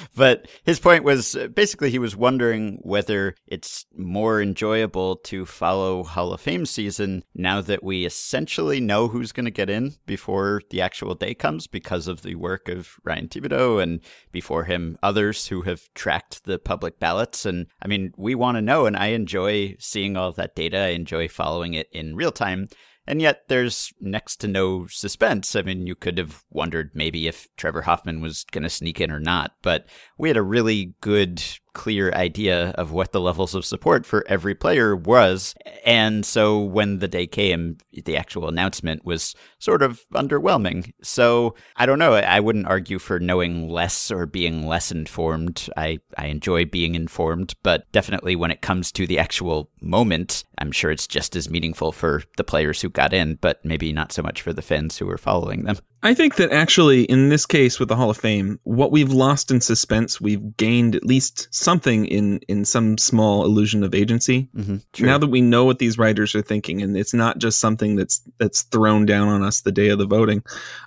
but 0.16 0.48
his 0.64 0.80
point 0.80 1.04
was 1.04 1.36
uh, 1.36 1.46
basically 1.48 1.90
he 1.90 2.00
was 2.00 2.16
wondering 2.16 2.80
whether 2.82 3.36
it's 3.46 3.86
more 3.96 4.42
enjoyable 4.42 5.16
to 5.16 5.46
follow 5.46 6.02
Hall 6.02 6.32
of 6.32 6.40
Fame 6.40 6.66
season 6.66 7.22
now 7.34 7.60
that 7.60 7.84
we 7.84 8.06
essentially 8.06 8.80
know 8.80 9.06
who's 9.06 9.30
going 9.30 9.44
to 9.44 9.52
get 9.52 9.70
in 9.70 9.94
before 10.04 10.62
the 10.70 10.80
actual 10.80 11.14
day 11.14 11.34
comes 11.34 11.68
because 11.68 12.08
of 12.08 12.22
the 12.22 12.34
work 12.34 12.68
of 12.68 12.96
Ryan 13.04 13.28
Thibodaux 13.28 13.80
and 13.80 14.00
before 14.32 14.64
him, 14.64 14.98
others 15.12 15.48
who 15.48 15.60
have 15.62 15.92
tracked 15.94 16.44
the 16.44 16.58
public 16.58 16.98
ballots. 16.98 17.44
And 17.44 17.66
I 17.82 17.86
mean, 17.86 18.12
we 18.16 18.34
want 18.34 18.56
to 18.56 18.62
know, 18.62 18.86
and 18.86 18.96
I 18.96 19.08
enjoy 19.08 19.76
seeing 19.78 20.16
all 20.16 20.32
that 20.32 20.56
data. 20.56 20.78
I 20.78 20.88
enjoy 20.88 21.28
following 21.28 21.74
it 21.74 21.88
in 21.92 22.16
real 22.16 22.32
time. 22.32 22.68
And 23.06 23.20
yet 23.20 23.42
there's 23.48 23.92
next 24.00 24.36
to 24.36 24.48
no 24.48 24.86
suspense. 24.86 25.54
I 25.54 25.60
mean, 25.60 25.86
you 25.86 25.94
could 25.94 26.16
have 26.16 26.44
wondered 26.48 26.92
maybe 26.94 27.28
if 27.28 27.46
Trevor 27.58 27.82
Hoffman 27.82 28.22
was 28.22 28.44
going 28.52 28.62
to 28.62 28.70
sneak 28.70 29.02
in 29.02 29.10
or 29.10 29.20
not, 29.20 29.52
but 29.60 29.86
we 30.16 30.30
had 30.30 30.38
a 30.38 30.42
really 30.42 30.94
good 31.02 31.42
clear 31.74 32.12
idea 32.12 32.70
of 32.70 32.92
what 32.92 33.12
the 33.12 33.20
levels 33.20 33.54
of 33.54 33.64
support 33.64 34.04
for 34.04 34.24
every 34.28 34.54
player 34.54 34.94
was. 34.94 35.54
And 35.84 36.24
so 36.24 36.60
when 36.60 36.98
the 36.98 37.08
day 37.08 37.26
came, 37.26 37.78
the 37.92 38.16
actual 38.16 38.48
announcement 38.48 39.04
was 39.04 39.34
sort 39.58 39.82
of 39.82 40.02
underwhelming. 40.14 40.92
So 41.02 41.54
I 41.76 41.86
don't 41.86 41.98
know. 41.98 42.14
I 42.14 42.40
wouldn't 42.40 42.66
argue 42.66 42.98
for 42.98 43.18
knowing 43.18 43.68
less 43.68 44.10
or 44.10 44.26
being 44.26 44.66
less 44.66 44.90
informed. 44.90 45.68
I, 45.76 45.98
I 46.16 46.26
enjoy 46.26 46.64
being 46.64 46.94
informed, 46.94 47.54
but 47.62 47.90
definitely 47.92 48.36
when 48.36 48.50
it 48.50 48.62
comes 48.62 48.92
to 48.92 49.06
the 49.06 49.18
actual 49.18 49.70
moment, 49.80 50.44
I'm 50.58 50.72
sure 50.72 50.90
it's 50.90 51.06
just 51.06 51.36
as 51.36 51.50
meaningful 51.50 51.92
for 51.92 52.22
the 52.36 52.44
players 52.44 52.80
who 52.80 52.90
got 52.90 53.12
in, 53.12 53.36
but 53.36 53.64
maybe 53.64 53.92
not 53.92 54.12
so 54.12 54.22
much 54.22 54.42
for 54.42 54.52
the 54.52 54.62
fans 54.62 54.98
who 54.98 55.06
were 55.06 55.18
following 55.18 55.64
them. 55.64 55.76
I 56.04 56.14
think 56.14 56.34
that 56.36 56.50
actually, 56.50 57.04
in 57.04 57.28
this 57.28 57.46
case 57.46 57.78
with 57.78 57.88
the 57.88 57.94
Hall 57.94 58.10
of 58.10 58.16
Fame, 58.16 58.58
what 58.64 58.90
we've 58.90 59.12
lost 59.12 59.50
in 59.50 59.60
suspense, 59.60 60.20
we've 60.20 60.56
gained 60.56 60.96
at 60.96 61.04
least 61.04 61.46
something 61.54 62.06
in 62.06 62.40
in 62.48 62.64
some 62.64 62.98
small 62.98 63.44
illusion 63.44 63.84
of 63.84 63.94
agency. 63.94 64.48
Mm-hmm, 64.56 65.04
now 65.04 65.18
that 65.18 65.28
we 65.28 65.40
know 65.40 65.64
what 65.64 65.78
these 65.78 65.98
writers 65.98 66.34
are 66.34 66.42
thinking, 66.42 66.82
and 66.82 66.96
it's 66.96 67.14
not 67.14 67.38
just 67.38 67.60
something 67.60 67.94
that's 67.94 68.20
that's 68.38 68.62
thrown 68.62 69.06
down 69.06 69.28
on 69.28 69.44
us 69.44 69.60
the 69.60 69.72
day 69.72 69.90
of 69.90 69.98
the 69.98 70.06
voting, 70.06 70.42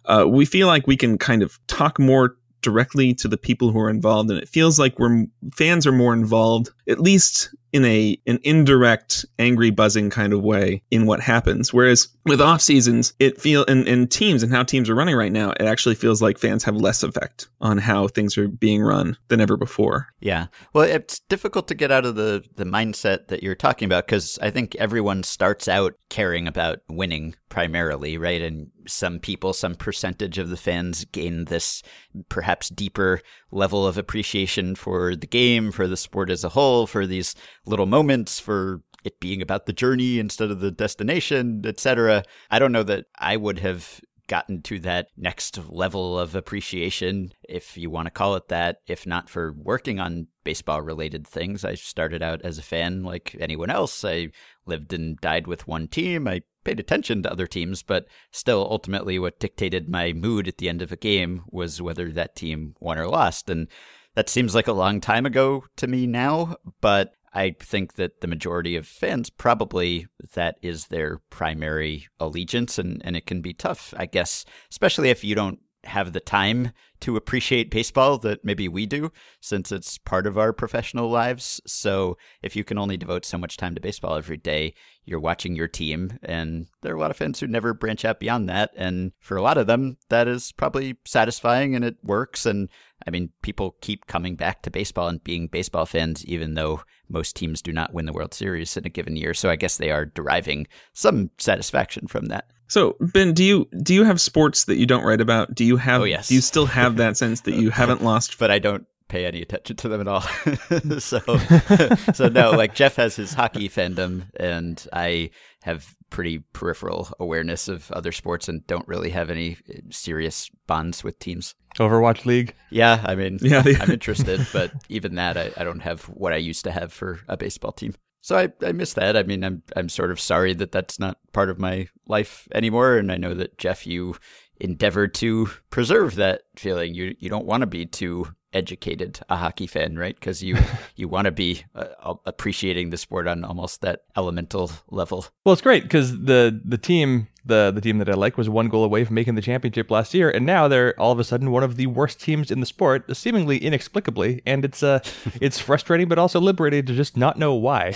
uh, 0.05 0.25
we 0.27 0.45
feel 0.45 0.67
like 0.67 0.85
we 0.85 0.97
can 0.97 1.17
kind 1.17 1.41
of 1.41 1.59
talk 1.67 1.97
more 1.97 2.35
directly 2.61 3.13
to 3.13 3.27
the 3.27 3.37
people 3.37 3.71
who 3.71 3.79
are 3.79 3.89
involved, 3.89 4.29
and 4.29 4.41
it 4.41 4.49
feels 4.49 4.77
like 4.77 4.99
we're 4.99 5.25
fans 5.53 5.87
are 5.87 5.93
more 5.93 6.13
involved, 6.13 6.71
at 6.89 6.99
least 6.99 7.55
in 7.71 7.85
a 7.85 8.19
an 8.27 8.39
indirect 8.43 9.25
angry 9.39 9.69
buzzing 9.69 10.09
kind 10.09 10.33
of 10.33 10.41
way 10.41 10.81
in 10.91 11.05
what 11.05 11.21
happens. 11.21 11.73
Whereas 11.73 12.09
with 12.25 12.41
off 12.41 12.61
seasons 12.61 13.13
it 13.19 13.39
feel 13.39 13.65
and, 13.67 13.87
and 13.87 14.09
teams 14.09 14.43
and 14.43 14.51
how 14.51 14.63
teams 14.63 14.89
are 14.89 14.95
running 14.95 15.15
right 15.15 15.31
now 15.31 15.51
it 15.51 15.63
actually 15.63 15.95
feels 15.95 16.21
like 16.21 16.37
fans 16.37 16.63
have 16.63 16.75
less 16.75 17.03
effect 17.03 17.47
on 17.61 17.77
how 17.77 18.07
things 18.07 18.37
are 18.37 18.47
being 18.47 18.81
run 18.81 19.17
than 19.27 19.39
ever 19.39 19.57
before. 19.57 20.07
Yeah. 20.19 20.47
Well 20.73 20.83
it's 20.83 21.19
difficult 21.19 21.67
to 21.67 21.75
get 21.75 21.91
out 21.91 22.05
of 22.05 22.15
the 22.15 22.43
the 22.55 22.65
mindset 22.65 23.27
that 23.27 23.43
you're 23.43 23.55
talking 23.55 23.85
about 23.85 24.05
because 24.05 24.39
i 24.41 24.49
think 24.49 24.75
everyone 24.75 25.23
starts 25.23 25.67
out 25.67 25.93
caring 26.09 26.47
about 26.47 26.79
winning 26.89 27.35
primarily 27.49 28.17
right? 28.17 28.41
And 28.41 28.71
some 28.87 29.19
people 29.19 29.53
some 29.53 29.75
percentage 29.75 30.37
of 30.37 30.49
the 30.49 30.57
fans 30.57 31.05
gain 31.05 31.45
this 31.45 31.81
perhaps 32.29 32.69
deeper 32.69 33.21
level 33.51 33.87
of 33.87 33.97
appreciation 33.97 34.75
for 34.75 35.15
the 35.15 35.27
game 35.27 35.71
for 35.71 35.87
the 35.87 35.97
sport 35.97 36.29
as 36.29 36.43
a 36.43 36.49
whole 36.49 36.87
for 36.87 37.05
these 37.05 37.35
little 37.65 37.85
moments 37.85 38.39
for 38.39 38.81
it 39.05 39.19
being 39.19 39.41
about 39.41 39.67
the 39.67 39.73
journey 39.73 40.19
instead 40.19 40.51
of 40.51 40.59
the 40.59 40.71
destination, 40.71 41.61
etc. 41.65 42.23
I 42.49 42.59
don't 42.59 42.71
know 42.71 42.83
that 42.83 43.05
I 43.17 43.37
would 43.37 43.59
have 43.59 44.01
gotten 44.27 44.61
to 44.63 44.79
that 44.79 45.09
next 45.15 45.59
level 45.69 46.19
of 46.19 46.35
appreciation, 46.35 47.31
if 47.47 47.77
you 47.77 47.89
want 47.89 48.07
to 48.07 48.11
call 48.11 48.35
it 48.35 48.47
that, 48.47 48.77
if 48.87 49.05
not 49.05 49.29
for 49.29 49.53
working 49.53 49.99
on 49.99 50.27
baseball 50.43 50.81
related 50.81 51.27
things. 51.27 51.63
I 51.63 51.75
started 51.75 52.23
out 52.23 52.41
as 52.41 52.57
a 52.57 52.63
fan 52.63 53.03
like 53.03 53.35
anyone 53.39 53.69
else. 53.69 54.03
I 54.03 54.29
lived 54.65 54.93
and 54.93 55.17
died 55.21 55.45
with 55.45 55.67
one 55.67 55.87
team. 55.87 56.27
I 56.27 56.41
paid 56.63 56.79
attention 56.79 57.21
to 57.23 57.31
other 57.31 57.45
teams, 57.45 57.83
but 57.83 58.07
still, 58.31 58.67
ultimately, 58.69 59.19
what 59.19 59.39
dictated 59.39 59.87
my 59.87 60.11
mood 60.13 60.47
at 60.47 60.57
the 60.57 60.69
end 60.69 60.81
of 60.81 60.91
a 60.91 60.97
game 60.97 61.43
was 61.51 61.81
whether 61.81 62.11
that 62.11 62.35
team 62.35 62.75
won 62.79 62.97
or 62.97 63.07
lost. 63.07 63.49
And 63.49 63.67
that 64.15 64.29
seems 64.29 64.55
like 64.55 64.67
a 64.67 64.73
long 64.73 64.99
time 64.99 65.25
ago 65.25 65.65
to 65.77 65.87
me 65.87 66.07
now, 66.07 66.55
but 66.81 67.13
I 67.35 67.53
think 67.59 67.95
that 67.95 68.21
the 68.21 68.27
majority 68.27 68.77
of 68.77 68.87
fans 68.87 69.29
probably 69.29 70.07
that 70.33 70.57
is 70.61 70.87
their 70.87 71.19
primary 71.29 72.07
allegiance, 72.17 72.79
and, 72.79 73.01
and 73.03 73.17
it 73.17 73.25
can 73.25 73.41
be 73.41 73.53
tough, 73.53 73.93
I 73.97 74.05
guess, 74.05 74.45
especially 74.71 75.09
if 75.09 75.23
you 75.23 75.35
don't 75.35 75.59
have 75.87 76.13
the 76.13 76.19
time 76.19 76.71
to 77.01 77.15
appreciate 77.15 77.69
baseball 77.69 78.17
that 78.17 78.43
maybe 78.43 78.67
we 78.67 78.85
do 78.85 79.11
since 79.39 79.71
it's 79.71 79.97
part 79.97 80.25
of 80.25 80.37
our 80.37 80.53
professional 80.53 81.09
lives. 81.09 81.61
So 81.67 82.17
if 82.41 82.55
you 82.55 82.63
can 82.63 82.77
only 82.77 82.97
devote 82.97 83.25
so 83.25 83.37
much 83.37 83.57
time 83.57 83.75
to 83.75 83.81
baseball 83.81 84.15
every 84.15 84.37
day, 84.37 84.73
you're 85.03 85.19
watching 85.19 85.55
your 85.55 85.67
team. 85.67 86.17
And 86.23 86.67
there 86.81 86.93
are 86.93 86.97
a 86.97 86.99
lot 86.99 87.11
of 87.11 87.17
fans 87.17 87.39
who 87.39 87.47
never 87.47 87.73
branch 87.73 88.05
out 88.05 88.19
beyond 88.19 88.49
that. 88.49 88.71
And 88.75 89.11
for 89.19 89.37
a 89.37 89.41
lot 89.41 89.57
of 89.57 89.67
them, 89.67 89.97
that 90.09 90.27
is 90.27 90.51
probably 90.51 90.97
satisfying 91.05 91.75
and 91.75 91.85
it 91.85 91.97
works. 92.01 92.45
And 92.45 92.69
I 93.05 93.11
mean, 93.11 93.29
people 93.41 93.75
keep 93.81 94.07
coming 94.07 94.35
back 94.35 94.61
to 94.63 94.71
baseball 94.71 95.07
and 95.07 95.23
being 95.23 95.47
baseball 95.47 95.85
fans, 95.85 96.25
even 96.25 96.55
though 96.55 96.81
most 97.07 97.35
teams 97.35 97.61
do 97.61 97.71
not 97.71 97.93
win 97.93 98.05
the 98.05 98.13
World 98.13 98.33
Series 98.33 98.75
in 98.77 98.85
a 98.85 98.89
given 98.89 99.15
year. 99.15 99.33
So 99.33 99.49
I 99.49 99.57
guess 99.57 99.77
they 99.77 99.91
are 99.91 100.05
deriving 100.05 100.67
some 100.93 101.31
satisfaction 101.37 102.07
from 102.07 102.27
that. 102.27 102.49
So 102.67 102.95
Ben, 102.99 103.33
do 103.33 103.43
you 103.43 103.67
do 103.83 103.93
you 103.93 104.03
have 104.03 104.19
sports 104.19 104.65
that 104.65 104.77
you 104.77 104.85
don't 104.85 105.03
write 105.03 105.21
about? 105.21 105.53
Do 105.53 105.63
you 105.65 105.77
have? 105.77 106.01
Oh, 106.01 106.05
yes. 106.05 106.29
Do 106.29 106.35
you 106.35 106.41
still 106.41 106.65
have 106.65 106.97
that 106.97 107.17
sense 107.17 107.41
that 107.41 107.55
you 107.55 107.69
haven't 107.81 108.03
lost? 108.03 108.37
but 108.39 108.51
I 108.51 108.59
don't 108.59 108.85
pay 109.07 109.25
any 109.27 109.41
attention 109.43 109.75
to 109.75 109.87
them 109.87 110.01
at 110.01 110.07
all. 110.07 110.21
so 110.99 111.19
so 112.13 112.27
no, 112.27 112.51
like 112.51 112.73
Jeff 112.73 112.95
has 112.95 113.15
his 113.15 113.33
hockey 113.33 113.69
fandom, 113.69 114.23
and 114.39 114.85
I 114.91 115.29
have 115.63 115.95
pretty 116.09 116.39
peripheral 116.53 117.09
awareness 117.19 117.67
of 117.67 117.91
other 117.91 118.11
sports 118.11 118.47
and 118.47 118.65
don't 118.67 118.87
really 118.87 119.09
have 119.11 119.29
any 119.29 119.57
uh, 119.69 119.79
serious 119.91 120.49
bonds 120.67 121.03
with 121.03 121.19
teams. 121.19 121.53
Overwatch 121.77 122.25
League. 122.25 122.53
Yeah, 122.71 123.01
I 123.05 123.15
mean, 123.15 123.37
Yeah, 123.41 123.61
they- 123.61 123.75
I'm 123.75 123.91
interested, 123.91 124.45
but 124.53 124.71
even 124.89 125.15
that, 125.15 125.35
I, 125.37 125.51
I 125.57 125.63
don't 125.63 125.81
have 125.81 126.03
what 126.05 126.31
I 126.33 126.37
used 126.37 126.63
to 126.65 126.71
have 126.71 126.93
for 126.93 127.19
a 127.27 127.35
baseball 127.35 127.73
team. 127.73 127.95
So 128.25 128.35
I, 128.35 128.51
I 128.65 128.71
miss 128.71 128.93
that. 128.93 129.15
I 129.15 129.21
mean, 129.21 129.43
I'm 129.43 129.61
I'm 129.75 129.87
sort 129.87 130.09
of 130.09 130.19
sorry 130.19 130.55
that 130.55 130.71
that's 130.71 130.97
not 130.97 131.19
part 131.31 131.51
of 131.51 131.59
my 131.59 131.89
life 132.07 132.47
anymore, 132.55 132.97
and 132.97 133.11
I 133.11 133.17
know 133.17 133.35
that 133.35 133.59
Jeff, 133.59 133.85
you 133.85 134.15
endeavored 134.59 135.13
to 135.15 135.51
preserve 135.69 136.15
that 136.15 136.41
feeling. 136.55 136.95
You 136.95 137.15
you 137.19 137.29
don't 137.29 137.45
want 137.45 137.61
to 137.61 137.67
be 137.67 137.85
too 137.85 138.33
educated 138.51 139.19
a 139.29 139.35
hockey 139.35 139.67
fan, 139.67 139.95
right? 139.95 140.15
Because 140.15 140.41
you 140.41 140.57
you 140.95 141.07
want 141.07 141.25
to 141.25 141.31
be 141.31 141.65
uh, 141.75 142.15
appreciating 142.25 142.89
the 142.89 142.97
sport 142.97 143.27
on 143.27 143.43
almost 143.43 143.81
that 143.81 144.05
elemental 144.17 144.71
level. 144.89 145.27
Well, 145.45 145.53
it's 145.53 145.61
great 145.61 145.83
because 145.83 146.19
the 146.19 146.59
the 146.65 146.79
team 146.79 147.27
the 147.45 147.71
the 147.73 147.81
team 147.81 147.99
that 147.99 148.09
I 148.09 148.13
like 148.13 148.37
was 148.37 148.49
one 148.49 148.69
goal 148.69 148.83
away 148.83 149.05
from 149.05 149.15
making 149.15 149.35
the 149.35 149.41
championship 149.41 149.91
last 149.91 150.13
year, 150.13 150.29
and 150.29 150.45
now 150.45 150.67
they're 150.67 150.99
all 150.99 151.11
of 151.11 151.19
a 151.19 151.23
sudden 151.23 151.51
one 151.51 151.63
of 151.63 151.75
the 151.75 151.87
worst 151.87 152.19
teams 152.19 152.49
in 152.51 152.59
the 152.59 152.65
sport, 152.65 153.15
seemingly 153.15 153.57
inexplicably. 153.57 154.41
And 154.45 154.65
it's 154.65 154.81
uh 154.83 154.99
it's 155.41 155.59
frustrating, 155.59 156.07
but 156.07 156.17
also 156.17 156.39
liberating 156.39 156.85
to 156.85 156.95
just 156.95 157.15
not 157.17 157.37
know 157.37 157.53
why. 157.53 157.95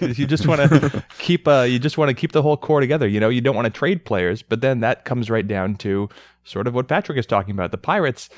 you 0.00 0.26
just 0.26 0.46
want 0.46 0.62
to 0.62 1.04
keep 1.18 1.46
uh 1.46 1.62
you 1.62 1.78
just 1.78 1.98
want 1.98 2.08
to 2.08 2.14
keep 2.14 2.32
the 2.32 2.42
whole 2.42 2.56
core 2.56 2.80
together. 2.80 3.06
You 3.06 3.20
know, 3.20 3.28
you 3.28 3.40
don't 3.40 3.56
want 3.56 3.66
to 3.66 3.70
trade 3.78 4.04
players, 4.04 4.42
but 4.42 4.60
then 4.60 4.80
that 4.80 5.04
comes 5.04 5.30
right 5.30 5.46
down 5.46 5.76
to 5.76 6.08
sort 6.44 6.66
of 6.66 6.74
what 6.74 6.88
Patrick 6.88 7.18
is 7.18 7.26
talking 7.26 7.52
about. 7.52 7.70
The 7.70 7.78
Pirates 7.78 8.30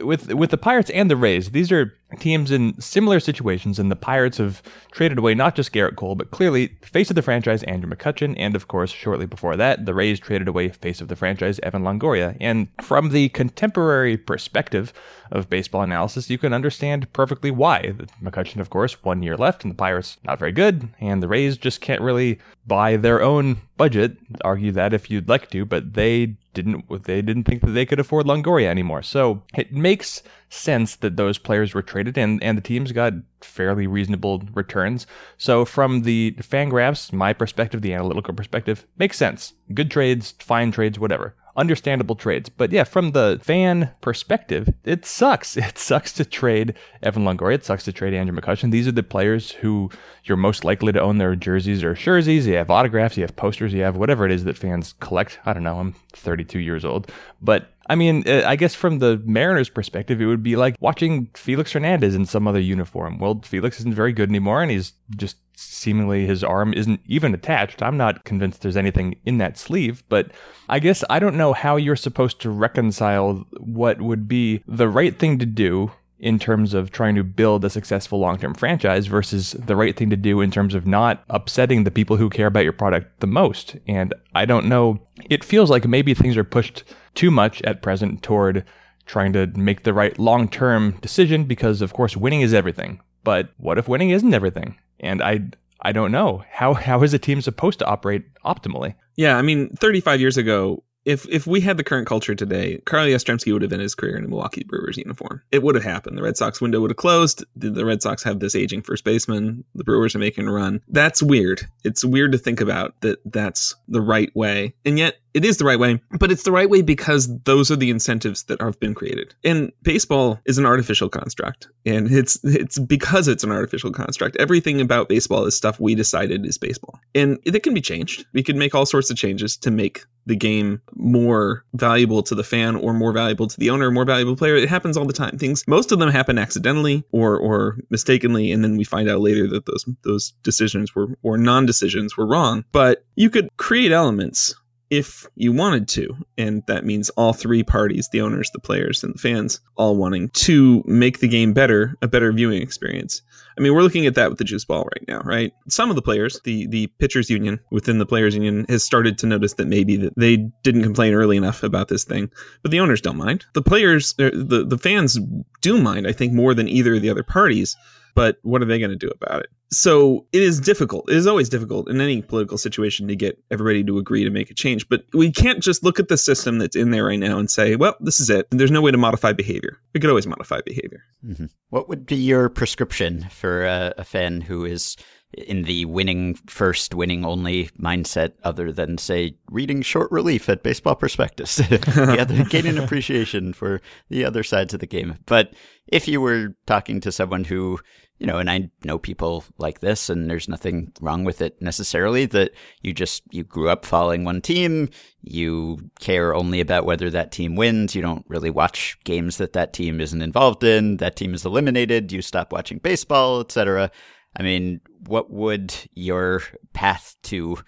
with 0.00 0.32
with 0.32 0.50
the 0.50 0.58
Pirates 0.58 0.90
and 0.90 1.10
the 1.10 1.16
Rays, 1.16 1.50
these 1.50 1.70
are 1.70 1.92
teams 2.20 2.50
in 2.50 2.80
similar 2.80 3.20
situations, 3.20 3.78
and 3.78 3.90
the 3.90 3.96
Pirates 3.96 4.38
have 4.38 4.62
traded 4.92 5.18
away 5.18 5.34
not 5.34 5.54
just 5.54 5.72
Gerrit 5.72 5.96
Cole, 5.96 6.14
but 6.14 6.30
clearly 6.30 6.68
face 6.82 7.10
of 7.10 7.16
the 7.16 7.22
franchise 7.22 7.62
Andrew 7.64 7.90
McCutchen, 7.90 8.34
and 8.36 8.54
of 8.54 8.68
course, 8.68 8.90
shortly 8.90 9.26
before 9.26 9.56
that, 9.56 9.86
the 9.86 9.94
Rays 9.94 10.20
traded 10.20 10.48
away 10.48 10.68
face 10.68 11.00
of 11.00 11.08
the 11.08 11.16
franchise 11.16 11.58
Evan 11.60 11.82
Longoria. 11.82 12.36
And 12.40 12.68
from 12.80 13.10
the 13.10 13.28
contemporary 13.30 14.16
perspective 14.16 14.92
of 15.30 15.50
baseball 15.50 15.82
analysis, 15.82 16.30
you 16.30 16.38
can 16.38 16.52
understand 16.52 17.12
perfectly 17.12 17.50
why. 17.50 17.94
McCutchen, 18.22 18.60
of 18.60 18.70
course, 18.70 19.02
one 19.02 19.22
year 19.22 19.36
left, 19.36 19.64
and 19.64 19.70
the 19.70 19.76
Pirates 19.76 20.18
not 20.24 20.38
very 20.38 20.52
good, 20.52 20.88
and 21.00 21.22
the 21.22 21.28
Rays 21.28 21.56
just 21.56 21.80
can't 21.80 22.00
really 22.00 22.38
buy 22.66 22.96
their 22.96 23.22
own 23.22 23.60
budget. 23.76 24.16
Argue 24.44 24.72
that 24.72 24.94
if 24.94 25.10
you'd 25.10 25.28
like 25.28 25.50
to, 25.50 25.64
but 25.64 25.94
they 25.94 26.36
didn't 26.54 27.04
they 27.04 27.20
didn't 27.20 27.44
think 27.44 27.60
that 27.62 27.72
they 27.72 27.84
could 27.84 28.00
afford 28.00 28.26
Longoria 28.26 28.66
anymore. 28.66 29.02
So 29.02 29.42
it 29.54 29.72
makes 29.72 30.22
sense 30.54 30.96
that 30.96 31.16
those 31.16 31.38
players 31.38 31.74
were 31.74 31.82
traded 31.82 32.16
and, 32.16 32.42
and 32.42 32.56
the 32.56 32.62
teams 32.62 32.92
got 32.92 33.12
fairly 33.40 33.86
reasonable 33.86 34.42
returns. 34.52 35.06
So 35.36 35.64
from 35.64 36.02
the 36.02 36.32
Fangraphs, 36.38 37.12
my 37.12 37.32
perspective, 37.32 37.82
the 37.82 37.92
analytical 37.92 38.34
perspective, 38.34 38.86
makes 38.96 39.16
sense. 39.16 39.54
Good 39.72 39.90
trades, 39.90 40.34
fine 40.38 40.72
trades, 40.72 40.98
whatever 40.98 41.34
understandable 41.56 42.16
trades. 42.16 42.48
But 42.48 42.72
yeah, 42.72 42.84
from 42.84 43.12
the 43.12 43.40
fan 43.42 43.90
perspective, 44.00 44.72
it 44.84 45.04
sucks. 45.04 45.56
It 45.74 45.78
sucks 45.78 46.12
to 46.14 46.24
trade 46.24 46.74
Evan 47.02 47.24
Longoria. 47.24 47.54
It 47.54 47.64
sucks 47.64 47.84
to 47.84 47.92
trade 47.92 48.14
Andrew 48.14 48.38
McCutchen. 48.38 48.70
These 48.70 48.86
are 48.86 48.92
the 48.92 49.02
players 49.02 49.50
who 49.52 49.90
you're 50.24 50.36
most 50.36 50.64
likely 50.64 50.92
to 50.92 51.00
own 51.00 51.18
their 51.18 51.34
jerseys 51.34 51.82
or 51.82 51.94
jerseys. 51.94 52.46
You 52.46 52.54
have 52.54 52.70
autographs, 52.70 53.16
you 53.16 53.22
have 53.22 53.36
posters, 53.36 53.72
you 53.72 53.82
have 53.82 53.96
whatever 53.96 54.24
it 54.26 54.32
is 54.32 54.44
that 54.44 54.58
fans 54.58 54.94
collect. 55.00 55.38
I 55.44 55.52
don't 55.52 55.62
know. 55.62 55.78
I'm 55.78 55.94
32 56.12 56.58
years 56.58 56.84
old, 56.84 57.10
but 57.40 57.70
I 57.86 57.94
mean, 57.94 58.24
uh, 58.26 58.42
I 58.46 58.56
guess 58.56 58.74
from 58.74 58.98
the 58.98 59.20
Mariners' 59.24 59.68
perspective, 59.68 60.20
it 60.20 60.26
would 60.26 60.42
be 60.42 60.56
like 60.56 60.76
watching 60.80 61.28
Felix 61.34 61.72
Hernandez 61.72 62.14
in 62.14 62.26
some 62.26 62.48
other 62.48 62.60
uniform. 62.60 63.18
Well, 63.18 63.40
Felix 63.44 63.78
isn't 63.80 63.94
very 63.94 64.12
good 64.12 64.28
anymore, 64.28 64.62
and 64.62 64.70
he's 64.70 64.94
just 65.16 65.36
seemingly 65.56 66.26
his 66.26 66.42
arm 66.42 66.72
isn't 66.72 67.00
even 67.06 67.34
attached. 67.34 67.82
I'm 67.82 67.96
not 67.96 68.24
convinced 68.24 68.62
there's 68.62 68.76
anything 68.76 69.16
in 69.24 69.38
that 69.38 69.58
sleeve, 69.58 70.02
but 70.08 70.30
I 70.68 70.78
guess 70.78 71.04
I 71.08 71.18
don't 71.18 71.36
know 71.36 71.52
how 71.52 71.76
you're 71.76 71.96
supposed 71.96 72.40
to 72.40 72.50
reconcile 72.50 73.46
what 73.58 74.00
would 74.00 74.26
be 74.26 74.62
the 74.66 74.88
right 74.88 75.16
thing 75.16 75.38
to 75.38 75.46
do 75.46 75.92
in 76.18 76.38
terms 76.38 76.72
of 76.72 76.90
trying 76.90 77.14
to 77.16 77.22
build 77.22 77.64
a 77.64 77.70
successful 77.70 78.18
long 78.18 78.38
term 78.38 78.54
franchise 78.54 79.06
versus 79.06 79.52
the 79.52 79.76
right 79.76 79.96
thing 79.96 80.10
to 80.10 80.16
do 80.16 80.40
in 80.40 80.50
terms 80.50 80.74
of 80.74 80.86
not 80.86 81.22
upsetting 81.28 81.84
the 81.84 81.90
people 81.90 82.16
who 82.16 82.30
care 82.30 82.46
about 82.46 82.64
your 82.64 82.72
product 82.72 83.20
the 83.20 83.26
most. 83.26 83.76
And 83.86 84.14
I 84.34 84.46
don't 84.46 84.66
know, 84.66 85.00
it 85.28 85.44
feels 85.44 85.70
like 85.70 85.86
maybe 85.86 86.14
things 86.14 86.36
are 86.36 86.44
pushed 86.44 86.84
too 87.14 87.30
much 87.30 87.62
at 87.62 87.82
present 87.82 88.22
toward 88.22 88.64
trying 89.06 89.32
to 89.34 89.46
make 89.48 89.82
the 89.82 89.92
right 89.92 90.18
long 90.18 90.48
term 90.48 90.92
decision 91.00 91.44
because, 91.44 91.82
of 91.82 91.92
course, 91.92 92.16
winning 92.16 92.40
is 92.40 92.54
everything. 92.54 93.00
But 93.22 93.50
what 93.58 93.78
if 93.78 93.88
winning 93.88 94.10
isn't 94.10 94.34
everything? 94.34 94.76
And 95.00 95.22
I 95.22 95.40
I 95.80 95.92
don't 95.92 96.12
know. 96.12 96.44
How 96.50 96.74
how 96.74 97.02
is 97.02 97.14
a 97.14 97.18
team 97.18 97.40
supposed 97.40 97.78
to 97.80 97.86
operate 97.86 98.24
optimally? 98.44 98.94
Yeah, 99.16 99.36
I 99.36 99.42
mean, 99.42 99.70
35 99.76 100.20
years 100.20 100.36
ago, 100.36 100.82
if 101.04 101.28
if 101.28 101.46
we 101.46 101.60
had 101.60 101.76
the 101.76 101.84
current 101.84 102.06
culture 102.06 102.34
today, 102.34 102.78
Carl 102.86 103.06
Yastrzemski 103.06 103.52
would 103.52 103.62
have 103.62 103.72
ended 103.72 103.84
his 103.84 103.94
career 103.94 104.16
in 104.16 104.24
a 104.24 104.28
Milwaukee 104.28 104.64
Brewers 104.64 104.96
uniform. 104.96 105.42
It 105.52 105.62
would 105.62 105.74
have 105.74 105.84
happened. 105.84 106.16
The 106.16 106.22
Red 106.22 106.36
Sox 106.36 106.60
window 106.60 106.80
would 106.80 106.90
have 106.90 106.96
closed. 106.96 107.44
The, 107.56 107.70
the 107.70 107.84
Red 107.84 108.02
Sox 108.02 108.22
have 108.22 108.40
this 108.40 108.56
aging 108.56 108.82
first 108.82 109.04
baseman. 109.04 109.64
The 109.74 109.84
Brewers 109.84 110.14
are 110.14 110.20
making 110.20 110.48
a 110.48 110.52
run. 110.52 110.80
That's 110.88 111.22
weird. 111.22 111.68
It's 111.84 112.04
weird 112.04 112.32
to 112.32 112.38
think 112.38 112.60
about 112.60 112.98
that. 113.02 113.18
That's 113.24 113.74
the 113.88 114.00
right 114.00 114.34
way, 114.34 114.74
and 114.84 114.98
yet 114.98 115.18
it 115.34 115.44
is 115.44 115.58
the 115.58 115.64
right 115.64 115.78
way. 115.78 116.00
But 116.18 116.30
it's 116.30 116.44
the 116.44 116.52
right 116.52 116.70
way 116.70 116.80
because 116.80 117.28
those 117.42 117.70
are 117.70 117.76
the 117.76 117.90
incentives 117.90 118.44
that 118.44 118.60
have 118.62 118.78
been 118.80 118.94
created. 118.94 119.34
And 119.44 119.72
baseball 119.82 120.40
is 120.46 120.58
an 120.58 120.64
artificial 120.64 121.08
construct, 121.08 121.68
and 121.84 122.10
it's 122.10 122.42
it's 122.44 122.78
because 122.78 123.28
it's 123.28 123.44
an 123.44 123.50
artificial 123.50 123.90
construct. 123.90 124.36
Everything 124.36 124.80
about 124.80 125.08
baseball 125.08 125.44
is 125.44 125.56
stuff 125.56 125.78
we 125.80 125.94
decided 125.94 126.46
is 126.46 126.56
baseball, 126.56 126.98
and 127.14 127.38
it 127.44 127.62
can 127.62 127.74
be 127.74 127.80
changed. 127.80 128.24
We 128.32 128.42
can 128.42 128.58
make 128.58 128.74
all 128.74 128.86
sorts 128.86 129.10
of 129.10 129.16
changes 129.16 129.56
to 129.58 129.70
make 129.70 130.04
the 130.26 130.36
game 130.36 130.80
more 130.94 131.64
valuable 131.74 132.22
to 132.22 132.34
the 132.34 132.44
fan 132.44 132.76
or 132.76 132.94
more 132.94 133.12
valuable 133.12 133.46
to 133.46 133.60
the 133.60 133.68
owner, 133.68 133.90
more 133.90 134.06
valuable 134.06 134.36
player. 134.36 134.56
It 134.56 134.70
happens 134.70 134.96
all 134.96 135.04
the 135.04 135.12
time. 135.12 135.36
Things 135.36 135.64
most 135.66 135.92
of 135.92 135.98
them 135.98 136.10
happen 136.10 136.38
accidentally 136.38 137.04
or 137.10 137.36
or 137.36 137.78
mistakenly, 137.90 138.52
and 138.52 138.62
then 138.62 138.76
we 138.76 138.84
find 138.84 139.08
out 139.08 139.20
later 139.20 139.48
that 139.48 139.66
those 139.66 139.84
those 140.02 140.32
decisions 140.42 140.94
were 140.94 141.08
or 141.22 141.36
non-decisions 141.36 142.16
were 142.16 142.26
wrong. 142.26 142.64
But 142.72 143.04
you 143.16 143.30
could 143.30 143.48
create 143.56 143.92
elements 143.92 144.54
if 144.96 145.26
you 145.34 145.52
wanted 145.52 145.88
to. 145.88 146.16
And 146.38 146.62
that 146.66 146.84
means 146.84 147.10
all 147.10 147.32
three 147.32 147.62
parties 147.62 148.08
the 148.08 148.20
owners, 148.20 148.50
the 148.52 148.60
players, 148.60 149.02
and 149.02 149.14
the 149.14 149.18
fans 149.18 149.60
all 149.76 149.96
wanting 149.96 150.28
to 150.30 150.82
make 150.86 151.18
the 151.18 151.28
game 151.28 151.52
better, 151.52 151.96
a 152.02 152.08
better 152.08 152.32
viewing 152.32 152.62
experience. 152.62 153.22
I 153.56 153.60
mean, 153.60 153.74
we're 153.74 153.82
looking 153.82 154.06
at 154.06 154.14
that 154.16 154.30
with 154.30 154.38
the 154.38 154.44
juice 154.44 154.64
ball 154.64 154.84
right 154.84 155.04
now, 155.06 155.20
right? 155.20 155.52
Some 155.68 155.90
of 155.90 155.96
the 155.96 156.02
players, 156.02 156.40
the 156.44 156.66
the 156.66 156.88
pitchers 156.98 157.30
union 157.30 157.60
within 157.70 157.98
the 157.98 158.06
players 158.06 158.34
union 158.34 158.66
has 158.68 158.82
started 158.82 159.18
to 159.18 159.26
notice 159.26 159.54
that 159.54 159.66
maybe 159.66 159.96
that 159.96 160.14
they 160.16 160.36
didn't 160.62 160.82
complain 160.82 161.14
early 161.14 161.36
enough 161.36 161.62
about 161.62 161.88
this 161.88 162.04
thing, 162.04 162.30
but 162.62 162.70
the 162.70 162.80
owners 162.80 163.00
don't 163.00 163.16
mind. 163.16 163.44
The 163.54 163.62
players, 163.62 164.14
er, 164.20 164.30
the 164.30 164.64
the 164.64 164.78
fans 164.78 165.18
do 165.60 165.80
mind, 165.80 166.06
I 166.06 166.12
think, 166.12 166.32
more 166.32 166.54
than 166.54 166.68
either 166.68 166.94
of 166.94 167.02
the 167.02 167.10
other 167.10 167.22
parties 167.22 167.76
but 168.14 168.38
what 168.42 168.62
are 168.62 168.66
they 168.66 168.78
going 168.78 168.90
to 168.90 168.96
do 168.96 169.10
about 169.10 169.40
it? 169.40 169.50
So 169.70 170.26
it 170.32 170.42
is 170.42 170.60
difficult. 170.60 171.10
It 171.10 171.16
is 171.16 171.26
always 171.26 171.48
difficult 171.48 171.90
in 171.90 172.00
any 172.00 172.22
political 172.22 172.58
situation 172.58 173.08
to 173.08 173.16
get 173.16 173.42
everybody 173.50 173.82
to 173.84 173.98
agree 173.98 174.22
to 174.22 174.30
make 174.30 174.50
a 174.50 174.54
change. 174.54 174.88
But 174.88 175.04
we 175.12 175.32
can't 175.32 175.62
just 175.62 175.82
look 175.82 175.98
at 175.98 176.08
the 176.08 176.16
system 176.16 176.58
that's 176.58 176.76
in 176.76 176.90
there 176.90 177.04
right 177.04 177.18
now 177.18 177.38
and 177.38 177.50
say, 177.50 177.74
well, 177.74 177.96
this 178.00 178.20
is 178.20 178.30
it. 178.30 178.46
There's 178.50 178.70
no 178.70 178.80
way 178.80 178.92
to 178.92 178.98
modify 178.98 179.32
behavior. 179.32 179.80
We 179.92 180.00
could 180.00 180.10
always 180.10 180.26
modify 180.26 180.60
behavior. 180.64 181.02
Mm-hmm. 181.26 181.46
What 181.70 181.88
would 181.88 182.06
be 182.06 182.16
your 182.16 182.48
prescription 182.48 183.26
for 183.30 183.64
a, 183.64 183.94
a 183.98 184.04
fan 184.04 184.40
who 184.42 184.64
is 184.64 184.96
in 185.38 185.62
the 185.64 185.84
winning 185.84 186.34
first, 186.46 186.94
winning 186.94 187.24
only 187.24 187.70
mindset, 187.80 188.32
other 188.42 188.72
than 188.72 188.98
say 188.98 189.36
reading 189.50 189.82
short 189.82 190.10
relief 190.10 190.48
at 190.48 190.62
Baseball 190.62 190.94
Prospectus, 190.94 191.60
gaining 192.48 192.78
appreciation 192.78 193.52
for 193.52 193.80
the 194.08 194.24
other 194.24 194.42
sides 194.42 194.74
of 194.74 194.80
the 194.80 194.86
game. 194.86 195.18
But 195.26 195.54
if 195.86 196.08
you 196.08 196.20
were 196.20 196.54
talking 196.66 197.00
to 197.00 197.12
someone 197.12 197.44
who 197.44 197.78
you 198.18 198.28
know, 198.28 198.38
and 198.38 198.48
I 198.48 198.70
know 198.84 198.96
people 198.96 199.44
like 199.58 199.80
this, 199.80 200.08
and 200.08 200.30
there's 200.30 200.48
nothing 200.48 200.92
wrong 201.00 201.24
with 201.24 201.42
it 201.42 201.60
necessarily. 201.60 202.26
That 202.26 202.52
you 202.80 202.92
just 202.92 203.22
you 203.32 203.42
grew 203.42 203.68
up 203.68 203.84
following 203.84 204.24
one 204.24 204.40
team, 204.40 204.88
you 205.22 205.90
care 205.98 206.34
only 206.34 206.60
about 206.60 206.86
whether 206.86 207.10
that 207.10 207.32
team 207.32 207.56
wins. 207.56 207.94
You 207.94 208.02
don't 208.02 208.24
really 208.28 208.50
watch 208.50 208.96
games 209.04 209.38
that 209.38 209.52
that 209.54 209.72
team 209.72 210.00
isn't 210.00 210.22
involved 210.22 210.62
in. 210.62 210.98
That 210.98 211.16
team 211.16 211.34
is 211.34 211.44
eliminated. 211.44 212.12
You 212.12 212.22
stop 212.22 212.52
watching 212.52 212.78
baseball, 212.78 213.40
etc. 213.40 213.90
I 214.36 214.42
mean, 214.42 214.80
what 215.06 215.30
would 215.30 215.74
your 215.94 216.42
path 216.72 217.16
to 217.24 217.58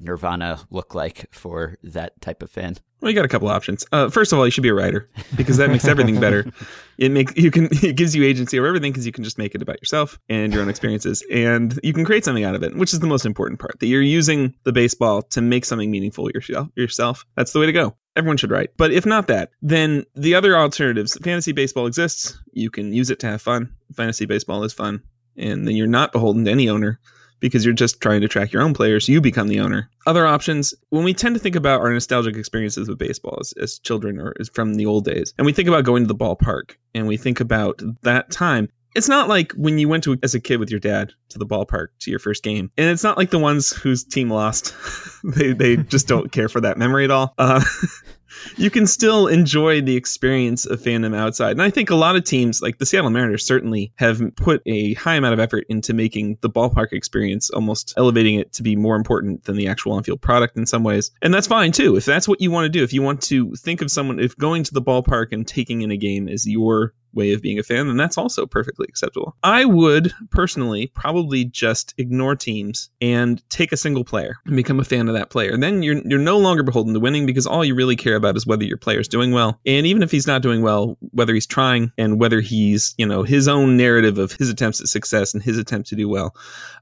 Nirvana 0.00 0.60
look 0.70 0.94
like 0.94 1.32
for 1.32 1.76
that 1.82 2.20
type 2.20 2.42
of 2.42 2.50
fan? 2.50 2.76
Well, 3.00 3.10
you 3.10 3.14
got 3.14 3.24
a 3.24 3.28
couple 3.28 3.48
options. 3.48 3.86
Uh, 3.92 4.10
first 4.10 4.32
of 4.32 4.38
all, 4.38 4.44
you 4.44 4.50
should 4.50 4.62
be 4.62 4.70
a 4.70 4.74
writer 4.74 5.08
because 5.36 5.56
that 5.58 5.70
makes 5.70 5.86
everything 5.86 6.18
better. 6.20 6.50
It 6.98 7.12
makes 7.12 7.36
you 7.36 7.50
can 7.52 7.68
it 7.70 7.96
gives 7.96 8.14
you 8.14 8.24
agency 8.24 8.58
over 8.58 8.66
everything 8.66 8.90
because 8.90 9.06
you 9.06 9.12
can 9.12 9.22
just 9.22 9.38
make 9.38 9.54
it 9.54 9.62
about 9.62 9.80
yourself 9.80 10.18
and 10.28 10.52
your 10.52 10.62
own 10.62 10.68
experiences, 10.68 11.24
and 11.30 11.78
you 11.84 11.92
can 11.92 12.04
create 12.04 12.24
something 12.24 12.44
out 12.44 12.56
of 12.56 12.64
it, 12.64 12.74
which 12.74 12.92
is 12.92 12.98
the 12.98 13.06
most 13.06 13.24
important 13.24 13.60
part. 13.60 13.78
That 13.78 13.86
you're 13.86 14.02
using 14.02 14.54
the 14.64 14.72
baseball 14.72 15.22
to 15.22 15.40
make 15.40 15.64
something 15.64 15.90
meaningful 15.90 16.28
yourself. 16.30 16.68
Yourself. 16.74 17.24
That's 17.36 17.52
the 17.52 17.60
way 17.60 17.66
to 17.66 17.72
go. 17.72 17.94
Everyone 18.16 18.36
should 18.36 18.50
write. 18.50 18.70
But 18.76 18.90
if 18.90 19.06
not 19.06 19.28
that, 19.28 19.50
then 19.62 20.04
the 20.16 20.34
other 20.34 20.56
alternatives. 20.56 21.16
Fantasy 21.22 21.52
baseball 21.52 21.86
exists. 21.86 22.36
You 22.52 22.68
can 22.68 22.92
use 22.92 23.10
it 23.10 23.20
to 23.20 23.28
have 23.28 23.40
fun. 23.40 23.72
Fantasy 23.94 24.26
baseball 24.26 24.64
is 24.64 24.72
fun, 24.72 25.00
and 25.38 25.66
then 25.66 25.76
you're 25.76 25.86
not 25.86 26.12
beholden 26.12 26.44
to 26.44 26.50
any 26.50 26.68
owner 26.68 26.98
because 27.40 27.64
you're 27.64 27.74
just 27.74 28.00
trying 28.00 28.20
to 28.20 28.28
track 28.28 28.52
your 28.52 28.62
own 28.62 28.74
players. 28.74 29.08
You 29.08 29.20
become 29.20 29.48
the 29.48 29.60
owner. 29.60 29.88
Other 30.06 30.26
options, 30.26 30.74
when 30.90 31.04
we 31.04 31.14
tend 31.14 31.34
to 31.36 31.40
think 31.40 31.56
about 31.56 31.80
our 31.80 31.92
nostalgic 31.92 32.36
experiences 32.36 32.88
with 32.88 32.98
baseball 32.98 33.38
as, 33.40 33.52
as 33.60 33.78
children 33.78 34.20
or 34.20 34.34
as 34.40 34.48
from 34.48 34.74
the 34.74 34.86
old 34.86 35.04
days, 35.04 35.34
and 35.38 35.46
we 35.46 35.52
think 35.52 35.68
about 35.68 35.84
going 35.84 36.02
to 36.02 36.08
the 36.08 36.16
ballpark 36.16 36.72
and 36.94 37.06
we 37.06 37.16
think 37.16 37.40
about 37.40 37.80
that 38.02 38.30
time, 38.30 38.68
it's 38.94 39.08
not 39.08 39.28
like 39.28 39.52
when 39.52 39.78
you 39.78 39.88
went 39.88 40.02
to 40.04 40.18
as 40.22 40.34
a 40.34 40.40
kid 40.40 40.58
with 40.58 40.70
your 40.70 40.80
dad 40.80 41.12
to 41.28 41.38
the 41.38 41.46
ballpark 41.46 41.88
to 42.00 42.10
your 42.10 42.18
first 42.18 42.42
game 42.42 42.70
and 42.76 42.90
it's 42.90 43.04
not 43.04 43.16
like 43.16 43.30
the 43.30 43.38
ones 43.38 43.70
whose 43.70 44.02
team 44.02 44.30
lost 44.30 44.74
they, 45.24 45.52
they 45.52 45.76
just 45.76 46.08
don't 46.08 46.32
care 46.32 46.48
for 46.48 46.60
that 46.60 46.78
memory 46.78 47.04
at 47.04 47.10
all 47.10 47.34
uh, 47.38 47.62
you 48.56 48.70
can 48.70 48.86
still 48.86 49.26
enjoy 49.26 49.80
the 49.80 49.96
experience 49.96 50.66
of 50.66 50.80
fandom 50.80 51.16
outside. 51.16 51.52
And 51.52 51.62
I 51.62 51.70
think 51.70 51.90
a 51.90 51.94
lot 51.96 52.16
of 52.16 52.24
teams, 52.24 52.62
like 52.62 52.78
the 52.78 52.86
Seattle 52.86 53.10
Mariners, 53.10 53.44
certainly 53.44 53.92
have 53.96 54.22
put 54.36 54.62
a 54.66 54.94
high 54.94 55.14
amount 55.14 55.34
of 55.34 55.40
effort 55.40 55.64
into 55.68 55.94
making 55.94 56.38
the 56.40 56.50
ballpark 56.50 56.92
experience 56.92 57.50
almost 57.50 57.94
elevating 57.96 58.38
it 58.38 58.52
to 58.54 58.62
be 58.62 58.76
more 58.76 58.96
important 58.96 59.44
than 59.44 59.56
the 59.56 59.68
actual 59.68 59.92
on 59.92 60.02
field 60.02 60.20
product 60.20 60.56
in 60.56 60.66
some 60.66 60.84
ways. 60.84 61.10
And 61.22 61.32
that's 61.32 61.46
fine 61.46 61.72
too. 61.72 61.96
If 61.96 62.04
that's 62.04 62.28
what 62.28 62.40
you 62.40 62.50
want 62.50 62.64
to 62.64 62.68
do, 62.68 62.82
if 62.82 62.92
you 62.92 63.02
want 63.02 63.22
to 63.22 63.54
think 63.56 63.82
of 63.82 63.90
someone, 63.90 64.18
if 64.18 64.36
going 64.36 64.64
to 64.64 64.74
the 64.74 64.82
ballpark 64.82 65.32
and 65.32 65.46
taking 65.46 65.82
in 65.82 65.90
a 65.90 65.96
game 65.96 66.28
is 66.28 66.46
your 66.46 66.94
way 67.14 67.32
of 67.32 67.42
being 67.42 67.58
a 67.58 67.62
fan, 67.62 67.86
then 67.86 67.96
that's 67.96 68.18
also 68.18 68.46
perfectly 68.46 68.86
acceptable. 68.88 69.36
I 69.42 69.64
would 69.64 70.12
personally 70.30 70.88
probably 70.94 71.44
just 71.44 71.94
ignore 71.98 72.36
teams 72.36 72.90
and 73.00 73.42
take 73.50 73.72
a 73.72 73.76
single 73.76 74.04
player 74.04 74.36
and 74.46 74.56
become 74.56 74.80
a 74.80 74.84
fan 74.84 75.08
of 75.08 75.14
that 75.14 75.30
player. 75.30 75.50
And 75.52 75.62
then 75.62 75.82
you're 75.82 76.00
you're 76.04 76.18
no 76.18 76.38
longer 76.38 76.62
beholden 76.62 76.94
to 76.94 77.00
winning 77.00 77.26
because 77.26 77.46
all 77.46 77.64
you 77.64 77.74
really 77.74 77.96
care 77.96 78.16
about 78.16 78.36
is 78.36 78.46
whether 78.46 78.64
your 78.64 78.76
player's 78.76 79.08
doing 79.08 79.32
well. 79.32 79.58
And 79.66 79.86
even 79.86 80.02
if 80.02 80.10
he's 80.10 80.26
not 80.26 80.42
doing 80.42 80.62
well, 80.62 80.96
whether 81.12 81.34
he's 81.34 81.46
trying 81.46 81.92
and 81.98 82.20
whether 82.20 82.40
he's, 82.40 82.94
you 82.98 83.06
know, 83.06 83.22
his 83.22 83.48
own 83.48 83.76
narrative 83.76 84.18
of 84.18 84.32
his 84.32 84.50
attempts 84.50 84.80
at 84.80 84.88
success 84.88 85.34
and 85.34 85.42
his 85.42 85.58
attempt 85.58 85.88
to 85.88 85.96
do 85.96 86.08
well. 86.08 86.34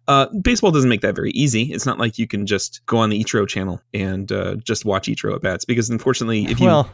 Uh, 0.09 0.27
baseball 0.43 0.71
doesn't 0.71 0.89
make 0.89 1.01
that 1.01 1.17
very 1.17 1.33
easy. 1.33 1.73
It's 1.73 1.87
not 1.87 1.99
like 1.99 2.19
you 2.19 2.29
can 2.29 2.47
just 2.47 2.85
go 2.87 2.99
on 2.99 3.11
the 3.11 3.23
Ichiro 3.23 3.47
channel 3.47 3.81
and 3.93 4.31
uh, 4.31 4.57
just 4.57 4.85
watch 4.85 5.09
Ichiro 5.09 5.35
at 5.35 5.43
bats 5.43 5.65
because 5.65 5.91
unfortunately, 5.91 6.45
if 6.45 6.61
you 6.61 6.67
well, 6.67 6.89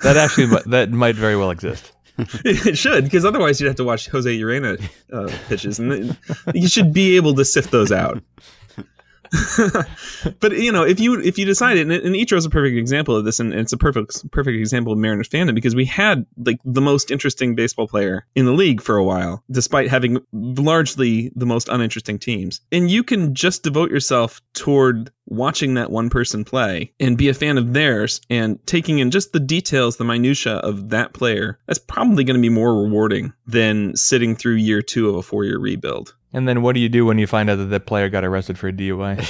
that 0.00 0.16
actually 0.16 0.46
that 0.66 0.90
might 0.90 1.14
very 1.14 1.36
well 1.36 1.50
exist. 1.50 1.92
it 2.44 2.78
should, 2.78 3.04
because 3.04 3.24
otherwise 3.24 3.60
you'd 3.60 3.66
have 3.66 3.76
to 3.76 3.84
watch 3.84 4.08
Jose 4.08 4.38
Urena 4.38 4.82
uh, 5.12 5.28
pitches, 5.48 5.78
and 5.78 6.16
you 6.54 6.68
should 6.68 6.92
be 6.92 7.16
able 7.16 7.34
to 7.34 7.44
sift 7.44 7.70
those 7.70 7.90
out. 7.90 8.22
but 10.40 10.52
you 10.52 10.70
know, 10.70 10.84
if 10.84 11.00
you 11.00 11.20
if 11.20 11.38
you 11.38 11.44
decide 11.44 11.76
it, 11.76 11.82
and, 11.82 11.92
and 11.92 12.14
Ichiro 12.14 12.36
is 12.36 12.44
a 12.44 12.50
perfect 12.50 12.76
example 12.76 13.16
of 13.16 13.24
this, 13.24 13.40
and, 13.40 13.52
and 13.52 13.62
it's 13.62 13.72
a 13.72 13.76
perfect 13.76 14.30
perfect 14.30 14.56
example 14.56 14.92
of 14.92 14.98
Mariners 14.98 15.28
fandom 15.28 15.54
because 15.54 15.74
we 15.74 15.84
had 15.84 16.24
like 16.44 16.58
the 16.64 16.80
most 16.80 17.10
interesting 17.10 17.54
baseball 17.54 17.88
player 17.88 18.26
in 18.34 18.44
the 18.44 18.52
league 18.52 18.80
for 18.80 18.96
a 18.96 19.04
while, 19.04 19.42
despite 19.50 19.88
having 19.88 20.20
largely 20.32 21.32
the 21.34 21.46
most 21.46 21.68
uninteresting 21.68 22.18
teams. 22.18 22.60
And 22.70 22.90
you 22.90 23.02
can 23.02 23.34
just 23.34 23.62
devote 23.62 23.90
yourself 23.90 24.40
toward 24.52 25.10
watching 25.26 25.74
that 25.74 25.90
one 25.90 26.10
person 26.10 26.44
play 26.44 26.92
and 27.00 27.18
be 27.18 27.28
a 27.28 27.34
fan 27.34 27.58
of 27.58 27.72
theirs 27.72 28.20
and 28.28 28.64
taking 28.66 28.98
in 28.98 29.10
just 29.10 29.32
the 29.32 29.40
details, 29.40 29.96
the 29.96 30.04
minutia 30.04 30.54
of 30.56 30.90
that 30.90 31.14
player. 31.14 31.58
That's 31.66 31.78
probably 31.78 32.24
going 32.24 32.36
to 32.36 32.42
be 32.42 32.48
more 32.48 32.82
rewarding 32.82 33.32
than 33.46 33.96
sitting 33.96 34.36
through 34.36 34.54
year 34.54 34.82
two 34.82 35.08
of 35.08 35.16
a 35.16 35.22
four 35.22 35.44
year 35.44 35.58
rebuild. 35.58 36.14
And 36.32 36.48
then 36.48 36.62
what 36.62 36.74
do 36.74 36.80
you 36.80 36.88
do 36.88 37.06
when 37.06 37.18
you 37.18 37.28
find 37.28 37.48
out 37.48 37.56
that 37.56 37.66
that 37.66 37.86
player 37.86 38.08
got 38.08 38.24
arrested 38.24 38.58
for 38.58 38.68
a 38.68 38.72
DUI? 38.72 39.20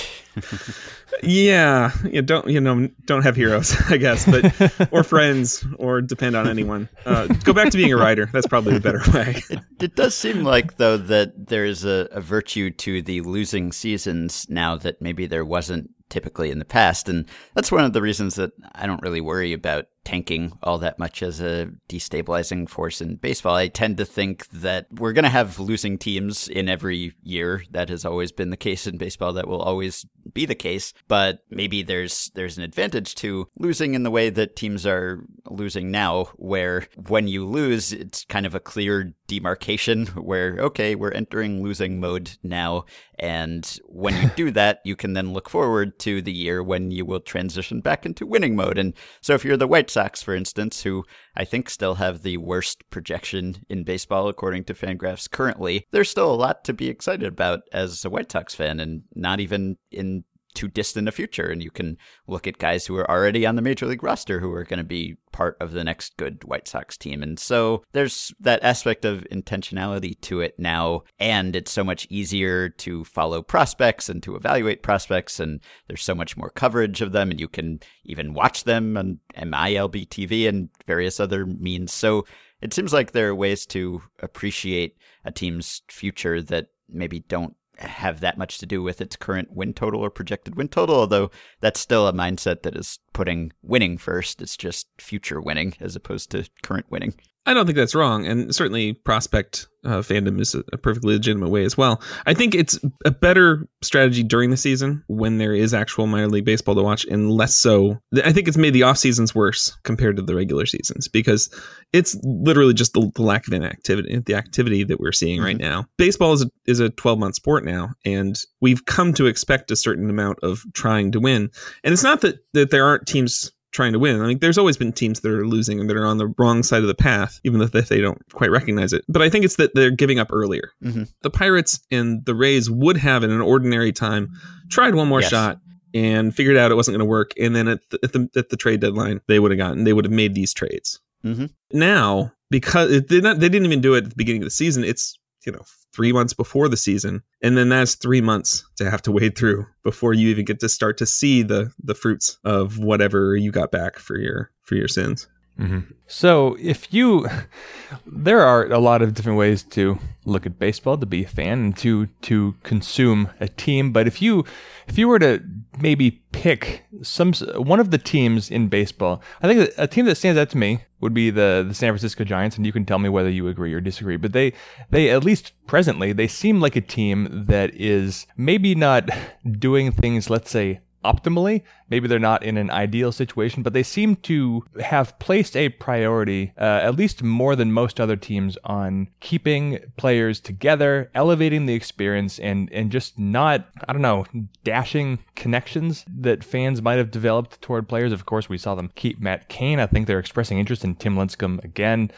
yeah, 1.22 1.92
you 2.10 2.22
don't 2.22 2.46
you 2.48 2.60
know 2.60 2.88
don't 3.06 3.22
have 3.22 3.36
heroes, 3.36 3.74
I 3.88 3.96
guess, 3.96 4.26
but 4.26 4.90
or 4.92 5.02
friends, 5.14 5.66
or 5.78 6.00
depend 6.00 6.36
on 6.36 6.48
anyone. 6.48 6.88
Uh, 7.06 7.26
go 7.26 7.52
back 7.52 7.70
to 7.70 7.76
being 7.76 7.92
a 7.92 7.96
writer. 7.96 8.28
That's 8.32 8.46
probably 8.46 8.74
the 8.74 8.80
better 8.80 9.00
way. 9.12 9.42
It, 9.54 9.60
it 9.80 9.96
does 9.96 10.14
seem 10.14 10.42
like 10.42 10.78
though 10.78 10.96
that 10.96 11.48
there 11.48 11.64
is 11.64 11.84
a, 11.84 12.08
a 12.10 12.20
virtue 12.20 12.70
to 12.70 13.02
the 13.02 13.20
losing 13.20 13.72
seasons 13.72 14.46
now 14.48 14.76
that 14.76 15.02
maybe 15.02 15.26
there 15.26 15.44
wasn't 15.44 15.90
typically 16.08 16.50
in 16.50 16.58
the 16.58 16.64
past. 16.64 17.08
And 17.08 17.26
that's 17.54 17.70
one 17.70 17.84
of 17.84 17.92
the 17.92 18.02
reasons 18.02 18.36
that 18.36 18.52
I 18.74 18.86
don't 18.86 19.02
really 19.02 19.20
worry 19.20 19.52
about 19.52 19.86
tanking 20.05 20.59
all 20.62 20.78
that 20.78 20.98
much 20.98 21.22
as 21.22 21.40
a 21.40 21.70
destabilizing 21.88 22.68
force 22.68 23.00
in 23.00 23.16
baseball. 23.16 23.55
I 23.55 23.68
tend 23.68 23.96
to 23.96 24.05
think 24.05 24.48
that 24.50 24.86
we're 24.90 25.12
going 25.12 25.24
to 25.24 25.28
have 25.30 25.59
losing 25.59 25.98
teams 25.98 26.48
in 26.48 26.68
every 26.68 27.14
year. 27.22 27.64
That 27.70 27.88
has 27.88 28.05
always 28.05 28.32
been 28.32 28.50
the 28.50 28.57
case 28.57 28.86
in 28.86 28.98
baseball. 28.98 29.32
That 29.32 29.48
will 29.48 29.62
always 29.62 30.07
be 30.32 30.46
the 30.46 30.55
case. 30.55 30.92
But 31.09 31.44
maybe 31.50 31.82
there's 31.82 32.30
there's 32.34 32.59
an 32.59 32.64
advantage 32.64 33.14
to 33.16 33.48
losing 33.59 33.94
in 33.94 34.02
the 34.02 34.11
way 34.11 34.30
that 34.30 34.57
teams 34.57 34.86
are 34.86 35.24
losing 35.48 35.90
now, 35.90 36.24
where 36.36 36.86
when 37.09 37.28
you 37.28 37.46
lose, 37.46 37.92
it's 37.92 38.24
kind 38.24 38.46
of 38.46 38.55
a 38.55 38.61
clear 38.61 39.14
demarcation 39.26 40.07
where, 40.14 40.57
okay, 40.59 40.94
we're 40.94 41.11
entering 41.12 41.62
losing 41.62 42.00
mode 42.00 42.36
now. 42.42 42.84
And 43.18 43.78
when 43.86 44.20
you 44.20 44.30
do 44.36 44.50
that, 44.52 44.80
you 44.84 44.96
can 44.96 45.14
then 45.14 45.32
look 45.32 45.48
forward 45.48 45.98
to 46.00 46.20
the 46.22 46.32
year 46.32 46.62
when 46.62 46.90
you 46.90 47.05
will 47.05 47.20
transition 47.20 47.80
back 47.80 48.05
into 48.05 48.26
winning 48.26 48.57
mode. 48.57 48.78
And 48.78 48.94
so 49.20 49.34
if 49.34 49.44
you're 49.44 49.57
the 49.57 49.68
White 49.68 49.90
Sox, 49.95 50.22
for 50.22 50.34
instance, 50.34 50.82
who 50.82 51.05
I 51.34 51.45
think 51.45 51.70
still 51.70 51.95
have 51.95 52.22
the 52.22 52.36
worst 52.36 52.88
projection 52.90 53.64
in 53.68 53.84
baseball 53.84 54.28
according 54.28 54.64
to 54.64 54.74
Fangraphs 54.74 55.30
currently, 55.30 55.86
there's 55.92 56.11
still 56.11 56.32
a 56.32 56.36
lot 56.36 56.64
to 56.64 56.74
be 56.74 56.88
excited 56.88 57.26
about 57.26 57.61
as 57.72 58.05
a 58.05 58.11
White 58.11 58.30
Sox 58.30 58.55
fan 58.55 58.80
and 58.80 59.05
not 59.14 59.40
even 59.40 59.78
in 59.90 60.24
too 60.55 60.68
distant 60.68 61.09
a 61.09 61.12
future. 61.12 61.48
And 61.48 61.62
you 61.62 61.70
can 61.70 61.98
look 62.26 62.46
at 62.46 62.59
guys 62.59 62.86
who 62.86 62.96
are 62.96 63.11
already 63.11 63.44
on 63.44 63.57
the 63.57 63.62
major 63.62 63.86
league 63.86 64.02
roster 64.02 64.40
who 64.40 64.52
are 64.52 64.64
going 64.64 64.78
to 64.78 64.84
be 64.84 65.16
part 65.32 65.57
of 65.61 65.72
the 65.72 65.84
next 65.84 66.16
good 66.16 66.44
White 66.44 66.68
Sox 66.68 66.96
team. 66.96 67.22
And 67.22 67.38
so 67.38 67.82
there's 67.92 68.32
that 68.40 68.62
aspect 68.62 69.05
of 69.05 69.26
intentionality 69.32 70.20
to 70.22 70.40
it 70.40 70.55
now. 70.59 71.02
And 71.18 71.57
it's 71.57 71.72
so 71.72 71.84
much 71.84 72.07
easier 72.09 72.68
to 72.68 73.05
follow 73.05 73.42
prospects 73.42 74.09
and 74.09 74.22
to 74.22 74.36
evaluate 74.36 74.82
prospects. 74.82 75.40
And 75.40 75.61
there's 75.88 76.02
so 76.02 76.14
much 76.14 76.36
more 76.36 76.50
coverage 76.50 77.00
of 77.00 77.12
them. 77.12 77.30
And 77.30 77.40
you 77.40 77.48
can 77.48 77.80
even 78.05 78.34
watch 78.34 78.64
them 78.64 78.96
on 78.96 79.20
MILB 79.36 80.09
TV 80.09 80.48
and 80.48 80.68
various 80.86 81.18
other 81.18 81.44
means. 81.46 81.92
So 81.92 82.24
it 82.61 82.72
seems 82.72 82.92
like 82.92 83.12
there 83.12 83.28
are 83.28 83.34
ways 83.34 83.66
to 83.66 84.02
appreciate 84.20 84.96
a 85.24 85.32
team's 85.32 85.82
future 85.88 86.40
that 86.40 86.68
maybe 86.88 87.20
don't 87.20 87.57
have 87.79 88.20
that 88.20 88.39
much 88.39 88.59
to 88.59 88.66
do 88.66 88.83
with 88.83 89.01
its 89.01 89.16
current 89.16 89.53
win 89.53 89.75
total 89.75 90.01
or 90.01 90.11
projected 90.11 90.55
win 90.55 90.68
total, 90.68 90.97
although 90.97 91.31
that's 91.61 91.81
still 91.81 92.07
a 92.07 92.12
mindset 92.12 92.62
that 92.62 92.77
is 92.77 92.99
putting 93.12 93.53
winning 93.62 93.99
first. 93.99 94.41
It's 94.41 94.57
just 94.57 94.89
future 94.99 95.41
winning 95.41 95.75
as 95.81 95.97
opposed 95.97 96.31
to 96.31 96.49
current 96.62 96.87
winning. 96.91 97.14
I 97.47 97.53
don't 97.53 97.66
think 97.66 97.76
that's 97.76 97.95
wrong, 97.95 98.26
and 98.26 98.55
certainly 98.55 98.95
prospect 98.95 99.68
uh, 99.84 99.99
fandom 99.99 100.40
is 100.40 100.55
a, 100.55 100.62
perfectly 100.78 101.14
legitimate 101.14 101.51
way 101.51 101.64
as 101.64 101.76
well. 101.76 102.01
I 102.24 102.32
think 102.32 102.55
it's 102.55 102.78
a 103.05 103.11
better 103.11 103.68
strategy 103.82 104.22
during 104.22 104.51
the 104.51 104.57
season 104.57 105.05
when 105.09 105.36
there 105.36 105.55
is 105.55 105.74
actual 105.74 106.07
minor 106.07 106.28
league 106.28 106.47
baseball 106.47 106.74
to 106.74 106.82
watch, 106.82 107.05
and 107.05 107.30
less 107.30 107.55
so. 107.55 107.99
I 108.24 108.32
think 108.32 108.49
it's 108.49 108.57
made 108.57 108.72
the 108.72 108.84
off 108.84 108.97
seasons 108.97 109.34
worse 109.34 109.76
compared 109.82 110.16
to 110.16 110.22
the 110.22 110.34
regular 110.34 110.64
seasons 110.64 111.07
because 111.07 111.55
it's 111.92 112.16
literally 112.22 112.72
just 112.72 112.95
the, 112.95 113.11
the 113.14 113.22
lack 113.22 113.47
of 113.47 113.53
inactivity, 113.53 114.18
the 114.20 114.34
activity 114.34 114.82
that 114.84 114.99
we're 114.99 115.12
seeing 115.12 115.38
mm-hmm. 115.38 115.47
right 115.47 115.59
now. 115.59 115.84
Baseball 115.99 116.32
is 116.32 116.42
a, 116.45 116.51
is 116.66 116.80
a 116.80 116.88
12 116.90 117.18
month 117.18 117.34
sport 117.34 117.64
now, 117.64 117.90
and 118.07 118.40
we've 118.62 118.86
come 118.86 119.12
to 119.14 119.26
expect 119.26 119.70
a 119.70 119.76
certain 119.76 120.09
amount 120.09 120.38
of 120.42 120.62
trying 120.72 121.12
to 121.12 121.20
win. 121.20 121.51
And 121.82 121.92
it's 121.92 122.03
not 122.03 122.22
that 122.22 122.36
that 122.55 122.70
there 122.70 122.86
aren't 122.86 123.07
teams 123.07 123.53
trying 123.75 123.93
to 123.93 123.99
win. 123.99 124.22
I 124.22 124.29
mean, 124.29 124.39
there's 124.39 124.57
always 124.57 124.77
been 124.77 124.93
teams 124.93 125.20
that 125.20 125.31
are 125.31 125.47
losing 125.47 125.81
and 125.81 125.91
that 125.91 125.97
are 125.97 126.07
on 126.07 126.18
the 126.18 126.33
wrong 126.39 126.62
side 126.62 126.83
of 126.83 126.87
the 126.87 126.95
path, 126.95 127.41
even 127.45 127.61
if 127.61 127.72
they 127.72 128.01
don't 128.01 128.22
quite 128.33 128.51
recognize 128.51 128.93
it. 128.93 129.05
But 129.09 129.20
I 129.20 129.29
think 129.29 129.45
it's 129.45 129.57
that 129.57 129.75
they're 129.75 129.91
giving 129.91 130.18
up 130.18 130.33
earlier. 130.33 130.70
Mm-hmm. 130.83 131.03
The 131.22 131.31
Pirates 131.31 131.81
and 131.91 132.25
the 132.25 132.35
Rays 132.35 132.70
would 132.70 132.97
have, 132.97 133.25
in 133.25 133.31
an 133.31 133.41
ordinary 133.41 133.93
time, 133.93 134.31
tried 134.70 134.95
one 134.95 135.09
more 135.09 135.20
yes. 135.20 135.31
shot 135.31 135.59
and 135.93 136.35
figured 136.35 136.57
out 136.57 136.70
it 136.70 136.77
wasn't 136.77 136.95
going 136.95 137.07
to 137.07 137.11
work. 137.11 137.33
And 137.39 137.55
then 137.55 137.68
at 137.68 137.81
the, 137.91 137.99
at 138.05 138.12
the, 138.12 138.29
at 138.37 138.49
the 138.49 138.57
trade 138.57 138.81
deadline, 138.81 139.20
they 139.27 139.41
would 139.41 139.51
have 139.51 139.59
gotten 139.59 139.85
they 139.85 139.93
would 139.93 140.05
have 140.05 140.12
made 140.12 140.35
these 140.35 140.55
trades. 140.55 141.01
Mm-hmm. 141.25 141.47
Now, 141.72 142.33
because 142.51 143.03
not, 143.11 143.41
they 143.41 143.49
didn't 143.49 143.66
even 143.66 143.81
do 143.81 143.95
it 143.95 144.05
at 144.05 144.11
the 144.11 144.16
beginning 144.16 144.43
of 144.43 144.47
the 144.47 144.51
season. 144.51 144.85
It's 144.85 145.18
you 145.45 145.53
know 145.53 145.62
three 145.95 146.12
months 146.12 146.32
before 146.32 146.68
the 146.68 146.76
season 146.76 147.22
and 147.42 147.57
then 147.57 147.68
that's 147.68 147.95
three 147.95 148.20
months 148.20 148.64
to 148.76 148.90
have 148.90 149.01
to 149.01 149.12
wade 149.12 149.36
through 149.36 149.64
before 149.82 150.12
you 150.12 150.28
even 150.28 150.45
get 150.45 150.61
to 150.61 150.68
start 150.68 150.99
to 150.99 151.07
see 151.07 151.42
the 151.42 151.72
the 151.82 151.95
fruits 151.95 152.38
of 152.45 152.78
whatever 152.78 153.36
you 153.36 153.53
got 153.53 153.70
back 153.70 153.99
for 153.99 154.18
your 154.18 154.51
for 154.62 154.74
your 154.74 154.88
sins 154.88 155.28
mm-hmm. 155.59 155.80
so 156.07 156.57
if 156.61 156.92
you 156.92 157.26
there 158.07 158.40
are 158.40 158.66
a 158.70 158.78
lot 158.78 159.02
of 159.02 159.14
different 159.14 159.38
ways 159.38 159.62
to 159.62 159.98
look 160.24 160.46
at 160.46 160.59
baseball 160.59 160.96
to 160.96 161.07
be 161.07 161.24
a 161.24 161.28
fan 161.28 161.59
and 161.59 161.76
to 161.76 162.07
to 162.22 162.55
consume 162.62 163.28
a 163.40 163.48
team 163.48 163.92
but 163.92 164.07
if 164.07 164.22
you 164.22 164.44
if 164.86 164.98
you 164.98 165.09
were 165.09 165.18
to 165.18 165.42
maybe 165.80 166.22
pick 166.32 166.84
some 167.02 167.32
one 167.57 167.80
of 167.80 167.90
the 167.90 167.98
teams 167.98 168.50
in 168.50 168.68
baseball 168.68 169.22
i 169.42 169.48
think 169.48 169.70
a 169.76 169.86
team 169.86 170.07
that 170.07 170.16
stands 170.16 170.38
out 170.38 170.50
to 170.50 170.57
me 170.57 170.80
would 171.05 171.14
be 171.14 171.28
the 171.28 171.62
the 171.68 171.74
San 171.74 171.90
Francisco 171.90 172.24
Giants, 172.24 172.57
and 172.57 172.64
you 172.64 172.72
can 172.72 172.86
tell 172.86 172.98
me 172.98 173.11
whether 173.11 173.28
you 173.28 173.46
agree 173.46 173.74
or 173.74 173.80
disagree. 173.80 174.16
But 174.16 174.32
they 174.32 174.55
they 174.90 175.11
at 175.11 175.22
least 175.22 175.52
presently 175.66 176.14
they 176.14 176.26
seem 176.26 176.61
like 176.61 176.76
a 176.76 176.80
team 176.80 177.44
that 177.46 177.74
is 177.74 178.26
maybe 178.38 178.74
not 178.74 179.11
doing 179.59 179.92
things, 179.92 180.30
let's 180.30 180.50
say, 180.50 180.80
optimally. 181.05 181.62
Maybe 181.95 182.09
they're 182.09 182.18
not 182.18 182.42
in 182.42 182.57
an 182.57 182.72
ideal 182.72 183.12
situation, 183.12 183.62
but 183.62 183.72
they 183.72 183.84
seem 183.84 184.16
to 184.16 184.64
have 184.82 185.16
placed 185.20 185.57
a 185.57 185.68
priority, 185.68 186.53
uh, 186.59 186.80
at 186.82 186.97
least 186.97 187.22
more 187.22 187.55
than 187.55 187.70
most 187.70 188.01
other 188.01 188.16
teams, 188.16 188.59
on 188.64 189.07
keeping 189.20 189.78
players 189.97 190.40
together, 190.40 191.09
elevating 191.14 191.66
the 191.66 191.74
experience, 191.74 192.40
and 192.40 192.68
and 192.72 192.90
just 192.90 193.16
not, 193.16 193.68
I 193.86 193.92
don't 193.92 194.03
know, 194.03 194.26
dashing 194.64 195.20
connections 195.36 196.05
that 196.09 196.42
fans 196.42 196.82
might 196.82 196.99
have 196.99 197.12
developed 197.12 197.62
toward 197.62 197.88
players. 197.88 198.11
Of 198.11 198.26
course, 198.26 198.49
we 198.49 198.59
saw 198.59 198.74
them 198.74 198.90
keep 198.97 199.20
Matt 199.20 199.49
Cain. 199.49 199.78
I 199.78 199.86
think 199.86 200.09
they're 200.09 200.18
expressing 200.18 200.59
interest 200.59 200.82
in 200.82 200.97
Tim 200.97 201.14
Lincecum 201.14 201.62
again. 201.62 202.11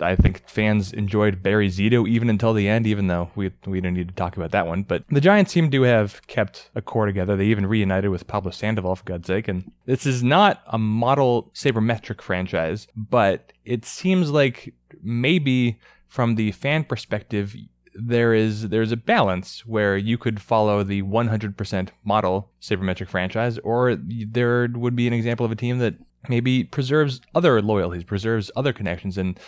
I 0.00 0.14
think 0.14 0.46
fans 0.46 0.92
enjoyed 0.92 1.42
Barry 1.42 1.68
Zito 1.68 2.06
even 2.06 2.30
until 2.30 2.52
the 2.52 2.68
end, 2.68 2.86
even 2.86 3.06
though 3.06 3.30
we 3.34 3.50
we 3.66 3.80
don't 3.80 3.94
need 3.94 4.08
to 4.08 4.14
talk 4.14 4.36
about 4.36 4.50
that 4.50 4.66
one. 4.66 4.82
But 4.82 5.04
the 5.08 5.22
Giants 5.22 5.52
seem 5.52 5.70
to 5.70 5.82
have 5.82 6.24
kept 6.26 6.70
a 6.74 6.82
core 6.82 7.06
together. 7.06 7.34
They 7.34 7.46
even 7.46 7.66
reunited 7.66 8.10
with 8.10 8.26
Pablo 8.26 8.50
Sandoval, 8.52 8.96
for 8.96 9.04
God's 9.04 9.21
sake. 9.26 9.48
And 9.48 9.70
this 9.86 10.06
is 10.06 10.22
not 10.22 10.62
a 10.66 10.78
model 10.78 11.50
sabermetric 11.54 12.20
franchise, 12.20 12.86
but 12.96 13.52
it 13.64 13.84
seems 13.84 14.30
like 14.30 14.74
maybe 15.02 15.78
from 16.08 16.34
the 16.34 16.52
fan 16.52 16.84
perspective, 16.84 17.56
there 17.94 18.34
is 18.34 18.68
there's 18.68 18.92
a 18.92 18.96
balance 18.96 19.66
where 19.66 19.96
you 19.96 20.16
could 20.16 20.40
follow 20.40 20.82
the 20.82 21.02
100% 21.02 21.88
model 22.04 22.50
sabermetric 22.60 23.08
franchise, 23.08 23.58
or 23.58 23.96
there 23.96 24.68
would 24.74 24.96
be 24.96 25.06
an 25.06 25.12
example 25.12 25.46
of 25.46 25.52
a 25.52 25.56
team 25.56 25.78
that 25.78 25.94
maybe 26.28 26.64
preserves 26.64 27.20
other 27.34 27.60
loyalties, 27.60 28.04
preserves 28.04 28.50
other 28.56 28.72
connections, 28.72 29.18
and 29.18 29.38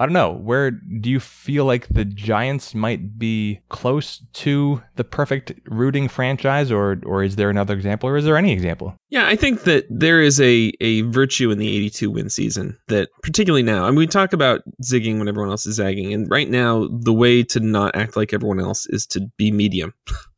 I 0.00 0.06
don't 0.06 0.14
know. 0.14 0.32
Where 0.32 0.70
do 0.70 1.10
you 1.10 1.20
feel 1.20 1.66
like 1.66 1.86
the 1.88 2.06
Giants 2.06 2.74
might 2.74 3.18
be 3.18 3.60
close 3.68 4.24
to 4.32 4.82
the 4.96 5.04
perfect 5.04 5.52
rooting 5.66 6.08
franchise, 6.08 6.72
or 6.72 7.02
or 7.04 7.22
is 7.22 7.36
there 7.36 7.50
another 7.50 7.74
example, 7.74 8.08
or 8.08 8.16
is 8.16 8.24
there 8.24 8.38
any 8.38 8.50
example? 8.50 8.96
Yeah, 9.10 9.26
I 9.26 9.36
think 9.36 9.64
that 9.64 9.84
there 9.90 10.22
is 10.22 10.40
a 10.40 10.72
a 10.80 11.02
virtue 11.02 11.50
in 11.50 11.58
the 11.58 11.68
82 11.68 12.10
win 12.10 12.30
season 12.30 12.78
that 12.88 13.10
particularly 13.22 13.62
now. 13.62 13.84
I 13.84 13.90
mean, 13.90 13.98
we 13.98 14.06
talk 14.06 14.32
about 14.32 14.62
zigging 14.82 15.18
when 15.18 15.28
everyone 15.28 15.50
else 15.50 15.66
is 15.66 15.76
zagging, 15.76 16.14
and 16.14 16.30
right 16.30 16.48
now 16.48 16.88
the 16.90 17.12
way 17.12 17.42
to 17.42 17.60
not 17.60 17.94
act 17.94 18.16
like 18.16 18.32
everyone 18.32 18.58
else 18.58 18.86
is 18.86 19.04
to 19.08 19.20
be 19.36 19.52
medium. 19.52 19.92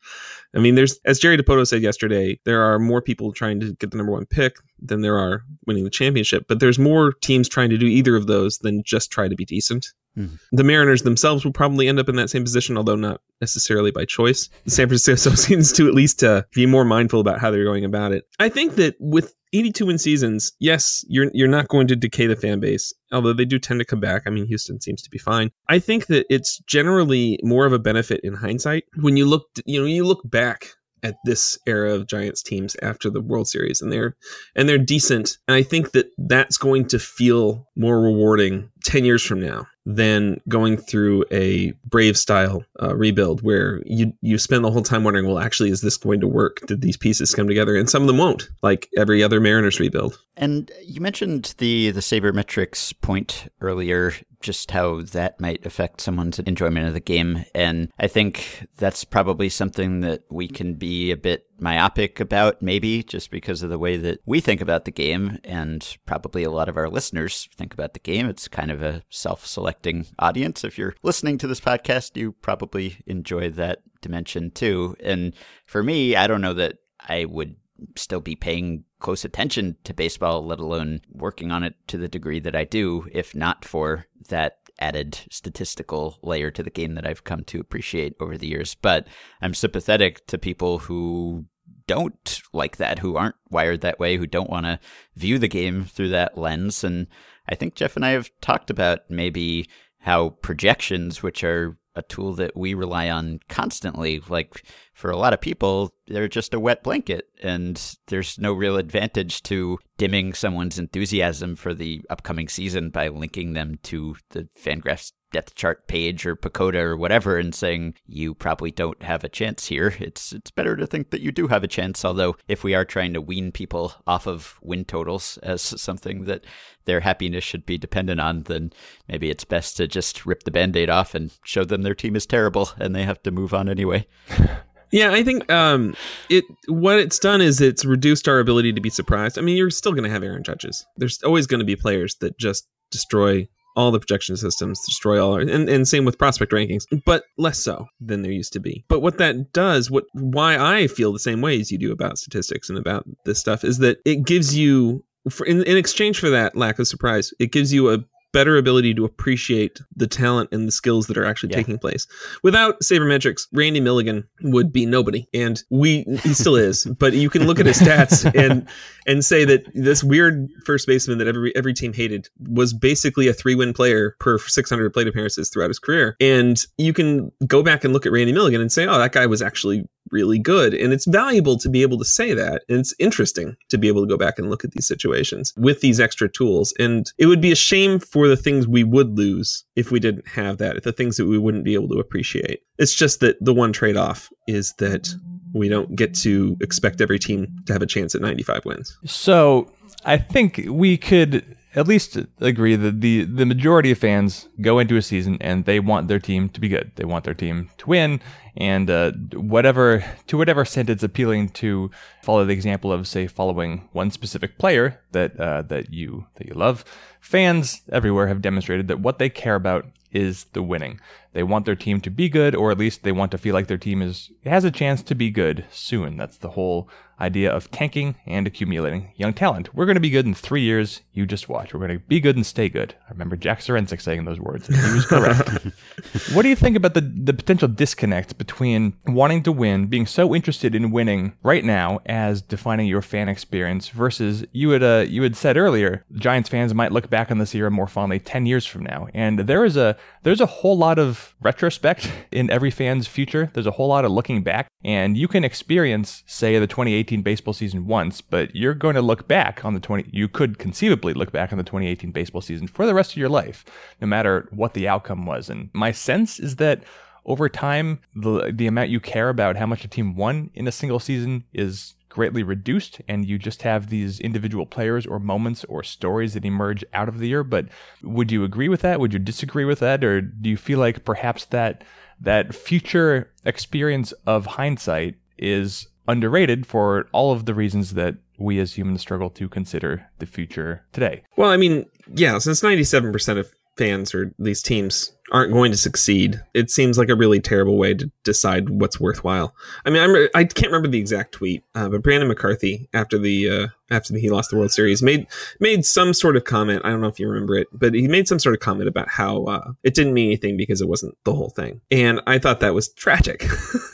I 0.54 0.58
mean, 0.58 0.74
there's 0.74 0.98
as 1.04 1.18
Jerry 1.18 1.38
Dipoto 1.38 1.66
said 1.66 1.82
yesterday, 1.82 2.38
there 2.44 2.62
are 2.62 2.78
more 2.78 3.00
people 3.00 3.32
trying 3.32 3.60
to 3.60 3.72
get 3.74 3.90
the 3.90 3.96
number 3.96 4.12
one 4.12 4.26
pick 4.26 4.56
than 4.80 5.00
there 5.00 5.18
are 5.18 5.42
winning 5.66 5.84
the 5.84 5.90
championship. 5.90 6.46
But 6.48 6.60
there's 6.60 6.78
more 6.78 7.12
teams 7.22 7.48
trying 7.48 7.70
to 7.70 7.78
do 7.78 7.86
either 7.86 8.16
of 8.16 8.26
those 8.26 8.58
than 8.58 8.82
just 8.84 9.10
try 9.10 9.28
to 9.28 9.34
be 9.34 9.44
decent. 9.44 9.92
Mm-hmm. 10.16 10.34
The 10.52 10.64
Mariners 10.64 11.02
themselves 11.02 11.44
will 11.44 11.52
probably 11.52 11.88
end 11.88 11.98
up 11.98 12.08
in 12.08 12.16
that 12.16 12.28
same 12.28 12.44
position, 12.44 12.76
although 12.76 12.96
not 12.96 13.22
necessarily 13.40 13.90
by 13.90 14.04
choice. 14.04 14.50
The 14.64 14.70
San 14.70 14.88
Francisco 14.88 15.30
seems 15.34 15.72
to 15.72 15.88
at 15.88 15.94
least 15.94 16.22
uh, 16.22 16.42
be 16.52 16.66
more 16.66 16.84
mindful 16.84 17.20
about 17.20 17.40
how 17.40 17.50
they're 17.50 17.64
going 17.64 17.84
about 17.84 18.12
it. 18.12 18.26
I 18.38 18.48
think 18.48 18.74
that 18.74 18.94
with 19.00 19.34
82 19.52 19.86
win 19.86 19.98
seasons, 19.98 20.52
yes, 20.58 21.04
you're 21.08 21.30
you're 21.34 21.48
not 21.48 21.68
going 21.68 21.86
to 21.88 21.96
decay 21.96 22.26
the 22.26 22.36
fan 22.36 22.60
base, 22.60 22.92
although 23.12 23.32
they 23.32 23.44
do 23.44 23.58
tend 23.58 23.80
to 23.80 23.84
come 23.84 24.00
back. 24.00 24.22
I 24.26 24.30
mean, 24.30 24.46
Houston 24.46 24.80
seems 24.80 25.02
to 25.02 25.10
be 25.10 25.18
fine. 25.18 25.50
I 25.68 25.78
think 25.78 26.06
that 26.06 26.26
it's 26.30 26.58
generally 26.66 27.38
more 27.42 27.66
of 27.66 27.72
a 27.72 27.78
benefit 27.78 28.20
in 28.24 28.34
hindsight 28.34 28.84
when 29.00 29.16
you 29.16 29.26
look, 29.26 29.46
you 29.66 29.80
know, 29.80 29.86
you 29.86 30.04
look 30.04 30.22
back 30.24 30.68
at 31.02 31.16
this 31.24 31.58
era 31.66 31.94
of 31.94 32.06
Giants 32.06 32.42
teams 32.42 32.76
after 32.80 33.10
the 33.10 33.20
World 33.20 33.48
Series, 33.48 33.82
and 33.82 33.92
they're 33.92 34.16
and 34.54 34.68
they're 34.68 34.78
decent. 34.78 35.38
And 35.48 35.54
I 35.54 35.62
think 35.62 35.92
that 35.92 36.06
that's 36.16 36.56
going 36.56 36.86
to 36.88 36.98
feel 36.98 37.68
more 37.76 38.00
rewarding 38.00 38.70
ten 38.84 39.04
years 39.04 39.22
from 39.22 39.40
now 39.40 39.66
than 39.84 40.40
going 40.48 40.76
through 40.76 41.24
a 41.30 41.72
brave 41.84 42.16
style 42.16 42.64
uh, 42.82 42.94
rebuild 42.94 43.42
where 43.42 43.82
you 43.84 44.12
you 44.20 44.38
spend 44.38 44.64
the 44.64 44.70
whole 44.70 44.82
time 44.82 45.02
wondering 45.02 45.26
well 45.26 45.38
actually 45.38 45.70
is 45.70 45.80
this 45.80 45.96
going 45.96 46.20
to 46.20 46.28
work? 46.28 46.60
Did 46.66 46.80
these 46.80 46.96
pieces 46.96 47.34
come 47.34 47.48
together? 47.48 47.76
And 47.76 47.90
some 47.90 48.02
of 48.02 48.06
them 48.06 48.18
won't 48.18 48.48
like 48.62 48.88
every 48.96 49.22
other 49.22 49.40
mariners 49.40 49.80
rebuild. 49.80 50.18
And 50.36 50.70
you 50.84 51.00
mentioned 51.00 51.54
the 51.58 51.90
the 51.90 52.00
sabermetrics 52.00 52.94
point 53.00 53.52
earlier 53.60 54.14
just 54.42 54.70
how 54.70 55.02
that 55.02 55.40
might 55.40 55.64
affect 55.64 56.00
someone's 56.00 56.38
enjoyment 56.40 56.86
of 56.86 56.94
the 56.94 57.00
game 57.00 57.44
and 57.54 57.90
i 57.98 58.06
think 58.06 58.66
that's 58.76 59.04
probably 59.04 59.48
something 59.48 60.00
that 60.00 60.22
we 60.30 60.48
can 60.48 60.74
be 60.74 61.10
a 61.10 61.16
bit 61.16 61.46
myopic 61.62 62.20
about, 62.20 62.60
maybe 62.60 63.02
just 63.02 63.30
because 63.30 63.62
of 63.62 63.70
the 63.70 63.78
way 63.78 63.96
that 63.96 64.20
we 64.26 64.40
think 64.40 64.60
about 64.60 64.84
the 64.84 64.90
game, 64.90 65.38
and 65.44 65.96
probably 66.04 66.42
a 66.42 66.50
lot 66.50 66.68
of 66.68 66.76
our 66.76 66.88
listeners 66.88 67.48
think 67.54 67.72
about 67.72 67.94
the 67.94 68.00
game. 68.00 68.28
It's 68.28 68.48
kind 68.48 68.70
of 68.70 68.82
a 68.82 69.02
self 69.08 69.46
selecting 69.46 70.06
audience. 70.18 70.64
If 70.64 70.76
you're 70.76 70.96
listening 71.02 71.38
to 71.38 71.46
this 71.46 71.60
podcast, 71.60 72.16
you 72.16 72.32
probably 72.32 72.98
enjoy 73.06 73.50
that 73.50 73.82
dimension 74.02 74.50
too. 74.50 74.96
And 75.02 75.34
for 75.64 75.82
me, 75.82 76.16
I 76.16 76.26
don't 76.26 76.42
know 76.42 76.54
that 76.54 76.78
I 77.08 77.24
would 77.24 77.56
still 77.96 78.20
be 78.20 78.36
paying 78.36 78.84
close 79.00 79.24
attention 79.24 79.76
to 79.84 79.94
baseball, 79.94 80.44
let 80.44 80.58
alone 80.58 81.00
working 81.10 81.50
on 81.50 81.62
it 81.62 81.74
to 81.88 81.98
the 81.98 82.08
degree 82.08 82.40
that 82.40 82.56
I 82.56 82.64
do, 82.64 83.08
if 83.12 83.34
not 83.34 83.64
for 83.64 84.06
that 84.28 84.58
added 84.78 85.20
statistical 85.30 86.18
layer 86.22 86.50
to 86.50 86.62
the 86.62 86.70
game 86.70 86.94
that 86.94 87.06
I've 87.06 87.24
come 87.24 87.44
to 87.44 87.60
appreciate 87.60 88.14
over 88.20 88.36
the 88.36 88.48
years. 88.48 88.74
But 88.74 89.06
I'm 89.40 89.54
sympathetic 89.54 90.26
to 90.26 90.38
people 90.38 90.78
who 90.78 91.46
don't 91.86 92.40
like 92.52 92.76
that, 92.76 93.00
who 93.00 93.16
aren't 93.16 93.36
wired 93.50 93.80
that 93.82 93.98
way, 93.98 94.16
who 94.16 94.26
don't 94.26 94.50
want 94.50 94.66
to 94.66 94.78
view 95.14 95.38
the 95.38 95.48
game 95.48 95.84
through 95.84 96.08
that 96.10 96.38
lens. 96.38 96.84
And 96.84 97.06
I 97.48 97.54
think 97.54 97.74
Jeff 97.74 97.96
and 97.96 98.04
I 98.04 98.10
have 98.10 98.30
talked 98.40 98.70
about 98.70 99.10
maybe 99.10 99.68
how 99.98 100.30
projections, 100.30 101.22
which 101.22 101.44
are 101.44 101.76
a 101.94 102.02
tool 102.02 102.34
that 102.34 102.56
we 102.56 102.74
rely 102.74 103.10
on 103.10 103.40
constantly. 103.48 104.20
Like 104.28 104.64
for 104.94 105.10
a 105.10 105.16
lot 105.16 105.32
of 105.32 105.40
people, 105.40 105.94
they're 106.06 106.28
just 106.28 106.54
a 106.54 106.60
wet 106.60 106.82
blanket, 106.82 107.28
and 107.42 107.80
there's 108.08 108.38
no 108.38 108.52
real 108.52 108.76
advantage 108.76 109.42
to 109.44 109.78
dimming 109.98 110.34
someone's 110.34 110.78
enthusiasm 110.78 111.56
for 111.56 111.74
the 111.74 112.02
upcoming 112.10 112.48
season 112.48 112.90
by 112.90 113.08
linking 113.08 113.52
them 113.52 113.78
to 113.84 114.16
the 114.30 114.48
Fangraphs 114.58 115.12
depth 115.32 115.54
chart 115.54 115.86
page 115.88 116.24
or 116.26 116.36
PECOTA 116.36 116.76
or 116.76 116.96
whatever 116.96 117.38
and 117.38 117.54
saying 117.54 117.94
you 118.06 118.34
probably 118.34 118.70
don't 118.70 119.02
have 119.02 119.24
a 119.24 119.28
chance 119.28 119.66
here. 119.66 119.94
It's 119.98 120.32
it's 120.32 120.50
better 120.50 120.76
to 120.76 120.86
think 120.86 121.10
that 121.10 121.20
you 121.20 121.32
do 121.32 121.48
have 121.48 121.64
a 121.64 121.68
chance. 121.68 122.04
Although 122.04 122.36
if 122.48 122.62
we 122.62 122.74
are 122.74 122.84
trying 122.84 123.14
to 123.14 123.20
wean 123.20 123.52
people 123.52 123.94
off 124.06 124.26
of 124.26 124.58
win 124.62 124.84
totals 124.84 125.38
as 125.42 125.62
something 125.62 126.24
that 126.24 126.44
their 126.84 127.00
happiness 127.00 127.44
should 127.44 127.66
be 127.66 127.78
dependent 127.78 128.20
on, 128.20 128.42
then 128.44 128.72
maybe 129.08 129.30
it's 129.30 129.44
best 129.44 129.76
to 129.78 129.88
just 129.88 130.26
rip 130.26 130.42
the 130.42 130.50
band-aid 130.50 130.90
off 130.90 131.14
and 131.14 131.32
show 131.44 131.64
them 131.64 131.82
their 131.82 131.94
team 131.94 132.16
is 132.16 132.26
terrible 132.26 132.70
and 132.78 132.94
they 132.94 133.04
have 133.04 133.22
to 133.22 133.30
move 133.30 133.54
on 133.54 133.68
anyway. 133.68 134.06
Yeah, 134.92 135.12
I 135.12 135.24
think 135.24 135.50
um, 135.50 135.96
it 136.28 136.44
what 136.68 136.98
it's 136.98 137.18
done 137.18 137.40
is 137.40 137.62
it's 137.62 137.82
reduced 137.82 138.28
our 138.28 138.38
ability 138.38 138.74
to 138.74 138.80
be 138.80 138.90
surprised. 138.90 139.38
I 139.38 139.40
mean, 139.40 139.56
you're 139.56 139.70
still 139.70 139.92
going 139.92 140.04
to 140.04 140.10
have 140.10 140.22
Aaron 140.22 140.44
Judges. 140.44 140.84
There's 140.98 141.22
always 141.22 141.46
going 141.46 141.60
to 141.60 141.64
be 141.64 141.76
players 141.76 142.16
that 142.16 142.36
just 142.36 142.68
destroy 142.90 143.48
all 143.76 143.90
the 143.90 143.98
projection 143.98 144.36
systems, 144.36 144.80
destroy 144.84 145.22
all, 145.22 145.36
and, 145.36 145.68
and 145.68 145.88
same 145.88 146.04
with 146.04 146.18
prospect 146.18 146.52
rankings, 146.52 146.84
but 147.04 147.24
less 147.38 147.58
so 147.58 147.86
than 148.00 148.22
there 148.22 148.32
used 148.32 148.52
to 148.52 148.60
be. 148.60 148.84
But 148.88 149.00
what 149.00 149.18
that 149.18 149.52
does, 149.52 149.90
what 149.90 150.04
why 150.12 150.58
I 150.58 150.86
feel 150.86 151.12
the 151.12 151.18
same 151.18 151.40
way 151.40 151.60
as 151.60 151.72
you 151.72 151.78
do 151.78 151.92
about 151.92 152.18
statistics 152.18 152.68
and 152.68 152.78
about 152.78 153.04
this 153.24 153.38
stuff, 153.38 153.64
is 153.64 153.78
that 153.78 153.98
it 154.04 154.24
gives 154.26 154.56
you, 154.56 155.04
for, 155.30 155.46
in, 155.46 155.62
in 155.62 155.76
exchange 155.76 156.18
for 156.18 156.30
that 156.30 156.56
lack 156.56 156.78
of 156.78 156.88
surprise, 156.88 157.32
it 157.38 157.52
gives 157.52 157.72
you 157.72 157.90
a 157.90 158.04
better 158.32 158.56
ability 158.56 158.94
to 158.94 159.04
appreciate 159.04 159.80
the 159.94 160.06
talent 160.06 160.48
and 160.52 160.66
the 160.66 160.72
skills 160.72 161.06
that 161.06 161.16
are 161.16 161.24
actually 161.24 161.50
yeah. 161.50 161.56
taking 161.56 161.78
place. 161.78 162.06
Without 162.42 162.80
sabermetrics, 162.80 163.46
Randy 163.52 163.80
Milligan 163.80 164.24
would 164.42 164.72
be 164.72 164.86
nobody, 164.86 165.28
and 165.34 165.62
we 165.70 166.02
he 166.22 166.34
still 166.34 166.56
is. 166.56 166.84
but 166.98 167.12
you 167.12 167.30
can 167.30 167.46
look 167.46 167.60
at 167.60 167.66
his 167.66 167.78
stats 167.78 168.30
and 168.34 168.66
and 169.06 169.24
say 169.24 169.44
that 169.44 169.64
this 169.74 170.02
weird 170.02 170.48
first 170.64 170.86
baseman 170.86 171.18
that 171.18 171.28
every 171.28 171.54
every 171.56 171.74
team 171.74 171.92
hated 171.92 172.28
was 172.48 172.72
basically 172.72 173.28
a 173.28 173.32
three 173.32 173.54
win 173.54 173.72
player 173.72 174.16
per 174.20 174.38
600 174.38 174.92
plate 174.92 175.06
appearances 175.06 175.50
throughout 175.50 175.68
his 175.68 175.78
career. 175.78 176.16
And 176.20 176.58
you 176.78 176.92
can 176.92 177.30
go 177.46 177.62
back 177.62 177.84
and 177.84 177.92
look 177.92 178.06
at 178.06 178.12
Randy 178.12 178.32
Milligan 178.32 178.60
and 178.60 178.72
say, 178.72 178.86
oh, 178.86 178.98
that 178.98 179.12
guy 179.12 179.26
was 179.26 179.42
actually 179.42 179.88
really 180.12 180.38
good. 180.38 180.74
And 180.74 180.92
it's 180.92 181.06
valuable 181.06 181.56
to 181.58 181.68
be 181.68 181.82
able 181.82 181.98
to 181.98 182.04
say 182.04 182.34
that. 182.34 182.62
And 182.68 182.78
it's 182.78 182.94
interesting 182.98 183.56
to 183.70 183.78
be 183.78 183.88
able 183.88 184.02
to 184.02 184.08
go 184.08 184.16
back 184.16 184.38
and 184.38 184.50
look 184.50 184.64
at 184.64 184.72
these 184.72 184.86
situations 184.86 185.52
with 185.56 185.80
these 185.80 185.98
extra 186.00 186.28
tools. 186.28 186.72
And 186.78 187.10
it 187.18 187.26
would 187.26 187.40
be 187.40 187.52
a 187.52 187.56
shame 187.56 187.98
for 187.98 188.28
the 188.28 188.36
things 188.36 188.68
we 188.68 188.84
would 188.84 189.16
lose 189.16 189.64
if 189.76 189.90
we 189.90 189.98
didn't 189.98 190.28
have 190.28 190.58
that, 190.58 190.82
the 190.82 190.92
things 190.92 191.16
that 191.16 191.26
we 191.26 191.38
wouldn't 191.38 191.64
be 191.64 191.74
able 191.74 191.88
to 191.88 191.98
appreciate. 191.98 192.60
It's 192.78 192.94
just 192.94 193.20
that 193.20 193.36
the 193.40 193.54
one 193.54 193.72
trade 193.72 193.96
off 193.96 194.30
is 194.46 194.74
that 194.74 195.08
we 195.54 195.68
don't 195.68 195.94
get 195.96 196.14
to 196.14 196.56
expect 196.60 197.00
every 197.00 197.18
team 197.18 197.46
to 197.66 197.72
have 197.72 197.82
a 197.82 197.86
chance 197.86 198.14
at 198.14 198.20
95 198.20 198.64
wins. 198.64 198.98
So 199.04 199.70
I 200.04 200.16
think 200.18 200.62
we 200.66 200.96
could 200.96 201.56
at 201.74 201.88
least 201.88 202.18
agree 202.40 202.76
that 202.76 203.00
the 203.00 203.24
the 203.24 203.46
majority 203.46 203.90
of 203.90 203.98
fans 203.98 204.48
go 204.60 204.78
into 204.78 204.96
a 204.96 205.02
season 205.02 205.38
and 205.40 205.64
they 205.64 205.80
want 205.80 206.08
their 206.08 206.18
team 206.18 206.48
to 206.50 206.60
be 206.60 206.68
good. 206.68 206.92
They 206.96 207.04
want 207.04 207.24
their 207.24 207.34
team 207.34 207.70
to 207.78 207.88
win, 207.88 208.20
and 208.56 208.90
uh, 208.90 209.12
whatever 209.34 210.04
to 210.26 210.36
whatever 210.36 210.62
extent 210.62 210.90
it's 210.90 211.02
appealing 211.02 211.50
to 211.50 211.90
follow 212.22 212.44
the 212.44 212.52
example 212.52 212.92
of 212.92 213.08
say 213.08 213.26
following 213.26 213.88
one 213.92 214.10
specific 214.10 214.58
player 214.58 215.00
that 215.12 215.38
uh, 215.40 215.62
that 215.62 215.92
you 215.92 216.26
that 216.36 216.46
you 216.46 216.54
love. 216.54 216.84
Fans 217.20 217.82
everywhere 217.90 218.28
have 218.28 218.42
demonstrated 218.42 218.88
that 218.88 219.00
what 219.00 219.18
they 219.18 219.30
care 219.30 219.54
about 219.54 219.86
is 220.10 220.44
the 220.52 220.62
winning. 220.62 221.00
They 221.32 221.42
want 221.42 221.64
their 221.64 221.76
team 221.76 222.00
to 222.02 222.10
be 222.10 222.28
good, 222.28 222.54
or 222.54 222.70
at 222.70 222.78
least 222.78 223.02
they 223.02 223.12
want 223.12 223.30
to 223.30 223.38
feel 223.38 223.54
like 223.54 223.66
their 223.66 223.78
team 223.78 224.02
is 224.02 224.30
has 224.44 224.64
a 224.64 224.70
chance 224.70 225.02
to 225.04 225.14
be 225.14 225.30
good 225.30 225.64
soon. 225.70 226.16
That's 226.16 226.36
the 226.36 226.50
whole 226.50 226.88
idea 227.22 227.50
of 227.50 227.70
tanking 227.70 228.16
and 228.26 228.46
accumulating 228.46 229.12
young 229.16 229.32
talent. 229.32 229.74
We're 229.74 229.86
going 229.86 229.96
to 229.96 230.00
be 230.00 230.10
good 230.10 230.26
in 230.26 230.34
three 230.34 230.62
years. 230.62 231.00
You 231.12 231.24
just 231.24 231.48
watch. 231.48 231.72
We're 231.72 231.86
going 231.86 231.98
to 231.98 232.04
be 232.04 232.20
good 232.20 232.36
and 232.36 232.44
stay 232.44 232.68
good. 232.68 232.94
I 233.08 233.12
remember 233.12 233.36
Jack 233.36 233.60
Zduriencik 233.60 234.00
saying 234.00 234.24
those 234.24 234.40
words. 234.40 234.68
And 234.68 234.76
he 234.76 234.92
was 234.92 235.06
correct. 235.06 235.48
what 236.34 236.42
do 236.42 236.48
you 236.48 236.56
think 236.56 236.76
about 236.76 236.94
the, 236.94 237.00
the 237.00 237.32
potential 237.32 237.68
disconnect 237.68 238.36
between 238.38 238.94
wanting 239.06 239.42
to 239.44 239.52
win, 239.52 239.86
being 239.86 240.06
so 240.06 240.34
interested 240.34 240.74
in 240.74 240.90
winning 240.90 241.34
right 241.42 241.64
now 241.64 242.00
as 242.06 242.42
defining 242.42 242.88
your 242.88 243.02
fan 243.02 243.28
experience 243.28 243.88
versus 243.90 244.44
you 244.52 244.70
had, 244.70 244.82
uh, 244.82 245.04
you 245.08 245.22
had 245.22 245.36
said 245.36 245.56
earlier, 245.56 246.04
Giants 246.14 246.48
fans 246.48 246.74
might 246.74 246.92
look 246.92 247.08
back 247.08 247.30
on 247.30 247.38
this 247.38 247.54
era 247.54 247.70
more 247.70 247.86
fondly 247.86 248.18
10 248.18 248.46
years 248.46 248.66
from 248.66 248.82
now. 248.82 249.06
And 249.14 249.40
there 249.40 249.64
is 249.64 249.76
a, 249.76 249.96
there's 250.24 250.40
a 250.40 250.46
whole 250.46 250.76
lot 250.76 250.98
of 250.98 251.34
retrospect 251.40 252.10
in 252.32 252.50
every 252.50 252.70
fan's 252.70 253.06
future. 253.06 253.50
There's 253.54 253.66
a 253.66 253.72
whole 253.72 253.88
lot 253.88 254.04
of 254.04 254.10
looking 254.10 254.42
back 254.42 254.68
and 254.84 255.16
you 255.16 255.28
can 255.28 255.44
experience, 255.44 256.22
say, 256.26 256.58
the 256.58 256.66
2018 256.66 257.11
baseball 257.20 257.52
season 257.52 257.86
once, 257.86 258.22
but 258.22 258.54
you're 258.56 258.72
going 258.72 258.94
to 258.94 259.02
look 259.02 259.28
back 259.28 259.64
on 259.64 259.74
the 259.74 259.80
20, 259.80 260.08
you 260.10 260.28
could 260.28 260.58
conceivably 260.58 261.12
look 261.12 261.32
back 261.32 261.52
on 261.52 261.58
the 261.58 261.64
2018 261.64 262.12
baseball 262.12 262.40
season 262.40 262.66
for 262.66 262.86
the 262.86 262.94
rest 262.94 263.12
of 263.12 263.18
your 263.18 263.28
life, 263.28 263.66
no 264.00 264.06
matter 264.06 264.48
what 264.50 264.72
the 264.72 264.88
outcome 264.88 265.26
was. 265.26 265.50
And 265.50 265.68
my 265.74 265.92
sense 265.92 266.40
is 266.40 266.56
that 266.56 266.84
over 267.26 267.50
time, 267.50 268.00
the, 268.16 268.50
the 268.54 268.66
amount 268.66 268.88
you 268.88 269.00
care 269.00 269.28
about 269.28 269.56
how 269.56 269.66
much 269.66 269.84
a 269.84 269.88
team 269.88 270.16
won 270.16 270.50
in 270.54 270.66
a 270.66 270.72
single 270.72 270.98
season 270.98 271.44
is 271.52 271.94
greatly 272.08 272.42
reduced 272.42 273.00
and 273.08 273.26
you 273.26 273.38
just 273.38 273.62
have 273.62 273.88
these 273.88 274.20
individual 274.20 274.66
players 274.66 275.06
or 275.06 275.18
moments 275.18 275.64
or 275.64 275.82
stories 275.82 276.34
that 276.34 276.44
emerge 276.44 276.84
out 276.92 277.08
of 277.08 277.18
the 277.18 277.28
year. 277.28 277.42
But 277.42 277.66
would 278.02 278.30
you 278.30 278.44
agree 278.44 278.68
with 278.68 278.82
that? 278.82 279.00
Would 279.00 279.12
you 279.12 279.18
disagree 279.18 279.64
with 279.64 279.78
that? 279.78 280.04
Or 280.04 280.20
do 280.20 280.50
you 280.50 280.56
feel 280.56 280.78
like 280.78 281.04
perhaps 281.04 281.46
that 281.46 281.84
that 282.20 282.54
future 282.54 283.32
experience 283.44 284.12
of 284.26 284.46
hindsight 284.46 285.16
is 285.38 285.88
underrated 286.08 286.66
for 286.66 287.06
all 287.12 287.32
of 287.32 287.46
the 287.46 287.54
reasons 287.54 287.94
that 287.94 288.16
we 288.38 288.58
as 288.58 288.76
humans 288.76 289.00
struggle 289.00 289.30
to 289.30 289.48
consider 289.48 290.06
the 290.18 290.26
future 290.26 290.84
today. 290.92 291.22
Well, 291.36 291.50
I 291.50 291.56
mean, 291.56 291.86
yeah, 292.14 292.38
since 292.38 292.60
97% 292.60 293.38
of 293.38 293.52
fans 293.76 294.14
or 294.14 294.34
these 294.38 294.62
teams 294.62 295.12
aren't 295.32 295.52
going 295.52 295.70
to 295.70 295.78
succeed, 295.78 296.42
it 296.52 296.70
seems 296.70 296.98
like 296.98 297.08
a 297.08 297.14
really 297.14 297.40
terrible 297.40 297.78
way 297.78 297.94
to 297.94 298.10
decide 298.24 298.68
what's 298.68 299.00
worthwhile. 299.00 299.54
I 299.84 299.90
mean, 299.90 300.02
I'm, 300.02 300.28
I 300.34 300.44
can't 300.44 300.70
remember 300.70 300.88
the 300.88 300.98
exact 300.98 301.32
tweet, 301.32 301.64
uh, 301.74 301.88
but 301.88 302.02
Brandon 302.02 302.28
McCarthy, 302.28 302.88
after 302.92 303.18
the 303.18 303.48
uh, 303.48 303.66
after 303.92 304.16
he 304.16 304.30
lost 304.30 304.50
the 304.50 304.56
World 304.56 304.72
Series, 304.72 305.02
made 305.02 305.26
made 305.60 305.84
some 305.84 306.14
sort 306.14 306.36
of 306.36 306.44
comment. 306.44 306.82
I 306.84 306.90
don't 306.90 307.00
know 307.00 307.08
if 307.08 307.20
you 307.20 307.28
remember 307.28 307.56
it, 307.56 307.68
but 307.72 307.94
he 307.94 308.08
made 308.08 308.26
some 308.26 308.38
sort 308.38 308.54
of 308.54 308.60
comment 308.60 308.88
about 308.88 309.08
how 309.08 309.44
uh, 309.44 309.72
it 309.82 309.94
didn't 309.94 310.14
mean 310.14 310.26
anything 310.26 310.56
because 310.56 310.80
it 310.80 310.88
wasn't 310.88 311.16
the 311.24 311.34
whole 311.34 311.50
thing, 311.50 311.80
and 311.90 312.20
I 312.26 312.38
thought 312.38 312.60
that 312.60 312.74
was 312.74 312.92
tragic. 312.94 313.44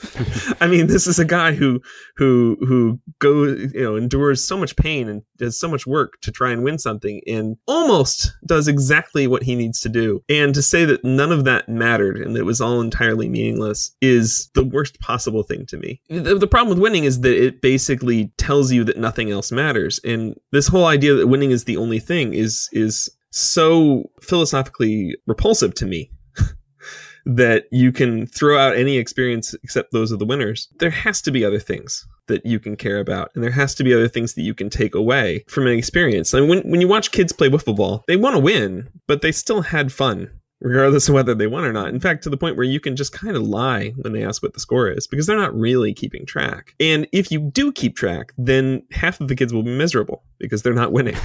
I 0.61 0.67
mean, 0.67 0.87
this 0.87 1.07
is 1.07 1.19
a 1.19 1.25
guy 1.25 1.53
who 1.53 1.81
who 2.17 2.57
who 2.61 3.01
goes 3.19 3.73
you 3.75 3.83
know 3.83 3.97
endures 3.97 4.47
so 4.47 4.57
much 4.57 4.77
pain 4.77 5.09
and 5.09 5.23
does 5.37 5.59
so 5.59 5.69
much 5.69 5.87
work 5.87 6.21
to 6.23 6.33
try 6.33 6.51
and 6.51 6.63
win 6.63 6.79
something, 6.79 7.21
and 7.27 7.57
almost 7.67 8.33
does 8.47 8.69
exactly 8.69 9.27
what 9.27 9.43
he 9.43 9.55
needs 9.55 9.81
to 9.81 9.89
do. 9.89 10.23
And 10.29 10.55
to 10.55 10.63
say 10.63 10.85
that 10.85 11.05
none 11.05 11.33
of 11.33 11.45
that 11.45 11.69
mattered 11.69 12.19
and 12.19 12.35
that 12.35 12.41
it 12.41 12.45
was 12.45 12.61
all 12.61 12.81
entirely 12.81 13.29
meaningless 13.29 13.95
is 14.01 14.51
the 14.55 14.65
worst 14.65 15.01
possible 15.01 15.43
thing 15.43 15.67
to 15.67 15.77
me. 15.77 16.01
The, 16.09 16.37
the 16.37 16.47
problem 16.47 16.69
with 16.71 16.83
winning 16.83 17.05
is 17.05 17.21
that 17.21 17.37
it 17.37 17.61
basically 17.61 18.33
tells 18.39 18.73
you 18.73 18.85
that 18.85 18.97
nothing 18.97 19.31
else 19.31 19.51
matters 19.53 19.88
and 20.05 20.35
this 20.53 20.69
whole 20.69 20.87
idea 20.87 21.15
that 21.15 21.27
winning 21.27 21.51
is 21.51 21.65
the 21.65 21.77
only 21.77 21.99
thing 21.99 22.35
is 22.35 22.69
is 22.73 23.09
so 23.31 24.05
philosophically 24.21 25.17
repulsive 25.27 25.75
to 25.75 25.87
me 25.87 26.11
that 27.27 27.65
you 27.71 27.93
can 27.93 28.27
throw 28.27 28.59
out 28.59 28.77
any 28.77 28.97
experience 28.97 29.55
except 29.63 29.93
those 29.93 30.11
of 30.11 30.19
the 30.19 30.27
winners. 30.27 30.69
There 30.79 30.91
has 30.91 31.21
to 31.23 31.31
be 31.31 31.45
other 31.45 31.59
things 31.59 32.07
that 32.27 32.45
you 32.45 32.59
can 32.59 32.77
care 32.77 33.01
about, 33.01 33.31
and 33.35 33.43
there 33.43 33.51
has 33.53 33.75
to 33.77 33.85
be 33.85 33.95
other 33.95 34.09
things 34.09 34.35
that 34.35 34.43
you 34.43 34.55
can 34.55 34.71
take 34.71 34.95
away 34.95 35.45
from 35.49 35.67
an 35.67 35.77
experience. 35.77 36.35
I 36.35 36.41
mean, 36.41 36.49
when 36.49 36.71
when 36.71 36.81
you 36.81 36.89
watch 36.89 37.13
kids 37.13 37.33
play 37.33 37.49
wiffle 37.49 37.77
ball, 37.77 38.05
they 38.07 38.17
want 38.17 38.37
to 38.37 38.41
win, 38.41 38.89
but 39.07 39.23
they 39.23 39.33
still 39.33 39.63
had 39.63 39.93
fun 39.93 40.31
regardless 40.61 41.09
of 41.09 41.15
whether 41.15 41.35
they 41.35 41.47
won 41.47 41.65
or 41.65 41.73
not. 41.73 41.89
In 41.89 42.01
fact, 42.01 42.23
to 42.25 42.31
the 42.31 42.37
point 42.37 42.57
where 42.57 42.67
you 42.67 42.81
can 42.81 42.97
just 42.97 43.13
kind 43.13 43.37
of 43.37 43.43
lie 43.43 43.91
when 43.99 44.13
they 44.13 44.25
ask 44.25 44.43
what 44.43 44.55
the 44.55 44.61
score 44.61 44.89
is 44.89 45.07
because 45.07 45.27
they're 45.27 45.37
not 45.37 45.55
really 45.55 45.95
keeping 45.95 46.27
track. 46.27 46.75
And 46.81 47.07
if 47.13 47.31
you 47.31 47.39
do 47.41 47.73
keep 47.73 47.97
track, 47.97 48.33
then 48.37 48.83
half 48.91 49.21
of 49.21 49.29
the 49.29 49.37
kids 49.37 49.53
will 49.53 49.63
be 49.63 49.77
miserable 49.77 50.25
because 50.39 50.63
they're 50.63 50.75
not 50.75 50.93
winning. 50.93 51.17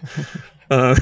uh, 0.70 0.98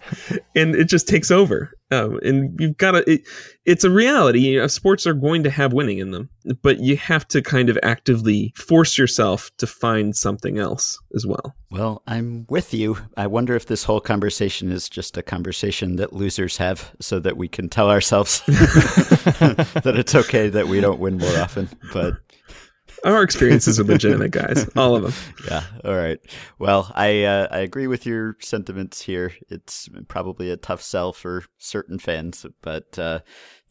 and 0.54 0.74
it 0.74 0.88
just 0.88 1.08
takes 1.08 1.30
over. 1.30 1.72
Um, 1.92 2.18
and 2.24 2.58
you've 2.58 2.76
got 2.76 2.92
to. 2.92 3.10
It, 3.10 3.28
it's 3.64 3.84
a 3.84 3.90
reality. 3.90 4.40
You 4.40 4.60
know, 4.60 4.66
sports 4.66 5.06
are 5.06 5.14
going 5.14 5.44
to 5.44 5.50
have 5.50 5.72
winning 5.72 5.98
in 5.98 6.10
them, 6.10 6.30
but 6.62 6.80
you 6.80 6.96
have 6.96 7.28
to 7.28 7.42
kind 7.42 7.68
of 7.68 7.78
actively 7.82 8.52
force 8.56 8.98
yourself 8.98 9.50
to 9.58 9.68
find 9.68 10.16
something 10.16 10.58
else 10.58 10.98
as 11.14 11.24
well. 11.24 11.54
Well, 11.70 12.02
I'm 12.06 12.46
with 12.48 12.74
you. 12.74 12.98
I 13.16 13.28
wonder 13.28 13.54
if 13.54 13.66
this 13.66 13.84
whole 13.84 14.00
conversation 14.00 14.72
is 14.72 14.88
just 14.88 15.16
a 15.16 15.22
conversation 15.22 15.96
that 15.96 16.12
losers 16.12 16.56
have, 16.56 16.92
so 17.00 17.20
that 17.20 17.36
we 17.36 17.46
can 17.46 17.68
tell 17.68 17.88
ourselves 17.88 18.40
that 18.46 19.94
it's 19.96 20.14
okay 20.16 20.48
that 20.48 20.66
we 20.66 20.80
don't 20.80 20.98
win 20.98 21.18
more 21.18 21.38
often. 21.38 21.68
But 21.92 22.14
our 23.14 23.22
experiences 23.22 23.78
are 23.78 23.84
legitimate, 23.84 24.32
guys. 24.32 24.68
All 24.76 24.96
of 24.96 25.02
them. 25.02 25.12
Yeah. 25.48 25.62
All 25.84 25.94
right. 25.94 26.18
Well, 26.58 26.90
I 26.94 27.24
uh, 27.24 27.48
I 27.50 27.58
agree 27.60 27.86
with 27.86 28.06
your 28.06 28.36
sentiments 28.40 29.02
here. 29.02 29.32
It's 29.48 29.88
probably 30.08 30.50
a 30.50 30.56
tough 30.56 30.82
sell 30.82 31.12
for 31.12 31.44
certain 31.58 31.98
fans, 31.98 32.44
but 32.62 32.98
uh, 32.98 33.20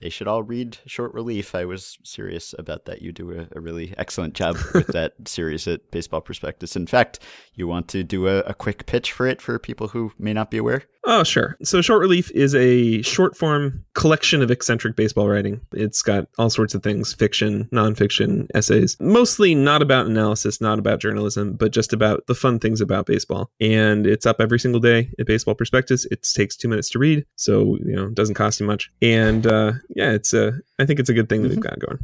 they 0.05 0.09
should 0.11 0.27
all 0.27 0.43
read 0.43 0.77
Short 0.85 1.15
Relief. 1.15 1.55
I 1.55 1.65
was 1.65 1.97
serious 2.03 2.53
about 2.59 2.85
that. 2.85 3.01
You 3.01 3.11
do 3.11 3.31
a, 3.31 3.47
a 3.57 3.59
really 3.59 3.95
excellent 3.97 4.35
job 4.35 4.55
with 4.75 4.85
that 4.89 5.13
series 5.27 5.67
at 5.67 5.89
Baseball 5.89 6.21
Prospectus. 6.21 6.75
In 6.75 6.85
fact, 6.85 7.17
you 7.55 7.65
want 7.67 7.87
to 7.87 8.03
do 8.03 8.27
a, 8.27 8.41
a, 8.41 8.53
quick 8.53 8.85
pitch 8.85 9.11
for 9.11 9.25
it 9.25 9.41
for 9.41 9.57
people 9.57 9.87
who 9.87 10.11
may 10.19 10.31
not 10.31 10.51
be 10.51 10.59
aware? 10.59 10.83
Oh, 11.05 11.23
sure. 11.23 11.55
So, 11.63 11.81
Short 11.81 12.01
Relief 12.01 12.31
is 12.31 12.55
a 12.55 13.01
short 13.03 13.37
form 13.37 13.83
collection 13.93 14.41
of 14.41 14.49
eccentric 14.49 14.95
baseball 14.95 15.27
writing. 15.27 15.61
It's 15.71 16.01
got 16.01 16.27
all 16.37 16.49
sorts 16.49 16.73
of 16.73 16.81
things 16.83 17.13
fiction, 17.13 17.69
nonfiction, 17.71 18.47
essays, 18.55 18.97
mostly 18.99 19.53
not 19.53 19.81
about 19.81 20.07
analysis, 20.07 20.59
not 20.61 20.79
about 20.79 20.99
journalism, 20.99 21.53
but 21.53 21.71
just 21.71 21.93
about 21.93 22.25
the 22.27 22.35
fun 22.35 22.59
things 22.59 22.81
about 22.81 23.05
baseball. 23.05 23.51
And 23.61 24.07
it's 24.07 24.25
up 24.25 24.37
every 24.39 24.59
single 24.59 24.81
day 24.81 25.11
at 25.19 25.27
Baseball 25.27 25.53
Prospectus. 25.53 26.05
It 26.05 26.27
takes 26.35 26.55
two 26.55 26.67
minutes 26.67 26.89
to 26.91 26.99
read, 26.99 27.25
so, 27.35 27.77
you 27.85 27.95
know, 27.95 28.05
it 28.07 28.15
doesn't 28.15 28.35
cost 28.35 28.59
you 28.59 28.65
much. 28.65 28.91
And 29.01 29.45
uh, 29.45 29.73
yeah, 29.95 30.11
it's 30.11 30.33
a, 30.33 30.59
I 30.77 30.85
think 30.85 30.99
it's 30.99 31.09
a 31.09 31.13
good 31.13 31.29
thing 31.29 31.41
that 31.41 31.49
we've 31.49 31.59
got 31.59 31.79
going. 31.79 31.97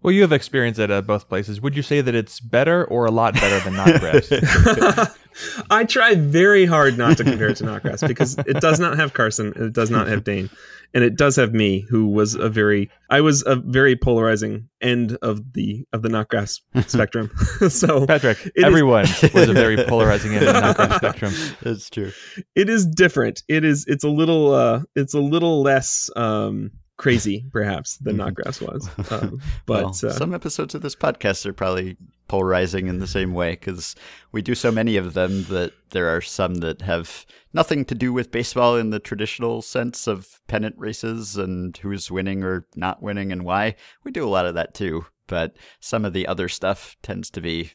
Well, 0.00 0.12
you 0.12 0.22
have 0.22 0.32
experience 0.32 0.78
at 0.78 0.92
uh, 0.92 1.02
both 1.02 1.28
places. 1.28 1.60
Would 1.60 1.76
you 1.76 1.82
say 1.82 2.00
that 2.00 2.14
it's 2.14 2.38
better 2.38 2.84
or 2.84 3.06
a 3.06 3.10
lot 3.10 3.34
better 3.34 3.58
than 3.64 3.74
NotGraphs? 3.74 5.16
I 5.70 5.84
try 5.84 6.14
very 6.14 6.66
hard 6.66 6.96
not 6.96 7.16
to 7.16 7.24
compare 7.24 7.48
it 7.48 7.56
to 7.56 7.64
NotGraphs 7.64 8.06
because 8.06 8.38
it 8.38 8.60
does 8.60 8.78
not 8.78 8.96
have 8.96 9.12
Carson 9.12 9.52
and 9.54 9.64
it 9.64 9.72
does 9.72 9.90
not 9.90 10.06
have 10.06 10.22
Dayn. 10.22 10.50
And 10.94 11.04
it 11.04 11.16
does 11.16 11.36
have 11.36 11.52
me, 11.52 11.80
who 11.80 12.06
was 12.06 12.34
a 12.34 12.48
very 12.48 12.90
I 13.10 13.20
was 13.20 13.42
a 13.44 13.56
very 13.56 13.96
polarizing 13.96 14.68
end 14.80 15.18
of 15.20 15.52
the 15.52 15.84
of 15.92 16.02
the 16.02 16.08
NotGraphs 16.08 16.60
spectrum. 16.88 17.30
so 17.68 18.06
Patrick, 18.06 18.50
everyone 18.56 19.04
is, 19.04 19.32
was 19.34 19.48
a 19.48 19.52
very 19.52 19.76
polarizing 19.84 20.34
end 20.34 20.46
of 20.46 20.54
the 20.54 20.60
NotGraphs 20.60 20.96
spectrum. 20.96 21.32
That's 21.62 21.90
true. 21.90 22.12
It 22.54 22.70
is 22.70 22.86
different. 22.86 23.42
It 23.48 23.64
is 23.64 23.84
it's 23.86 24.04
a 24.04 24.08
little 24.08 24.54
uh 24.54 24.82
it's 24.94 25.12
a 25.12 25.20
little 25.20 25.60
less 25.60 26.08
um 26.16 26.70
crazy, 26.98 27.46
perhaps, 27.50 27.96
than 27.96 28.18
mm-hmm. 28.18 28.28
NotGraphs 28.28 28.60
was. 28.60 28.88
Um, 29.10 29.40
but 29.64 29.84
well, 29.84 30.10
uh, 30.10 30.12
some 30.12 30.34
episodes 30.34 30.74
of 30.74 30.82
this 30.82 30.94
podcast 30.94 31.46
are 31.46 31.54
probably 31.54 31.96
polarizing 32.28 32.88
in 32.88 32.98
the 32.98 33.06
same 33.06 33.32
way 33.32 33.52
because 33.52 33.94
we 34.32 34.42
do 34.42 34.54
so 34.54 34.70
many 34.70 34.96
of 34.96 35.14
them 35.14 35.44
that 35.44 35.72
there 35.90 36.14
are 36.14 36.20
some 36.20 36.56
that 36.56 36.82
have 36.82 37.24
nothing 37.54 37.86
to 37.86 37.94
do 37.94 38.12
with 38.12 38.30
baseball 38.30 38.76
in 38.76 38.90
the 38.90 38.98
traditional 38.98 39.62
sense 39.62 40.06
of 40.06 40.40
pennant 40.46 40.74
races 40.76 41.38
and 41.38 41.78
who's 41.78 42.10
winning 42.10 42.44
or 42.44 42.66
not 42.76 43.02
winning 43.02 43.32
and 43.32 43.44
why. 43.44 43.76
We 44.04 44.10
do 44.10 44.26
a 44.26 44.28
lot 44.28 44.44
of 44.44 44.54
that 44.56 44.74
too. 44.74 45.06
But 45.26 45.56
some 45.80 46.04
of 46.04 46.12
the 46.12 46.26
other 46.26 46.48
stuff 46.48 46.96
tends 47.02 47.30
to 47.30 47.40
be 47.40 47.72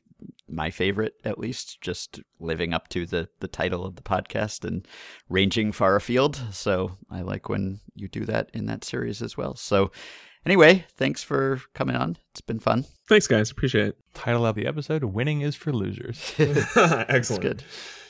my 0.53 0.69
favorite 0.69 1.13
at 1.23 1.39
least 1.39 1.81
just 1.81 2.19
living 2.39 2.73
up 2.73 2.87
to 2.89 3.05
the 3.05 3.29
the 3.39 3.47
title 3.47 3.85
of 3.85 3.95
the 3.95 4.01
podcast 4.01 4.65
and 4.65 4.87
ranging 5.29 5.71
far 5.71 5.95
afield. 5.95 6.39
So 6.51 6.97
i 7.09 7.21
like 7.21 7.49
when 7.49 7.79
you 7.95 8.07
do 8.07 8.25
that 8.25 8.49
in 8.53 8.65
that 8.67 8.83
series 8.83 9.21
as 9.21 9.37
well. 9.37 9.55
So 9.55 9.91
anyway 10.45 10.85
thanks 10.95 11.23
for 11.23 11.61
coming 11.73 11.95
on. 11.95 12.17
It's 12.31 12.41
been 12.41 12.59
fun. 12.59 12.85
Thanks 13.07 13.27
guys. 13.27 13.51
Appreciate 13.51 13.87
it. 13.87 13.97
Title 14.13 14.45
of 14.45 14.55
the 14.55 14.67
episode 14.67 15.03
winning 15.03 15.41
is 15.41 15.55
for 15.55 15.73
losers. 15.73 16.33
Excellent. 16.37 17.41
Good. 17.41 17.63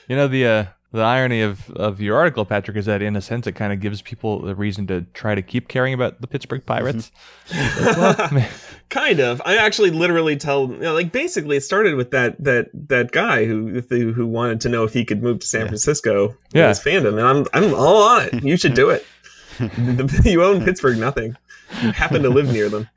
You 0.07 0.15
know 0.15 0.27
the 0.27 0.45
uh 0.45 0.65
the 0.93 1.01
irony 1.01 1.41
of, 1.41 1.71
of 1.71 1.99
your 1.99 2.15
article, 2.15 2.45
Patrick, 2.45 2.77
is 2.77 2.85
that 2.85 3.01
in 3.01 3.15
a 3.15 3.21
sense 3.21 3.47
it 3.47 3.53
kind 3.53 3.73
of 3.73 3.79
gives 3.79 4.01
people 4.03 4.47
a 4.47 4.53
reason 4.53 4.85
to 4.87 5.01
try 5.13 5.33
to 5.33 5.41
keep 5.41 5.67
caring 5.67 5.93
about 5.93 6.21
the 6.21 6.27
Pittsburgh 6.27 6.63
Pirates. 6.63 7.11
Mm-hmm. 7.49 7.99
well, 7.99 8.49
kind 8.89 9.19
of. 9.19 9.41
I 9.43 9.57
actually 9.57 9.89
literally 9.89 10.37
tell, 10.37 10.69
you 10.69 10.77
know, 10.77 10.93
like 10.93 11.11
basically 11.11 11.57
it 11.57 11.61
started 11.61 11.95
with 11.95 12.11
that 12.11 12.41
that 12.43 12.69
that 12.73 13.11
guy 13.11 13.45
who 13.45 13.81
who 13.89 14.27
wanted 14.27 14.61
to 14.61 14.69
know 14.69 14.83
if 14.83 14.93
he 14.93 15.03
could 15.03 15.23
move 15.23 15.39
to 15.39 15.47
San 15.47 15.61
yeah. 15.61 15.67
Francisco. 15.67 16.37
Yeah, 16.53 16.67
his 16.69 16.79
fandom, 16.79 17.17
and 17.17 17.21
I'm 17.21 17.47
I'm 17.53 17.73
all 17.73 18.03
on 18.03 18.27
it. 18.27 18.43
You 18.43 18.55
should 18.55 18.75
do 18.75 18.91
it. 18.91 19.05
you 20.23 20.43
own 20.43 20.63
Pittsburgh, 20.63 20.99
nothing. 20.99 21.35
You 21.81 21.91
happen 21.91 22.21
to 22.21 22.29
live 22.29 22.51
near 22.51 22.69
them. 22.69 22.87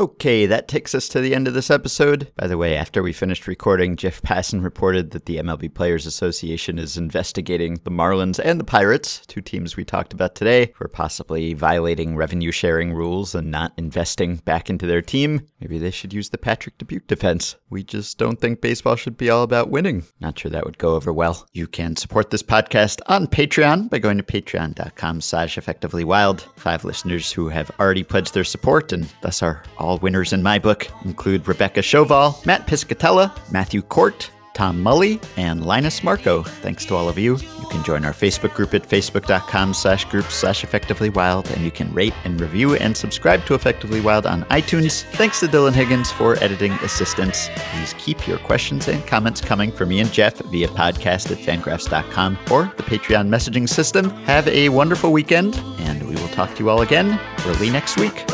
Okay, 0.00 0.46
that 0.46 0.66
takes 0.66 0.94
us 0.94 1.08
to 1.08 1.20
the 1.20 1.34
end 1.34 1.46
of 1.46 1.52
this 1.52 1.70
episode. 1.70 2.32
By 2.34 2.46
the 2.46 2.56
way, 2.56 2.74
after 2.74 3.02
we 3.02 3.12
finished 3.12 3.46
recording, 3.46 3.96
Jeff 3.96 4.22
Passan 4.22 4.64
reported 4.64 5.10
that 5.10 5.26
the 5.26 5.36
MLB 5.36 5.74
Players 5.74 6.06
Association 6.06 6.78
is 6.78 6.96
investigating 6.96 7.78
the 7.84 7.90
Marlins 7.90 8.40
and 8.42 8.58
the 8.58 8.64
Pirates, 8.64 9.20
two 9.26 9.42
teams 9.42 9.76
we 9.76 9.84
talked 9.84 10.14
about 10.14 10.34
today, 10.34 10.72
for 10.74 10.88
possibly 10.88 11.52
violating 11.52 12.16
revenue 12.16 12.50
sharing 12.50 12.94
rules 12.94 13.34
and 13.34 13.50
not 13.50 13.74
investing 13.76 14.36
back 14.36 14.70
into 14.70 14.86
their 14.86 15.02
team. 15.02 15.46
Maybe 15.60 15.76
they 15.76 15.90
should 15.90 16.14
use 16.14 16.30
the 16.30 16.38
Patrick 16.38 16.78
Dubuque 16.78 17.06
defense. 17.06 17.56
We 17.68 17.82
just 17.82 18.16
don't 18.16 18.40
think 18.40 18.62
baseball 18.62 18.96
should 18.96 19.18
be 19.18 19.28
all 19.28 19.42
about 19.42 19.68
winning. 19.68 20.04
Not 20.18 20.38
sure 20.38 20.50
that 20.50 20.64
would 20.64 20.78
go 20.78 20.94
over 20.94 21.12
well. 21.12 21.46
You 21.52 21.66
can 21.66 21.96
support 21.96 22.30
this 22.30 22.42
podcast 22.42 23.02
on 23.06 23.26
Patreon 23.26 23.90
by 23.90 23.98
going 23.98 24.16
to 24.16 24.22
patreon.com 24.22 25.20
slash 25.20 25.58
effectivelywild. 25.58 26.46
Five 26.56 26.86
listeners 26.86 27.30
who 27.30 27.50
have 27.50 27.70
already 27.78 28.02
pledged 28.02 28.32
their 28.32 28.44
support 28.44 28.94
and 28.94 29.06
thus 29.20 29.42
are 29.42 29.62
all 29.76 29.89
winners 29.98 30.32
in 30.32 30.42
my 30.42 30.58
book 30.58 30.88
include 31.04 31.46
Rebecca 31.46 31.80
Choval, 31.80 32.44
Matt 32.46 32.66
Piscatella, 32.66 33.32
Matthew 33.52 33.82
Court, 33.82 34.30
Tom 34.52 34.82
Mully, 34.82 35.22
and 35.36 35.64
Linus 35.64 36.02
Marco. 36.02 36.42
Thanks 36.42 36.84
to 36.86 36.94
all 36.94 37.08
of 37.08 37.18
you. 37.18 37.36
You 37.36 37.66
can 37.70 37.82
join 37.84 38.04
our 38.04 38.12
Facebook 38.12 38.52
group 38.54 38.74
at 38.74 38.82
facebook.com 38.82 39.72
slash 39.74 40.04
groups 40.06 40.34
slash 40.34 40.64
effectively 40.64 41.08
wild, 41.08 41.50
and 41.52 41.64
you 41.64 41.70
can 41.70 41.92
rate 41.94 42.12
and 42.24 42.40
review 42.40 42.74
and 42.74 42.96
subscribe 42.96 43.44
to 43.46 43.54
Effectively 43.54 44.00
Wild 44.00 44.26
on 44.26 44.44
iTunes. 44.44 45.04
Thanks 45.12 45.40
to 45.40 45.46
Dylan 45.46 45.72
Higgins 45.72 46.10
for 46.12 46.36
editing 46.42 46.72
assistance. 46.82 47.48
Please 47.56 47.94
keep 47.98 48.26
your 48.26 48.38
questions 48.38 48.88
and 48.88 49.06
comments 49.06 49.40
coming 49.40 49.72
for 49.72 49.86
me 49.86 50.00
and 50.00 50.12
Jeff 50.12 50.36
via 50.38 50.68
podcast 50.68 51.30
at 51.30 51.38
fangraphs.com 51.38 52.36
or 52.50 52.72
the 52.76 52.82
Patreon 52.82 53.28
messaging 53.28 53.68
system. 53.68 54.10
Have 54.24 54.46
a 54.48 54.68
wonderful 54.68 55.12
weekend, 55.12 55.56
and 55.78 56.06
we 56.06 56.16
will 56.16 56.28
talk 56.28 56.54
to 56.56 56.62
you 56.62 56.68
all 56.68 56.82
again 56.82 57.18
early 57.46 57.70
next 57.70 57.98
week. 57.98 58.26